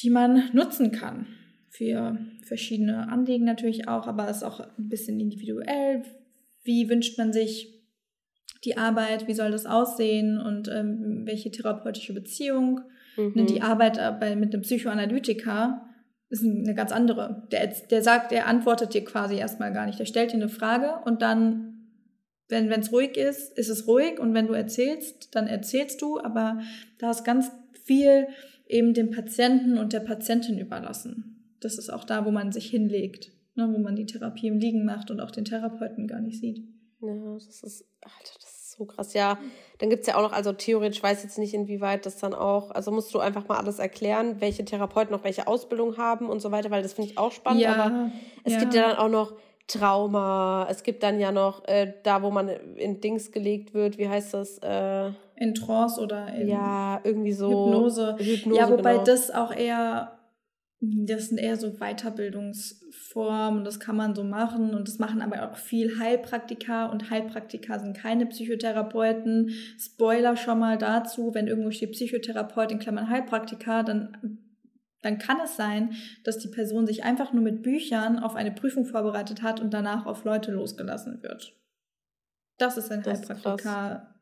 die 0.02 0.10
man 0.10 0.50
nutzen 0.52 0.92
kann. 0.92 1.26
Für 1.70 2.18
verschiedene 2.42 3.08
Anliegen 3.08 3.44
natürlich 3.44 3.88
auch, 3.88 4.06
aber 4.06 4.28
es 4.28 4.38
ist 4.38 4.42
auch 4.42 4.60
ein 4.60 4.88
bisschen 4.88 5.20
individuell. 5.20 6.02
Wie 6.64 6.88
wünscht 6.88 7.18
man 7.18 7.32
sich 7.32 7.74
die 8.64 8.76
Arbeit? 8.76 9.28
Wie 9.28 9.34
soll 9.34 9.50
das 9.50 9.66
aussehen? 9.66 10.40
Und 10.40 10.68
ähm, 10.68 11.22
welche 11.24 11.50
therapeutische 11.50 12.14
Beziehung? 12.14 12.80
Mhm. 13.18 13.46
Die 13.46 13.62
Arbeit 13.62 13.96
bei, 14.20 14.36
mit 14.36 14.54
einem 14.54 14.62
Psychoanalytiker 14.62 15.84
ist 16.30 16.44
eine 16.44 16.74
ganz 16.74 16.92
andere. 16.92 17.46
Der, 17.50 17.66
der 17.66 18.02
sagt, 18.02 18.32
er 18.32 18.46
antwortet 18.46 18.94
dir 18.94 19.04
quasi 19.04 19.36
erstmal 19.36 19.72
gar 19.72 19.86
nicht. 19.86 19.98
Der 19.98 20.06
stellt 20.06 20.32
dir 20.32 20.36
eine 20.36 20.48
Frage 20.48 21.00
und 21.04 21.20
dann, 21.22 21.74
wenn 22.48 22.70
es 22.70 22.92
ruhig 22.92 23.16
ist, 23.16 23.56
ist 23.58 23.68
es 23.68 23.86
ruhig 23.86 24.18
und 24.18 24.34
wenn 24.34 24.46
du 24.46 24.54
erzählst, 24.54 25.34
dann 25.34 25.46
erzählst 25.46 26.00
du, 26.00 26.20
aber 26.20 26.60
da 26.98 27.10
ist 27.10 27.24
ganz 27.24 27.50
viel 27.84 28.28
eben 28.66 28.94
dem 28.94 29.10
Patienten 29.10 29.78
und 29.78 29.92
der 29.92 30.00
Patientin 30.00 30.58
überlassen. 30.58 31.56
Das 31.60 31.78
ist 31.78 31.90
auch 31.90 32.04
da, 32.04 32.24
wo 32.24 32.30
man 32.30 32.52
sich 32.52 32.70
hinlegt, 32.70 33.32
ne, 33.54 33.68
wo 33.72 33.78
man 33.78 33.96
die 33.96 34.06
Therapie 34.06 34.46
im 34.46 34.58
Liegen 34.58 34.84
macht 34.84 35.10
und 35.10 35.20
auch 35.20 35.30
den 35.30 35.44
Therapeuten 35.44 36.06
gar 36.06 36.20
nicht 36.20 36.38
sieht. 36.38 36.58
Ja, 37.00 37.34
das 37.34 37.62
ist, 37.62 37.84
Alter, 38.00 38.34
das 38.40 38.47
ist 38.47 38.47
so 38.78 38.84
krass. 38.84 39.12
Ja, 39.14 39.38
dann 39.78 39.90
gibt 39.90 40.02
es 40.02 40.06
ja 40.06 40.16
auch 40.16 40.22
noch, 40.22 40.32
also 40.32 40.52
theoretisch 40.52 41.02
weiß 41.02 41.22
jetzt 41.22 41.38
nicht, 41.38 41.52
inwieweit 41.54 42.06
das 42.06 42.16
dann 42.16 42.32
auch, 42.32 42.70
also 42.70 42.90
musst 42.90 43.12
du 43.12 43.18
einfach 43.18 43.46
mal 43.48 43.58
alles 43.58 43.78
erklären, 43.78 44.40
welche 44.40 44.64
Therapeuten 44.64 45.12
noch 45.12 45.24
welche 45.24 45.46
Ausbildung 45.46 45.96
haben 45.96 46.28
und 46.28 46.40
so 46.40 46.50
weiter, 46.50 46.70
weil 46.70 46.82
das 46.82 46.94
finde 46.94 47.10
ich 47.10 47.18
auch 47.18 47.32
spannend. 47.32 47.60
Ja, 47.60 47.74
aber 47.74 48.10
es 48.44 48.54
ja. 48.54 48.60
gibt 48.60 48.74
ja 48.74 48.88
dann 48.88 48.96
auch 48.96 49.08
noch 49.08 49.34
Trauma, 49.66 50.66
es 50.70 50.82
gibt 50.82 51.02
dann 51.02 51.20
ja 51.20 51.30
noch 51.30 51.66
äh, 51.68 51.92
da, 52.02 52.22
wo 52.22 52.30
man 52.30 52.48
in 52.48 53.00
Dings 53.00 53.32
gelegt 53.32 53.74
wird, 53.74 53.98
wie 53.98 54.08
heißt 54.08 54.32
das? 54.32 54.58
Äh, 54.58 55.10
in 55.36 55.54
Trance 55.54 56.00
oder 56.00 56.32
in 56.34 56.48
ja, 56.48 57.00
irgendwie 57.04 57.32
so 57.32 57.66
Hypnose. 57.66 58.16
Hypnose 58.18 58.58
ja, 58.58 58.70
wobei 58.70 58.92
genau. 58.94 59.04
das 59.04 59.30
auch 59.30 59.54
eher 59.54 60.17
das 60.80 61.28
sind 61.28 61.38
eher 61.38 61.56
so 61.56 61.72
Weiterbildungsformen, 61.72 63.64
das 63.64 63.80
kann 63.80 63.96
man 63.96 64.14
so 64.14 64.22
machen 64.22 64.74
und 64.74 64.86
das 64.86 65.00
machen 65.00 65.22
aber 65.22 65.50
auch 65.50 65.56
viel 65.56 65.98
Heilpraktiker 65.98 66.92
und 66.92 67.10
Heilpraktiker 67.10 67.80
sind 67.80 67.96
keine 67.96 68.26
Psychotherapeuten. 68.26 69.50
Spoiler 69.76 70.36
schon 70.36 70.60
mal 70.60 70.78
dazu, 70.78 71.34
wenn 71.34 71.48
irgendwo 71.48 71.72
steht 71.72 71.92
Psychotherapeut 71.92 72.70
in 72.70 72.78
Klammern 72.78 73.08
Heilpraktiker, 73.08 73.82
dann 73.82 74.38
dann 75.02 75.18
kann 75.18 75.38
es 75.44 75.56
sein, 75.56 75.94
dass 76.24 76.38
die 76.38 76.48
Person 76.48 76.86
sich 76.86 77.04
einfach 77.04 77.32
nur 77.32 77.42
mit 77.42 77.62
Büchern 77.62 78.18
auf 78.18 78.34
eine 78.34 78.50
Prüfung 78.50 78.84
vorbereitet 78.84 79.42
hat 79.42 79.60
und 79.60 79.72
danach 79.72 80.06
auf 80.06 80.24
Leute 80.24 80.50
losgelassen 80.50 81.22
wird. 81.22 81.56
Das 82.58 82.76
ist 82.76 82.90
ein 82.90 83.02
das 83.02 83.20
Heilpraktiker 83.20 84.14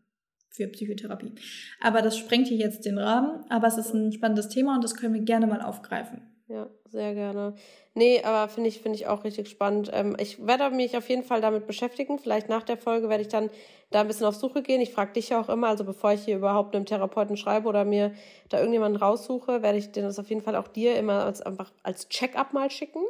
für 0.51 0.69
Psychotherapie. 0.69 1.33
Aber 1.81 2.03
das 2.03 2.19
sprengt 2.19 2.49
hier 2.49 2.59
jetzt 2.59 2.85
den 2.85 2.99
Rahmen, 2.99 3.45
aber 3.49 3.67
es 3.67 3.79
ist 3.79 3.95
ein 3.95 4.13
spannendes 4.13 4.49
Thema 4.49 4.75
und 4.75 4.85
das 4.85 4.95
können 4.95 5.15
wir 5.15 5.23
gerne 5.23 5.47
mal 5.47 5.63
aufgreifen. 5.63 6.36
Ja, 6.49 6.69
sehr 6.89 7.15
gerne. 7.15 7.55
Nee, 7.95 8.23
aber 8.23 8.49
finde 8.49 8.69
ich, 8.69 8.81
finde 8.81 8.97
ich 8.97 9.09
auch 9.09 9.25
richtig 9.25 9.49
spannend. 9.49 9.91
Ähm, 9.93 10.17
ich 10.21 10.47
werde 10.47 10.71
mich 10.71 10.97
auf 10.97 11.09
jeden 11.09 11.25
Fall 11.25 11.41
damit 11.41 11.67
beschäftigen. 11.67 12.21
Vielleicht 12.21 12.49
nach 12.49 12.63
der 12.63 12.77
Folge 12.77 13.09
werde 13.09 13.23
ich 13.23 13.29
dann 13.29 13.51
da 13.91 14.01
ein 14.01 14.07
bisschen 14.07 14.27
auf 14.27 14.37
Suche 14.37 14.63
gehen. 14.63 14.81
Ich 14.81 14.93
frage 14.93 15.13
dich 15.13 15.31
ja 15.31 15.41
auch 15.41 15.49
immer, 15.49 15.69
also 15.69 15.83
bevor 15.83 16.13
ich 16.13 16.25
hier 16.25 16.37
überhaupt 16.37 16.77
einem 16.77 16.87
Therapeuten 16.87 17.37
schreibe 17.37 17.69
oder 17.69 17.85
mir 17.85 18.15
da 18.49 18.59
irgendjemanden 18.59 19.01
raussuche, 19.01 19.63
werde 19.63 19.79
ich 19.79 19.91
das 19.91 20.21
auf 20.21 20.29
jeden 20.29 20.41
Fall 20.41 20.55
auch 20.55 20.69
dir 20.69 20.97
immer 20.97 21.25
als, 21.25 21.41
einfach 21.41 21.73
als 21.83 22.09
Check-up 22.09 22.53
mal 22.53 22.71
schicken. 22.71 23.03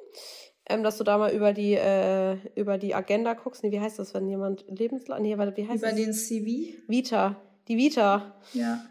Ähm, 0.69 0.83
dass 0.83 0.97
du 0.97 1.05
da 1.05 1.19
mal 1.19 1.33
über 1.33 1.53
die, 1.53 1.75
äh, 1.75 2.39
über 2.55 2.79
die 2.79 2.95
Agenda 2.95 3.35
guckst. 3.35 3.63
Nee, 3.63 3.71
wie 3.71 3.81
heißt 3.81 3.99
das, 3.99 4.15
wenn 4.15 4.27
jemand 4.29 4.65
Lebenslang. 4.67 5.23
Nee, 5.23 5.37
wie 5.37 5.69
heißt 5.69 5.83
über 5.83 5.91
das? 5.91 5.99
Über 5.99 6.07
den 6.07 6.13
CV? 6.13 6.79
Vita. 6.89 7.37
Die 7.69 7.77
Vita. 7.77 8.35
Ja. 8.53 8.85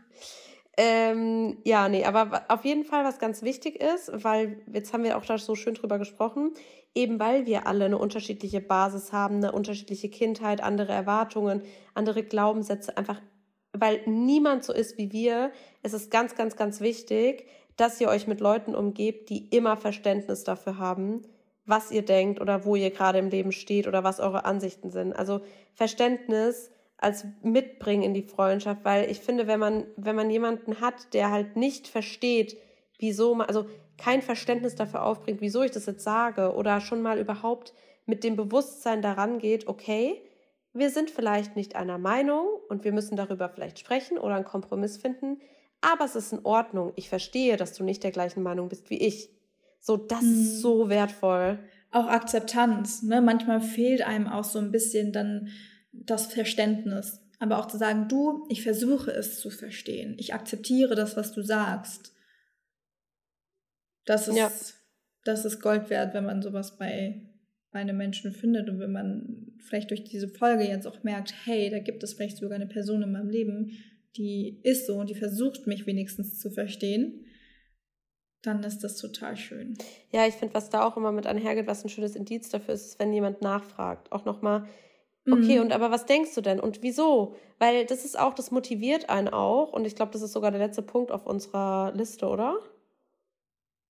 Ähm, 0.77 1.57
ja, 1.63 1.87
nee, 1.87 2.03
aber 2.03 2.43
auf 2.49 2.65
jeden 2.65 2.83
Fall, 2.83 3.05
was 3.05 3.19
ganz 3.19 3.43
wichtig 3.43 3.81
ist, 3.81 4.11
weil 4.23 4.61
jetzt 4.71 4.91
haben 4.91 5.03
wir 5.03 5.17
auch 5.17 5.25
da 5.25 5.37
so 5.37 5.55
schön 5.55 5.73
drüber 5.73 5.97
gesprochen, 5.97 6.53
eben 6.93 7.19
weil 7.19 7.45
wir 7.45 7.65
alle 7.65 7.85
eine 7.85 7.97
unterschiedliche 7.97 8.59
Basis 8.59 9.13
haben, 9.13 9.37
eine 9.37 9.53
unterschiedliche 9.53 10.09
Kindheit, 10.09 10.61
andere 10.61 10.91
Erwartungen, 10.91 11.61
andere 11.93 12.23
Glaubenssätze, 12.23 12.97
einfach 12.97 13.21
weil 13.77 14.01
niemand 14.05 14.63
so 14.63 14.73
ist 14.73 14.97
wie 14.97 15.11
wir, 15.11 15.51
ist 15.83 15.93
es 15.93 16.09
ganz, 16.09 16.35
ganz, 16.35 16.55
ganz 16.55 16.81
wichtig, 16.81 17.45
dass 17.77 17.99
ihr 17.99 18.07
euch 18.07 18.27
mit 18.27 18.39
Leuten 18.39 18.73
umgebt, 18.73 19.29
die 19.29 19.47
immer 19.49 19.75
Verständnis 19.77 20.43
dafür 20.43 20.77
haben, 20.77 21.23
was 21.65 21.91
ihr 21.91 22.03
denkt 22.03 22.39
oder 22.39 22.63
wo 22.65 22.75
ihr 22.75 22.91
gerade 22.91 23.19
im 23.19 23.29
Leben 23.29 23.51
steht 23.51 23.87
oder 23.87 24.03
was 24.03 24.19
eure 24.19 24.45
Ansichten 24.45 24.91
sind. 24.91 25.13
Also 25.13 25.41
Verständnis 25.73 26.71
als 26.97 27.25
mitbringen 27.43 28.03
in 28.03 28.13
die 28.13 28.23
Freundschaft, 28.23 28.83
weil 28.83 29.09
ich 29.09 29.19
finde, 29.19 29.47
wenn 29.47 29.59
man, 29.59 29.85
wenn 29.97 30.15
man 30.15 30.29
jemanden 30.29 30.79
hat, 30.79 31.13
der 31.13 31.31
halt 31.31 31.55
nicht 31.55 31.87
versteht, 31.87 32.57
wieso 32.99 33.35
man, 33.35 33.47
also 33.47 33.65
kein 33.97 34.21
Verständnis 34.21 34.75
dafür 34.75 35.03
aufbringt, 35.03 35.41
wieso 35.41 35.61
ich 35.61 35.71
das 35.71 35.85
jetzt 35.85 36.03
sage 36.03 36.53
oder 36.53 36.81
schon 36.81 37.01
mal 37.01 37.19
überhaupt 37.19 37.73
mit 38.05 38.23
dem 38.23 38.35
Bewusstsein 38.35 39.01
daran 39.01 39.39
geht, 39.39 39.67
okay, 39.67 40.21
wir 40.73 40.89
sind 40.89 41.09
vielleicht 41.09 41.55
nicht 41.55 41.75
einer 41.75 41.97
Meinung 41.97 42.47
und 42.69 42.83
wir 42.83 42.91
müssen 42.91 43.15
darüber 43.15 43.49
vielleicht 43.49 43.79
sprechen 43.79 44.17
oder 44.17 44.35
einen 44.35 44.45
Kompromiss 44.45 44.97
finden, 44.97 45.39
aber 45.81 46.05
es 46.05 46.15
ist 46.15 46.33
in 46.33 46.43
Ordnung. 46.43 46.93
Ich 46.95 47.09
verstehe, 47.09 47.57
dass 47.57 47.73
du 47.73 47.83
nicht 47.83 48.03
der 48.03 48.11
gleichen 48.11 48.43
Meinung 48.43 48.69
bist 48.69 48.89
wie 48.89 48.97
ich. 48.97 49.29
So, 49.79 49.97
das 49.97 50.23
mhm. 50.23 50.33
ist 50.33 50.61
so 50.61 50.89
wertvoll. 50.89 51.59
Auch 51.91 52.07
Akzeptanz, 52.07 53.03
ne? 53.03 53.21
Manchmal 53.21 53.61
fehlt 53.61 54.01
einem 54.01 54.27
auch 54.27 54.43
so 54.43 54.59
ein 54.59 54.71
bisschen 54.71 55.13
dann 55.13 55.49
das 56.03 56.27
Verständnis. 56.27 57.21
Aber 57.39 57.59
auch 57.59 57.67
zu 57.67 57.77
sagen, 57.77 58.07
du, 58.07 58.45
ich 58.49 58.63
versuche 58.63 59.11
es 59.11 59.39
zu 59.39 59.49
verstehen. 59.49 60.15
Ich 60.17 60.33
akzeptiere 60.33 60.95
das, 60.95 61.17
was 61.17 61.33
du 61.33 61.41
sagst. 61.41 62.13
Das 64.05 64.27
ist, 64.27 64.37
ja. 64.37 64.51
das 65.23 65.45
ist 65.45 65.59
Gold 65.59 65.89
wert, 65.89 66.13
wenn 66.13 66.25
man 66.25 66.41
sowas 66.41 66.77
bei, 66.77 67.21
bei 67.71 67.79
einem 67.79 67.97
Menschen 67.97 68.31
findet 68.31 68.69
und 68.69 68.79
wenn 68.79 68.91
man 68.91 69.57
vielleicht 69.59 69.89
durch 69.89 70.03
diese 70.03 70.29
Folge 70.29 70.63
jetzt 70.63 70.87
auch 70.87 71.03
merkt, 71.03 71.33
hey, 71.45 71.69
da 71.69 71.79
gibt 71.79 72.03
es 72.03 72.13
vielleicht 72.13 72.37
sogar 72.37 72.55
eine 72.55 72.67
Person 72.67 73.01
in 73.01 73.11
meinem 73.11 73.29
Leben, 73.29 73.77
die 74.15 74.61
ist 74.63 74.87
so 74.87 74.95
und 74.97 75.09
die 75.09 75.15
versucht 75.15 75.67
mich 75.67 75.85
wenigstens 75.85 76.39
zu 76.39 76.51
verstehen, 76.51 77.25
dann 78.45 78.63
ist 78.63 78.83
das 78.83 78.97
total 78.97 79.35
schön. 79.35 79.75
Ja, 80.11 80.27
ich 80.27 80.35
finde, 80.35 80.53
was 80.53 80.69
da 80.69 80.83
auch 80.83 80.97
immer 80.97 81.11
mit 81.11 81.25
einhergeht, 81.25 81.67
was 81.67 81.83
ein 81.83 81.89
schönes 81.89 82.15
Indiz 82.15 82.49
dafür 82.49 82.75
ist, 82.75 82.85
ist, 82.85 82.99
wenn 82.99 83.11
jemand 83.11 83.41
nachfragt. 83.41 84.11
Auch 84.11 84.25
nochmal, 84.25 84.67
Okay, 85.29 85.55
mhm. 85.55 85.61
und 85.61 85.73
aber 85.73 85.89
was 85.89 86.05
denkst 86.05 86.35
du 86.35 86.41
denn 86.41 86.59
und 86.59 86.83
wieso? 86.83 87.35
Weil 87.57 87.85
das 87.85 88.05
ist 88.05 88.19
auch, 88.19 88.33
das 88.35 88.51
motiviert 88.51 89.09
einen 89.09 89.27
auch 89.27 89.73
und 89.73 89.85
ich 89.85 89.95
glaube, 89.95 90.11
das 90.11 90.21
ist 90.21 90.33
sogar 90.33 90.51
der 90.51 90.59
letzte 90.59 90.83
Punkt 90.83 91.11
auf 91.11 91.25
unserer 91.25 91.91
Liste, 91.95 92.27
oder? 92.27 92.59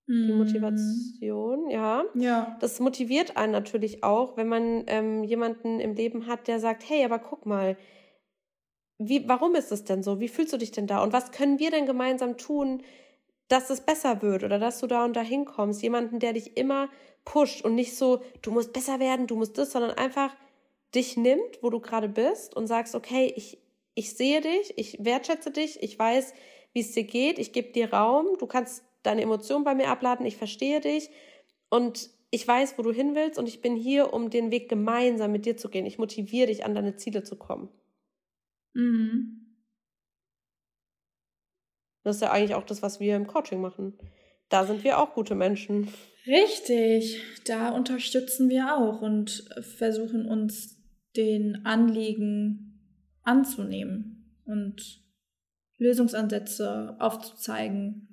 Die 0.08 0.32
mhm. 0.32 0.38
Motivation, 0.38 1.68
ja. 1.68 2.04
Ja. 2.14 2.56
Das 2.60 2.80
motiviert 2.80 3.36
einen 3.36 3.52
natürlich 3.52 4.04
auch, 4.04 4.36
wenn 4.36 4.48
man 4.48 4.84
ähm, 4.86 5.24
jemanden 5.24 5.80
im 5.80 5.94
Leben 5.94 6.26
hat, 6.26 6.48
der 6.48 6.60
sagt, 6.60 6.88
hey, 6.88 7.04
aber 7.04 7.18
guck 7.18 7.44
mal, 7.44 7.76
wie, 8.98 9.28
warum 9.28 9.54
ist 9.56 9.72
es 9.72 9.84
denn 9.84 10.02
so? 10.02 10.20
Wie 10.20 10.28
fühlst 10.28 10.52
du 10.52 10.56
dich 10.56 10.70
denn 10.70 10.86
da? 10.86 11.02
Und 11.02 11.12
was 11.12 11.32
können 11.32 11.58
wir 11.58 11.70
denn 11.70 11.86
gemeinsam 11.86 12.38
tun, 12.38 12.82
dass 13.48 13.68
es 13.68 13.80
besser 13.80 14.22
wird 14.22 14.42
oder 14.42 14.58
dass 14.58 14.80
du 14.80 14.86
da 14.86 15.04
und 15.04 15.14
da 15.14 15.20
hinkommst? 15.20 15.82
Jemanden, 15.82 16.18
der 16.18 16.32
dich 16.32 16.56
immer 16.56 16.88
pusht 17.24 17.62
und 17.64 17.74
nicht 17.74 17.96
so, 17.96 18.22
du 18.42 18.52
musst 18.52 18.72
besser 18.72 19.00
werden, 19.00 19.26
du 19.26 19.36
musst 19.36 19.58
das, 19.58 19.72
sondern 19.72 19.90
einfach, 19.98 20.34
dich 20.96 21.16
nimmt, 21.16 21.62
wo 21.62 21.70
du 21.70 21.80
gerade 21.80 22.08
bist 22.08 22.56
und 22.56 22.66
sagst, 22.66 22.94
okay, 22.94 23.32
ich, 23.36 23.58
ich 23.94 24.14
sehe 24.14 24.40
dich, 24.40 24.76
ich 24.76 25.04
wertschätze 25.04 25.50
dich, 25.50 25.82
ich 25.82 25.98
weiß, 25.98 26.34
wie 26.72 26.80
es 26.80 26.92
dir 26.92 27.04
geht, 27.04 27.38
ich 27.38 27.52
gebe 27.52 27.72
dir 27.72 27.92
Raum, 27.92 28.26
du 28.38 28.46
kannst 28.46 28.84
deine 29.02 29.22
Emotionen 29.22 29.64
bei 29.64 29.74
mir 29.74 29.88
abladen, 29.88 30.26
ich 30.26 30.36
verstehe 30.36 30.80
dich 30.80 31.10
und 31.68 32.10
ich 32.30 32.46
weiß, 32.46 32.76
wo 32.76 32.82
du 32.82 32.92
hin 32.92 33.14
willst 33.14 33.38
und 33.38 33.48
ich 33.48 33.60
bin 33.60 33.76
hier, 33.76 34.12
um 34.12 34.30
den 34.30 34.50
Weg 34.50 34.68
gemeinsam 34.68 35.32
mit 35.32 35.46
dir 35.46 35.56
zu 35.56 35.68
gehen. 35.68 35.86
Ich 35.86 35.98
motiviere 35.98 36.48
dich, 36.48 36.64
an 36.64 36.74
deine 36.74 36.96
Ziele 36.96 37.22
zu 37.22 37.36
kommen. 37.36 37.68
Mhm. 38.74 39.46
Das 42.02 42.16
ist 42.16 42.22
ja 42.22 42.30
eigentlich 42.30 42.54
auch 42.54 42.64
das, 42.64 42.82
was 42.82 43.00
wir 43.00 43.16
im 43.16 43.26
Coaching 43.26 43.60
machen. 43.60 43.98
Da 44.48 44.64
sind 44.64 44.84
wir 44.84 44.98
auch 44.98 45.14
gute 45.14 45.34
Menschen. 45.34 45.88
Richtig, 46.26 47.20
da 47.46 47.70
unterstützen 47.70 48.48
wir 48.48 48.76
auch 48.76 49.00
und 49.00 49.48
versuchen 49.76 50.26
uns 50.26 50.75
den 51.16 51.64
Anliegen 51.64 52.80
anzunehmen 53.22 54.40
und 54.44 55.02
Lösungsansätze 55.78 56.96
aufzuzeigen, 56.98 58.08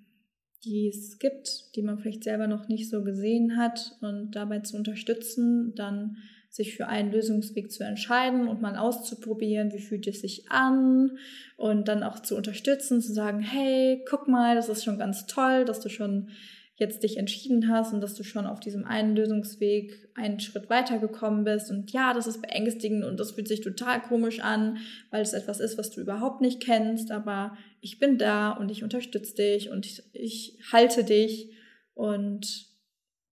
die 0.64 0.88
es 0.88 1.20
gibt, 1.20 1.76
die 1.76 1.82
man 1.82 2.00
vielleicht 2.00 2.24
selber 2.24 2.48
noch 2.48 2.68
nicht 2.68 2.90
so 2.90 3.04
gesehen 3.04 3.58
hat 3.58 3.98
und 4.02 4.32
dabei 4.32 4.60
zu 4.60 4.78
unterstützen, 4.78 5.74
dann 5.76 6.18
sich 6.50 6.76
für 6.76 6.88
einen 6.88 7.12
Lösungsweg 7.12 7.72
zu 7.72 7.84
entscheiden 7.84 8.48
und 8.48 8.62
mal 8.62 8.78
auszuprobieren, 8.78 9.74
wie 9.74 9.82
fühlt 9.82 10.06
es 10.08 10.22
sich 10.22 10.52
an 10.52 11.18
und 11.58 11.88
dann 11.88 12.04
auch 12.04 12.20
zu 12.20 12.38
unterstützen, 12.38 13.02
zu 13.02 13.12
sagen, 13.12 13.40
hey, 13.40 14.06
guck 14.08 14.28
mal, 14.28 14.56
das 14.56 14.70
ist 14.70 14.84
schon 14.84 15.00
ganz 15.00 15.26
toll, 15.26 15.66
dass 15.66 15.80
du 15.80 15.90
schon 15.90 16.30
jetzt 16.76 17.04
dich 17.04 17.18
entschieden 17.18 17.70
hast 17.70 17.94
und 17.94 18.02
dass 18.02 18.16
du 18.16 18.24
schon 18.24 18.48
auf 18.48 18.60
diesem 18.60 18.86
einen 18.86 19.16
Lösungsweg 19.16 20.10
einen 20.16 20.40
Schritt 20.40 20.70
weitergekommen 20.70 21.44
bist. 21.44 21.70
Und 21.70 21.92
ja, 21.92 22.14
das 22.14 22.26
ist 22.26 22.42
beängstigend 22.42 23.04
und 23.06 23.20
das 23.20 23.32
fühlt 23.32 23.48
sich 23.48 23.62
total 23.62 24.02
komisch 24.02 24.40
an, 24.40 24.78
weil 25.12 25.22
es 25.22 25.34
etwas 25.34 25.60
ist, 25.60 25.78
was 25.78 25.92
du 25.92 26.02
überhaupt 26.02 26.42
nicht 26.42 26.62
kennst. 26.62 27.12
Aber 27.12 27.56
ich 27.80 28.00
bin 28.00 28.18
da 28.18 28.52
und 28.52 28.72
ich 28.72 28.84
unterstütze 28.84 29.36
dich 29.36 29.70
und 29.70 29.86
ich, 29.86 30.02
ich 30.14 30.60
halte 30.72 31.04
dich. 31.04 31.52
Und 31.94 32.68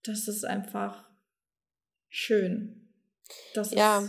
das 0.04 0.28
ist 0.28 0.44
einfach 0.44 1.04
schön. 2.08 2.90
Das 3.54 3.72
ja, 3.72 4.08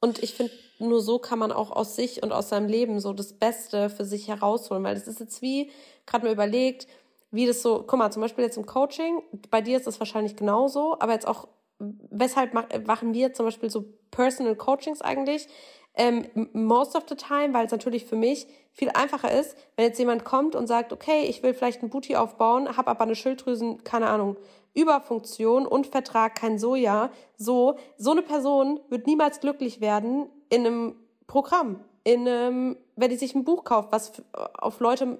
und 0.00 0.20
ich 0.22 0.34
finde, 0.34 0.52
nur 0.80 1.00
so 1.00 1.20
kann 1.20 1.38
man 1.38 1.52
auch 1.52 1.70
aus 1.70 1.94
sich 1.94 2.22
und 2.22 2.32
aus 2.32 2.48
seinem 2.48 2.68
Leben 2.68 2.98
so 2.98 3.12
das 3.12 3.34
Beste 3.34 3.88
für 3.88 4.04
sich 4.04 4.26
herausholen, 4.26 4.82
weil 4.82 4.96
es 4.96 5.06
ist 5.06 5.20
jetzt 5.20 5.40
wie, 5.42 5.70
gerade 6.06 6.26
mal 6.26 6.32
überlegt, 6.32 6.88
wie 7.32 7.46
das 7.46 7.62
so, 7.62 7.82
guck 7.86 7.98
mal, 7.98 8.10
zum 8.12 8.22
Beispiel 8.22 8.44
jetzt 8.44 8.58
im 8.58 8.66
Coaching, 8.66 9.22
bei 9.50 9.60
dir 9.60 9.78
ist 9.78 9.86
das 9.86 9.98
wahrscheinlich 9.98 10.36
genauso, 10.36 10.96
aber 11.00 11.12
jetzt 11.12 11.26
auch, 11.26 11.48
weshalb 11.78 12.54
machen 12.86 13.14
wir 13.14 13.32
zum 13.32 13.46
Beispiel 13.46 13.70
so 13.70 13.86
Personal 14.10 14.54
Coachings 14.54 15.02
eigentlich? 15.02 15.48
Ähm, 15.94 16.26
most 16.52 16.94
of 16.94 17.04
the 17.08 17.16
time, 17.16 17.52
weil 17.52 17.66
es 17.66 17.72
natürlich 17.72 18.04
für 18.04 18.16
mich 18.16 18.46
viel 18.70 18.90
einfacher 18.90 19.30
ist, 19.32 19.56
wenn 19.76 19.86
jetzt 19.86 19.98
jemand 19.98 20.24
kommt 20.24 20.54
und 20.54 20.66
sagt, 20.66 20.92
okay, 20.92 21.24
ich 21.24 21.42
will 21.42 21.52
vielleicht 21.52 21.82
ein 21.82 21.90
Booty 21.90 22.16
aufbauen, 22.16 22.76
habe 22.76 22.90
aber 22.90 23.02
eine 23.02 23.14
Schilddrüsen, 23.14 23.82
keine 23.84 24.08
Ahnung, 24.08 24.36
Überfunktion 24.74 25.66
und 25.66 25.86
Vertrag 25.86 26.34
kein 26.34 26.58
Soja. 26.58 27.10
So, 27.36 27.76
so 27.98 28.12
eine 28.12 28.22
Person 28.22 28.80
wird 28.88 29.06
niemals 29.06 29.40
glücklich 29.40 29.80
werden 29.80 30.30
in 30.48 30.66
einem 30.66 30.96
Programm, 31.26 31.80
in 32.04 32.26
einem, 32.26 32.76
wenn 32.96 33.10
die 33.10 33.16
sich 33.16 33.34
ein 33.34 33.44
Buch 33.44 33.64
kauft, 33.64 33.92
was 33.92 34.12
auf 34.54 34.80
Leute 34.80 35.18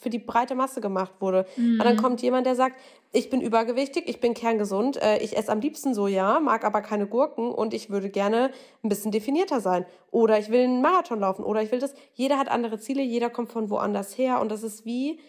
für 0.00 0.10
die 0.10 0.18
breite 0.18 0.54
Masse 0.54 0.80
gemacht 0.80 1.12
wurde. 1.20 1.46
Mhm. 1.56 1.72
Und 1.72 1.84
dann 1.84 1.96
kommt 1.96 2.22
jemand, 2.22 2.46
der 2.46 2.54
sagt, 2.54 2.80
ich 3.12 3.30
bin 3.30 3.40
übergewichtig, 3.40 4.04
ich 4.06 4.20
bin 4.20 4.34
kerngesund, 4.34 5.00
äh, 5.00 5.18
ich 5.18 5.36
esse 5.36 5.50
am 5.50 5.60
liebsten 5.60 5.94
Soja, 5.94 6.40
mag 6.40 6.64
aber 6.64 6.82
keine 6.82 7.06
Gurken 7.06 7.50
und 7.50 7.74
ich 7.74 7.90
würde 7.90 8.10
gerne 8.10 8.50
ein 8.82 8.88
bisschen 8.88 9.12
definierter 9.12 9.60
sein. 9.60 9.86
Oder 10.10 10.38
ich 10.38 10.50
will 10.50 10.64
einen 10.64 10.82
Marathon 10.82 11.20
laufen 11.20 11.44
oder 11.44 11.62
ich 11.62 11.72
will 11.72 11.78
das. 11.78 11.94
Jeder 12.14 12.38
hat 12.38 12.48
andere 12.48 12.78
Ziele, 12.78 13.02
jeder 13.02 13.30
kommt 13.30 13.50
von 13.50 13.70
woanders 13.70 14.16
her 14.18 14.40
und 14.40 14.50
das 14.50 14.62
ist 14.62 14.84
wie, 14.84 15.20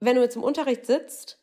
wenn 0.00 0.16
du 0.16 0.22
jetzt 0.22 0.36
im 0.36 0.42
Unterricht 0.42 0.86
sitzt, 0.86 1.40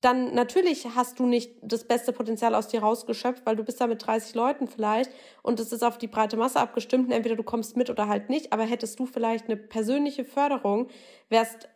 dann 0.00 0.34
natürlich 0.34 0.86
hast 0.94 1.18
du 1.18 1.26
nicht 1.26 1.52
das 1.62 1.84
beste 1.84 2.12
Potenzial 2.12 2.54
aus 2.54 2.68
dir 2.68 2.80
rausgeschöpft, 2.80 3.44
weil 3.44 3.56
du 3.56 3.64
bist 3.64 3.80
da 3.80 3.86
mit 3.86 4.06
30 4.06 4.34
Leuten 4.34 4.66
vielleicht 4.66 5.10
und 5.42 5.60
es 5.60 5.72
ist 5.72 5.82
auf 5.82 5.98
die 5.98 6.06
breite 6.06 6.36
Masse 6.36 6.58
abgestimmt 6.58 7.06
und 7.06 7.12
entweder 7.12 7.36
du 7.36 7.42
kommst 7.42 7.76
mit 7.76 7.90
oder 7.90 8.08
halt 8.08 8.30
nicht, 8.30 8.52
aber 8.52 8.64
hättest 8.64 8.98
du 8.98 9.06
vielleicht 9.06 9.46
eine 9.46 9.56
persönliche 9.56 10.24
Förderung, 10.24 10.88
wärst 11.28 11.68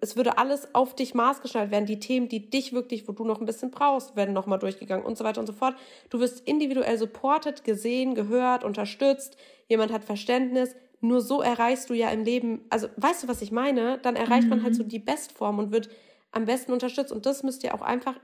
es 0.00 0.16
würde 0.16 0.38
alles 0.38 0.74
auf 0.74 0.94
dich 0.94 1.14
maßgeschneidert 1.14 1.70
werden. 1.70 1.86
Die 1.86 2.00
Themen, 2.00 2.28
die 2.28 2.50
dich 2.50 2.72
wirklich, 2.72 3.08
wo 3.08 3.12
du 3.12 3.24
noch 3.24 3.40
ein 3.40 3.46
bisschen 3.46 3.70
brauchst, 3.70 4.14
werden 4.14 4.34
nochmal 4.34 4.58
durchgegangen 4.58 5.06
und 5.06 5.16
so 5.16 5.24
weiter 5.24 5.40
und 5.40 5.46
so 5.46 5.52
fort. 5.52 5.74
Du 6.10 6.20
wirst 6.20 6.46
individuell 6.46 6.98
supported, 6.98 7.64
gesehen, 7.64 8.14
gehört, 8.14 8.62
unterstützt. 8.64 9.36
Jemand 9.66 9.92
hat 9.92 10.04
Verständnis. 10.04 10.76
Nur 11.00 11.20
so 11.20 11.40
erreichst 11.40 11.88
du 11.90 11.94
ja 11.94 12.10
im 12.10 12.24
Leben, 12.24 12.66
also 12.70 12.88
weißt 12.96 13.22
du, 13.22 13.28
was 13.28 13.40
ich 13.40 13.52
meine? 13.52 13.98
Dann 13.98 14.16
erreicht 14.16 14.44
mhm. 14.44 14.50
man 14.50 14.62
halt 14.64 14.74
so 14.74 14.82
mhm. 14.82 14.88
die 14.88 14.98
Bestform 14.98 15.58
und 15.58 15.72
wird 15.72 15.88
am 16.32 16.44
besten 16.44 16.72
unterstützt. 16.72 17.12
Und 17.12 17.24
das 17.24 17.42
müsst 17.42 17.64
ihr 17.64 17.74
auch 17.74 17.82
einfach 17.82 18.18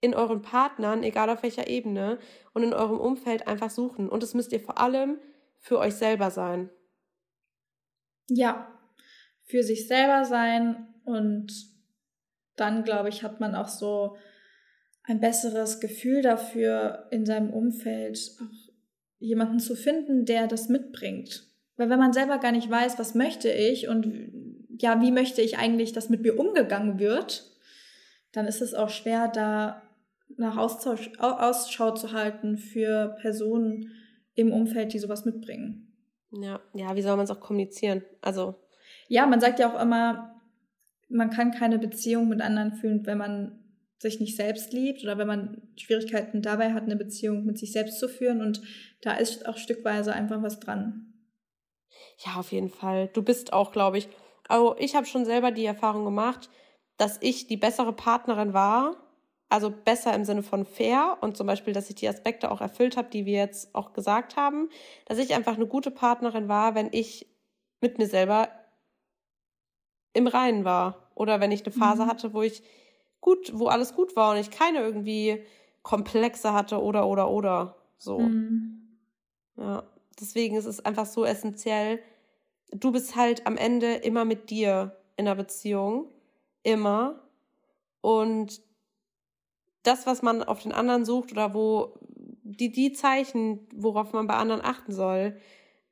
in 0.00 0.14
euren 0.14 0.42
Partnern, 0.42 1.02
egal 1.02 1.30
auf 1.30 1.42
welcher 1.42 1.68
Ebene 1.68 2.18
und 2.52 2.62
in 2.62 2.74
eurem 2.74 2.98
Umfeld 2.98 3.46
einfach 3.46 3.70
suchen. 3.70 4.08
Und 4.08 4.22
das 4.22 4.34
müsst 4.34 4.52
ihr 4.52 4.60
vor 4.60 4.78
allem 4.78 5.18
für 5.58 5.78
euch 5.78 5.94
selber 5.94 6.30
sein. 6.30 6.70
Ja, 8.28 8.75
für 9.46 9.62
sich 9.62 9.88
selber 9.88 10.24
sein 10.24 10.86
und 11.04 11.52
dann, 12.56 12.84
glaube 12.84 13.08
ich, 13.08 13.22
hat 13.22 13.40
man 13.40 13.54
auch 13.54 13.68
so 13.68 14.16
ein 15.04 15.20
besseres 15.20 15.80
Gefühl 15.80 16.20
dafür, 16.20 17.06
in 17.10 17.24
seinem 17.24 17.50
Umfeld 17.50 18.32
auch 18.40 18.72
jemanden 19.18 19.60
zu 19.60 19.76
finden, 19.76 20.24
der 20.24 20.46
das 20.46 20.68
mitbringt. 20.68 21.46
Weil 21.76 21.90
wenn 21.90 21.98
man 21.98 22.12
selber 22.12 22.38
gar 22.38 22.52
nicht 22.52 22.70
weiß, 22.70 22.98
was 22.98 23.14
möchte 23.14 23.50
ich 23.50 23.88
und 23.88 24.32
ja, 24.78 25.00
wie 25.00 25.12
möchte 25.12 25.42
ich 25.42 25.58
eigentlich, 25.58 25.92
dass 25.92 26.10
mit 26.10 26.22
mir 26.22 26.38
umgegangen 26.38 26.98
wird, 26.98 27.50
dann 28.32 28.46
ist 28.46 28.60
es 28.60 28.74
auch 28.74 28.90
schwer, 28.90 29.28
da 29.28 29.82
nach 30.36 30.56
Austausch, 30.56 31.12
Ausschau 31.18 31.92
zu 31.92 32.12
halten 32.12 32.58
für 32.58 33.16
Personen 33.20 33.92
im 34.34 34.52
Umfeld, 34.52 34.92
die 34.92 34.98
sowas 34.98 35.24
mitbringen. 35.24 35.92
Ja, 36.32 36.60
ja, 36.74 36.96
wie 36.96 37.02
soll 37.02 37.16
man 37.16 37.24
es 37.24 37.30
auch 37.30 37.40
kommunizieren? 37.40 38.02
Also 38.20 38.56
ja, 39.08 39.26
man 39.26 39.40
sagt 39.40 39.58
ja 39.58 39.72
auch 39.72 39.80
immer, 39.80 40.40
man 41.08 41.30
kann 41.30 41.52
keine 41.52 41.78
Beziehung 41.78 42.28
mit 42.28 42.40
anderen 42.40 42.74
fühlen, 42.74 43.06
wenn 43.06 43.18
man 43.18 43.62
sich 43.98 44.20
nicht 44.20 44.36
selbst 44.36 44.72
liebt 44.72 45.02
oder 45.02 45.16
wenn 45.18 45.26
man 45.26 45.62
Schwierigkeiten 45.76 46.42
dabei 46.42 46.72
hat, 46.74 46.82
eine 46.82 46.96
Beziehung 46.96 47.44
mit 47.44 47.58
sich 47.58 47.72
selbst 47.72 47.98
zu 47.98 48.08
führen. 48.08 48.42
Und 48.42 48.60
da 49.00 49.12
ist 49.12 49.48
auch 49.48 49.56
stückweise 49.56 50.12
einfach 50.12 50.42
was 50.42 50.60
dran. 50.60 51.14
Ja, 52.24 52.36
auf 52.36 52.52
jeden 52.52 52.68
Fall. 52.68 53.08
Du 53.12 53.22
bist 53.22 53.52
auch, 53.52 53.72
glaube 53.72 53.98
ich, 53.98 54.08
also 54.48 54.76
ich 54.78 54.94
habe 54.94 55.06
schon 55.06 55.24
selber 55.24 55.50
die 55.50 55.64
Erfahrung 55.64 56.04
gemacht, 56.04 56.50
dass 56.98 57.18
ich 57.20 57.46
die 57.46 57.56
bessere 57.56 57.92
Partnerin 57.92 58.52
war. 58.52 58.96
Also 59.48 59.70
besser 59.70 60.12
im 60.12 60.24
Sinne 60.24 60.42
von 60.42 60.66
fair 60.66 61.18
und 61.20 61.36
zum 61.36 61.46
Beispiel, 61.46 61.72
dass 61.72 61.88
ich 61.88 61.94
die 61.94 62.08
Aspekte 62.08 62.50
auch 62.50 62.60
erfüllt 62.60 62.96
habe, 62.96 63.10
die 63.10 63.26
wir 63.26 63.38
jetzt 63.38 63.74
auch 63.76 63.92
gesagt 63.92 64.36
haben. 64.36 64.68
Dass 65.06 65.18
ich 65.18 65.34
einfach 65.34 65.54
eine 65.54 65.68
gute 65.68 65.92
Partnerin 65.92 66.48
war, 66.48 66.74
wenn 66.74 66.88
ich 66.90 67.28
mit 67.80 67.98
mir 67.98 68.08
selber 68.08 68.48
im 70.16 70.26
Reinen 70.26 70.64
war. 70.64 71.08
Oder 71.14 71.40
wenn 71.40 71.52
ich 71.52 71.64
eine 71.64 71.72
Phase 71.72 72.04
mhm. 72.04 72.08
hatte, 72.08 72.34
wo 72.34 72.42
ich 72.42 72.62
gut, 73.20 73.52
wo 73.54 73.66
alles 73.66 73.94
gut 73.94 74.16
war 74.16 74.32
und 74.32 74.38
ich 74.38 74.50
keine 74.50 74.80
irgendwie 74.80 75.42
Komplexe 75.82 76.52
hatte 76.52 76.82
oder 76.82 77.06
oder 77.06 77.30
oder 77.30 77.76
so. 77.98 78.18
Mhm. 78.18 78.98
Ja, 79.56 79.84
deswegen 80.20 80.56
ist 80.56 80.66
es 80.66 80.84
einfach 80.84 81.06
so 81.06 81.24
essentiell. 81.24 82.00
Du 82.72 82.92
bist 82.92 83.16
halt 83.16 83.46
am 83.46 83.56
Ende 83.56 83.94
immer 83.94 84.24
mit 84.24 84.50
dir 84.50 84.96
in 85.16 85.26
einer 85.26 85.36
Beziehung. 85.36 86.10
Immer. 86.62 87.20
Und 88.00 88.60
das, 89.82 90.06
was 90.06 90.22
man 90.22 90.42
auf 90.42 90.62
den 90.62 90.72
anderen 90.72 91.04
sucht 91.04 91.30
oder 91.32 91.54
wo 91.54 91.94
die, 92.42 92.70
die 92.72 92.92
Zeichen, 92.92 93.66
worauf 93.74 94.12
man 94.12 94.26
bei 94.26 94.34
anderen 94.34 94.62
achten 94.62 94.92
soll, 94.92 95.36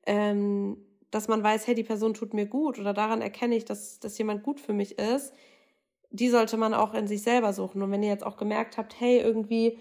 ähm, 0.06 0.76
dass 1.14 1.28
man 1.28 1.44
weiß, 1.44 1.68
hey, 1.68 1.74
die 1.76 1.84
Person 1.84 2.12
tut 2.12 2.34
mir 2.34 2.46
gut 2.46 2.78
oder 2.78 2.92
daran 2.92 3.22
erkenne 3.22 3.54
ich, 3.54 3.64
dass, 3.64 4.00
dass 4.00 4.18
jemand 4.18 4.42
gut 4.42 4.58
für 4.58 4.72
mich 4.72 4.98
ist, 4.98 5.32
die 6.10 6.28
sollte 6.28 6.56
man 6.56 6.74
auch 6.74 6.92
in 6.92 7.06
sich 7.06 7.22
selber 7.22 7.52
suchen. 7.52 7.82
Und 7.82 7.92
wenn 7.92 8.02
ihr 8.02 8.08
jetzt 8.08 8.26
auch 8.26 8.36
gemerkt 8.36 8.78
habt, 8.78 8.98
hey, 8.98 9.20
irgendwie, 9.20 9.78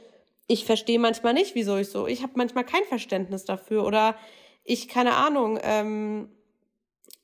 ich 0.48 0.66
verstehe 0.66 1.00
manchmal 1.00 1.34
nicht, 1.34 1.56
wieso 1.56 1.78
ich 1.78 1.90
so, 1.90 2.06
ich 2.06 2.22
habe 2.22 2.34
manchmal 2.36 2.64
kein 2.64 2.84
Verständnis 2.84 3.46
dafür 3.46 3.84
oder 3.84 4.16
ich, 4.64 4.88
keine 4.88 5.16
Ahnung, 5.16 5.60
ähm, 5.64 6.30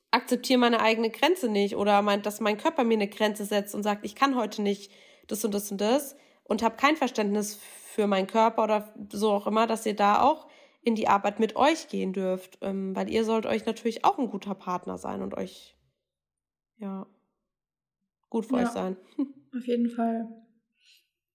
akzeptiere 0.10 0.60
meine 0.60 0.82
eigene 0.82 1.12
Grenze 1.12 1.48
nicht 1.48 1.76
oder 1.76 2.02
meint, 2.02 2.26
dass 2.26 2.40
mein 2.40 2.58
Körper 2.58 2.84
mir 2.84 2.96
eine 2.96 3.10
Grenze 3.10 3.46
setzt 3.46 3.76
und 3.76 3.84
sagt, 3.84 4.04
ich 4.06 4.16
kann 4.16 4.36
heute 4.36 4.64
nicht 4.64 4.92
das 5.28 5.46
und 5.46 5.54
das 5.54 5.72
und 5.72 5.82
das 5.82 6.16
und 6.46 6.64
habe 6.64 6.78
kein 6.78 6.98
Verständnis 6.98 7.60
für 7.94 8.08
meinen 8.08 8.28
Körper 8.28 8.64
oder 8.64 8.94
so 9.12 9.32
auch 9.32 9.46
immer, 9.46 9.68
dass 9.68 9.86
ihr 9.86 9.96
da 9.96 10.24
auch 10.24 10.48
in 10.82 10.96
die 10.96 11.08
Arbeit 11.08 11.40
mit 11.40 11.56
euch 11.56 11.88
gehen 11.90 12.14
dürft, 12.14 12.58
ähm, 12.62 12.96
weil 12.96 13.10
ihr 13.10 13.26
sollt 13.26 13.46
euch 13.46 13.66
natürlich 13.66 14.06
auch 14.06 14.18
ein 14.18 14.30
guter 14.30 14.56
Partner 14.56 14.98
sein 14.98 15.22
und 15.22 15.36
euch 15.36 15.76
ja 16.78 17.06
gut 18.30 18.46
für 18.46 18.58
ja, 18.58 18.64
euch 18.64 18.70
sein. 18.70 18.98
Auf 19.56 19.66
jeden 19.66 19.90
Fall. 19.90 20.30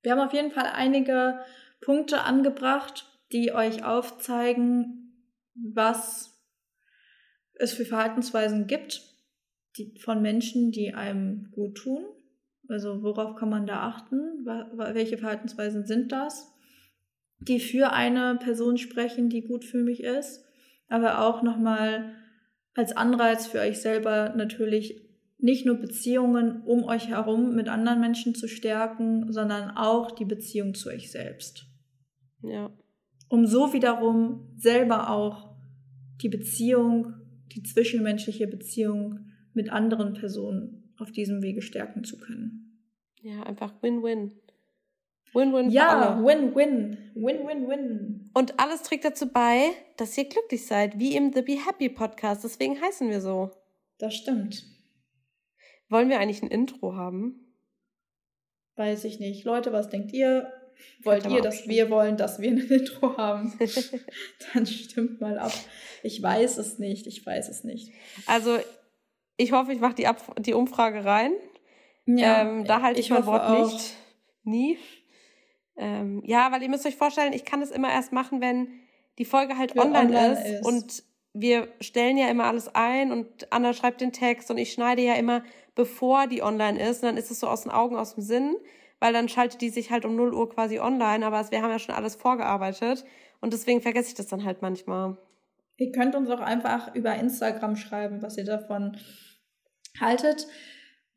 Wir 0.03 0.13
haben 0.13 0.21
auf 0.21 0.35
jeden 0.35 0.51
Fall 0.51 0.67
einige 0.67 1.41
Punkte 1.81 2.21
angebracht, 2.21 3.11
die 3.33 3.53
euch 3.53 3.85
aufzeigen, 3.85 5.33
was 5.55 6.39
es 7.55 7.73
für 7.73 7.87
Verhaltensweisen 7.87 8.67
gibt 8.67 9.03
die, 9.77 9.99
von 9.99 10.23
Menschen, 10.23 10.71
die 10.71 10.95
einem 10.95 11.51
gut 11.53 11.77
tun. 11.79 12.05
Also 12.69 13.03
worauf 13.03 13.37
kann 13.37 13.49
man 13.49 13.67
da 13.67 13.81
achten? 13.81 14.45
Welche 14.45 15.19
Verhaltensweisen 15.19 15.87
sind 15.87 16.13
das? 16.13 16.54
Die 17.39 17.61
für 17.61 17.93
eine 17.93 18.37
Person 18.37 18.79
sprechen, 18.79 19.29
die 19.29 19.43
gut 19.43 19.65
für 19.65 19.79
mich 19.79 20.03
ist, 20.03 20.45
aber 20.89 21.27
auch 21.27 21.43
nochmal 21.43 22.15
als 22.75 22.97
Anreiz 22.97 23.47
für 23.47 23.61
euch 23.61 23.81
selber 23.81 24.35
natürlich 24.37 25.05
nicht 25.39 25.67
nur 25.67 25.77
Beziehungen 25.77 26.63
um 26.63 26.85
euch 26.85 27.09
herum 27.09 27.55
mit 27.55 27.69
anderen 27.69 28.01
Menschen 28.01 28.35
zu 28.35 28.49
stärken, 28.49 29.33
sondern 29.33 29.71
auch 29.77 30.11
die 30.11 30.25
Beziehung 30.25 30.75
zu 30.75 30.89
euch 30.89 31.11
selbst. 31.11 31.67
Ja. 32.43 32.73
Um 33.29 33.47
so 33.47 33.73
wiederum 33.73 34.55
selber 34.57 35.11
auch 35.11 35.55
die 36.23 36.29
Beziehung, 36.29 37.15
die 37.53 37.63
zwischenmenschliche 37.63 38.47
Beziehung 38.47 39.21
mit 39.53 39.71
anderen 39.71 40.15
Personen 40.15 40.93
auf 40.97 41.13
diesem 41.13 41.43
Wege 41.43 41.63
stärken 41.63 42.05
zu 42.05 42.19
können. 42.19 42.81
Ja, 43.21 43.43
einfach 43.43 43.83
Win-Win. 43.83 44.33
Win-win 45.35 45.71
Ja, 45.71 46.19
Win-win. 46.25 47.11
Win-win-win. 47.15 48.31
Und 48.35 48.59
alles 48.61 48.83
trägt 48.83 49.05
dazu 49.05 49.29
bei, 49.31 49.71
dass 49.97 50.17
ihr 50.17 50.25
glücklich 50.29 50.67
seid, 50.67 50.99
wie 50.99 51.17
im 51.17 51.33
The 51.33 51.43
Be 51.43 51.59
Happy 51.67 51.89
Podcast. 51.89 52.45
Deswegen 52.45 52.81
heißen 52.81 53.11
wir 53.11 53.21
so. 53.21 53.51
Das 53.99 54.15
stimmt. 54.15 54.65
Wollen 55.89 56.09
wir 56.09 56.19
eigentlich 56.21 56.43
ein 56.43 56.51
Intro 56.51 56.95
haben? 56.95 57.41
Weiß 58.77 59.05
ich 59.05 59.21
nicht. 59.21 59.45
Leute, 59.45 59.73
was 59.73 59.89
denkt 59.89 60.13
ihr? 60.13 60.53
Wollt 61.03 61.27
ihr, 61.27 61.41
dass 61.41 61.69
wir 61.69 61.91
wollen, 61.91 62.17
dass 62.17 62.41
wir 62.41 62.51
ein 62.51 62.59
Intro 62.69 63.17
haben? 63.17 63.57
Dann 64.55 64.67
stimmt 64.67 65.21
mal 65.21 65.39
ab. 65.39 65.53
Ich 66.03 66.21
weiß 66.23 66.59
es 66.59 66.79
nicht. 66.79 67.07
Ich 67.07 67.25
weiß 67.25 67.49
es 67.49 67.65
nicht. 67.65 67.93
Also, 68.27 68.59
ich 69.37 69.53
hoffe, 69.53 69.73
ich 69.73 69.81
mache 69.81 69.95
die, 69.95 70.09
die 70.43 70.55
Umfrage 70.55 71.05
rein. 71.05 71.33
Ja, 72.07 72.43
ähm, 72.43 72.65
da 72.65 72.83
halte 72.83 73.01
ich, 73.01 73.07
ich 73.07 73.13
mein 73.13 73.27
Wort 73.27 73.43
auch. 73.43 73.73
nicht. 73.73 73.95
Nie. 74.43 74.79
Ähm, 75.77 76.23
ja, 76.25 76.53
weil 76.53 76.63
ihr 76.63 76.69
müsst 76.69 76.87
euch 76.87 76.97
vorstellen, 76.97 77.33
ich 77.33 77.45
kann 77.45 77.63
es 77.63 77.71
immer 77.71 77.91
erst 77.91 78.13
machen, 78.13 78.41
wenn 78.41 78.69
die 79.19 79.25
Folge 79.25 79.59
halt 79.59 79.77
online, 79.77 80.07
online 80.07 80.33
ist, 80.33 80.47
ist, 80.47 80.67
und 80.67 81.03
wir 81.33 81.69
stellen 81.81 82.17
ja 82.17 82.29
immer 82.29 82.45
alles 82.45 82.75
ein 82.75 83.11
und 83.11 83.53
Anna 83.53 83.73
schreibt 83.73 84.01
den 84.01 84.13
Text 84.13 84.51
und 84.51 84.59
ich 84.59 84.73
schneide 84.73 85.03
ja 85.03 85.15
immer 85.15 85.43
bevor 85.75 86.27
die 86.27 86.43
online 86.43 86.81
ist. 86.81 87.03
Und 87.03 87.09
dann 87.09 87.17
ist 87.17 87.31
es 87.31 87.41
so 87.41 87.49
aus 87.49 87.63
den 87.63 87.73
Augen, 87.73 87.97
aus 87.97 88.15
dem 88.15 88.23
Sinn, 88.23 88.57
weil 89.01 89.13
dann 89.13 89.29
schaltet 89.29 89.61
die 89.61 89.71
sich 89.71 89.91
halt 89.91 90.05
um 90.05 90.17
0 90.17 90.33
Uhr 90.33 90.49
quasi 90.49 90.79
online, 90.79 91.27
aber 91.27 91.51
wir 91.51 91.63
haben 91.63 91.71
ja 91.71 91.79
schon 91.79 91.95
alles 91.95 92.15
vorgearbeitet. 92.15 93.05
Und 93.41 93.53
deswegen 93.53 93.81
vergesse 93.81 94.09
ich 94.09 94.15
das 94.15 94.29
dann 94.29 94.45
halt 94.45 94.63
manchmal. 94.63 95.19
Ihr 95.77 95.91
könnt 95.91 96.15
uns 96.15 96.31
auch 96.31 96.41
einfach 96.41 96.95
über 96.95 97.15
Instagram 97.17 97.77
schreiben, 97.77 98.23
was 98.23 98.39
ihr 98.39 98.45
davon 98.45 98.97
haltet, 100.01 100.47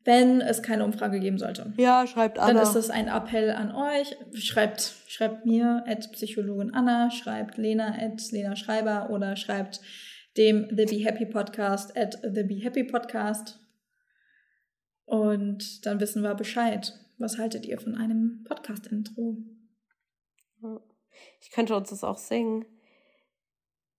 wenn 0.08 0.40
es 0.40 0.62
keine 0.62 0.86
Umfrage 0.86 1.20
geben 1.20 1.36
sollte. 1.36 1.74
Ja, 1.76 2.06
schreibt 2.06 2.38
Anna. 2.38 2.54
Dann 2.54 2.62
ist 2.62 2.72
das 2.72 2.88
ein 2.88 3.08
Appell 3.08 3.50
an 3.50 3.74
euch. 3.74 4.16
Schreibt, 4.42 4.80
schreibt 5.06 5.44
mir, 5.44 5.84
at 5.86 6.10
Psychologin 6.12 6.72
Anna, 6.72 7.10
schreibt 7.10 7.58
Lena, 7.58 7.94
at 7.94 8.32
Lena 8.32 8.56
Schreiber 8.56 9.10
oder 9.10 9.36
schreibt 9.36 9.82
dem 10.38 10.66
The 10.74 10.86
Be 10.86 11.04
Happy 11.04 11.26
Podcast 11.26 11.94
at 11.94 12.18
The 12.22 12.42
Be 12.42 12.54
Happy 12.54 12.84
Podcast. 12.84 13.60
Und 15.04 15.84
dann 15.84 16.00
wissen 16.00 16.22
wir 16.22 16.34
Bescheid. 16.34 16.98
Was 17.18 17.36
haltet 17.36 17.66
ihr 17.66 17.78
von 17.78 17.94
einem 17.94 18.44
Podcast-Intro? 18.48 19.36
Ich 21.42 21.50
könnte 21.50 21.76
uns 21.76 21.90
das 21.90 22.02
auch 22.02 22.16
singen. 22.16 22.64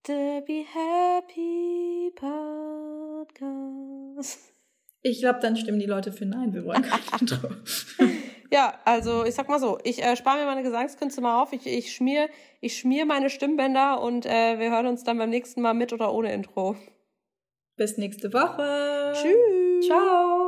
The 0.07 0.41
Be 0.43 0.65
Happy 0.73 2.11
Podcast. 3.35 4.48
Ich 5.01 5.19
glaube, 5.19 5.39
dann 5.41 5.55
stimmen 5.55 5.79
die 5.79 5.85
Leute 5.85 6.11
für 6.11 6.25
Nein. 6.25 6.53
Wir 6.53 6.65
wollen 6.65 6.83
kein 6.83 7.19
Intro. 7.21 7.49
Ja, 8.51 8.79
also 8.83 9.25
ich 9.25 9.35
sag 9.35 9.47
mal 9.47 9.59
so, 9.59 9.77
ich 9.83 10.03
äh, 10.03 10.15
spare 10.15 10.39
mir 10.39 10.45
meine 10.45 10.63
Gesangskünste 10.63 11.21
mal 11.21 11.39
auf. 11.41 11.53
Ich, 11.53 11.67
ich 11.67 11.93
schmier, 11.93 12.29
ich 12.61 12.77
schmier 12.77 13.05
meine 13.05 13.29
Stimmbänder 13.29 14.01
und 14.01 14.25
äh, 14.25 14.57
wir 14.57 14.71
hören 14.71 14.87
uns 14.87 15.03
dann 15.03 15.19
beim 15.19 15.29
nächsten 15.29 15.61
Mal 15.61 15.75
mit 15.75 15.93
oder 15.93 16.11
ohne 16.11 16.33
Intro. 16.33 16.75
Bis 17.75 17.97
nächste 17.97 18.33
Woche. 18.33 19.13
Tschüss. 19.13 19.85
Ciao. 19.85 20.38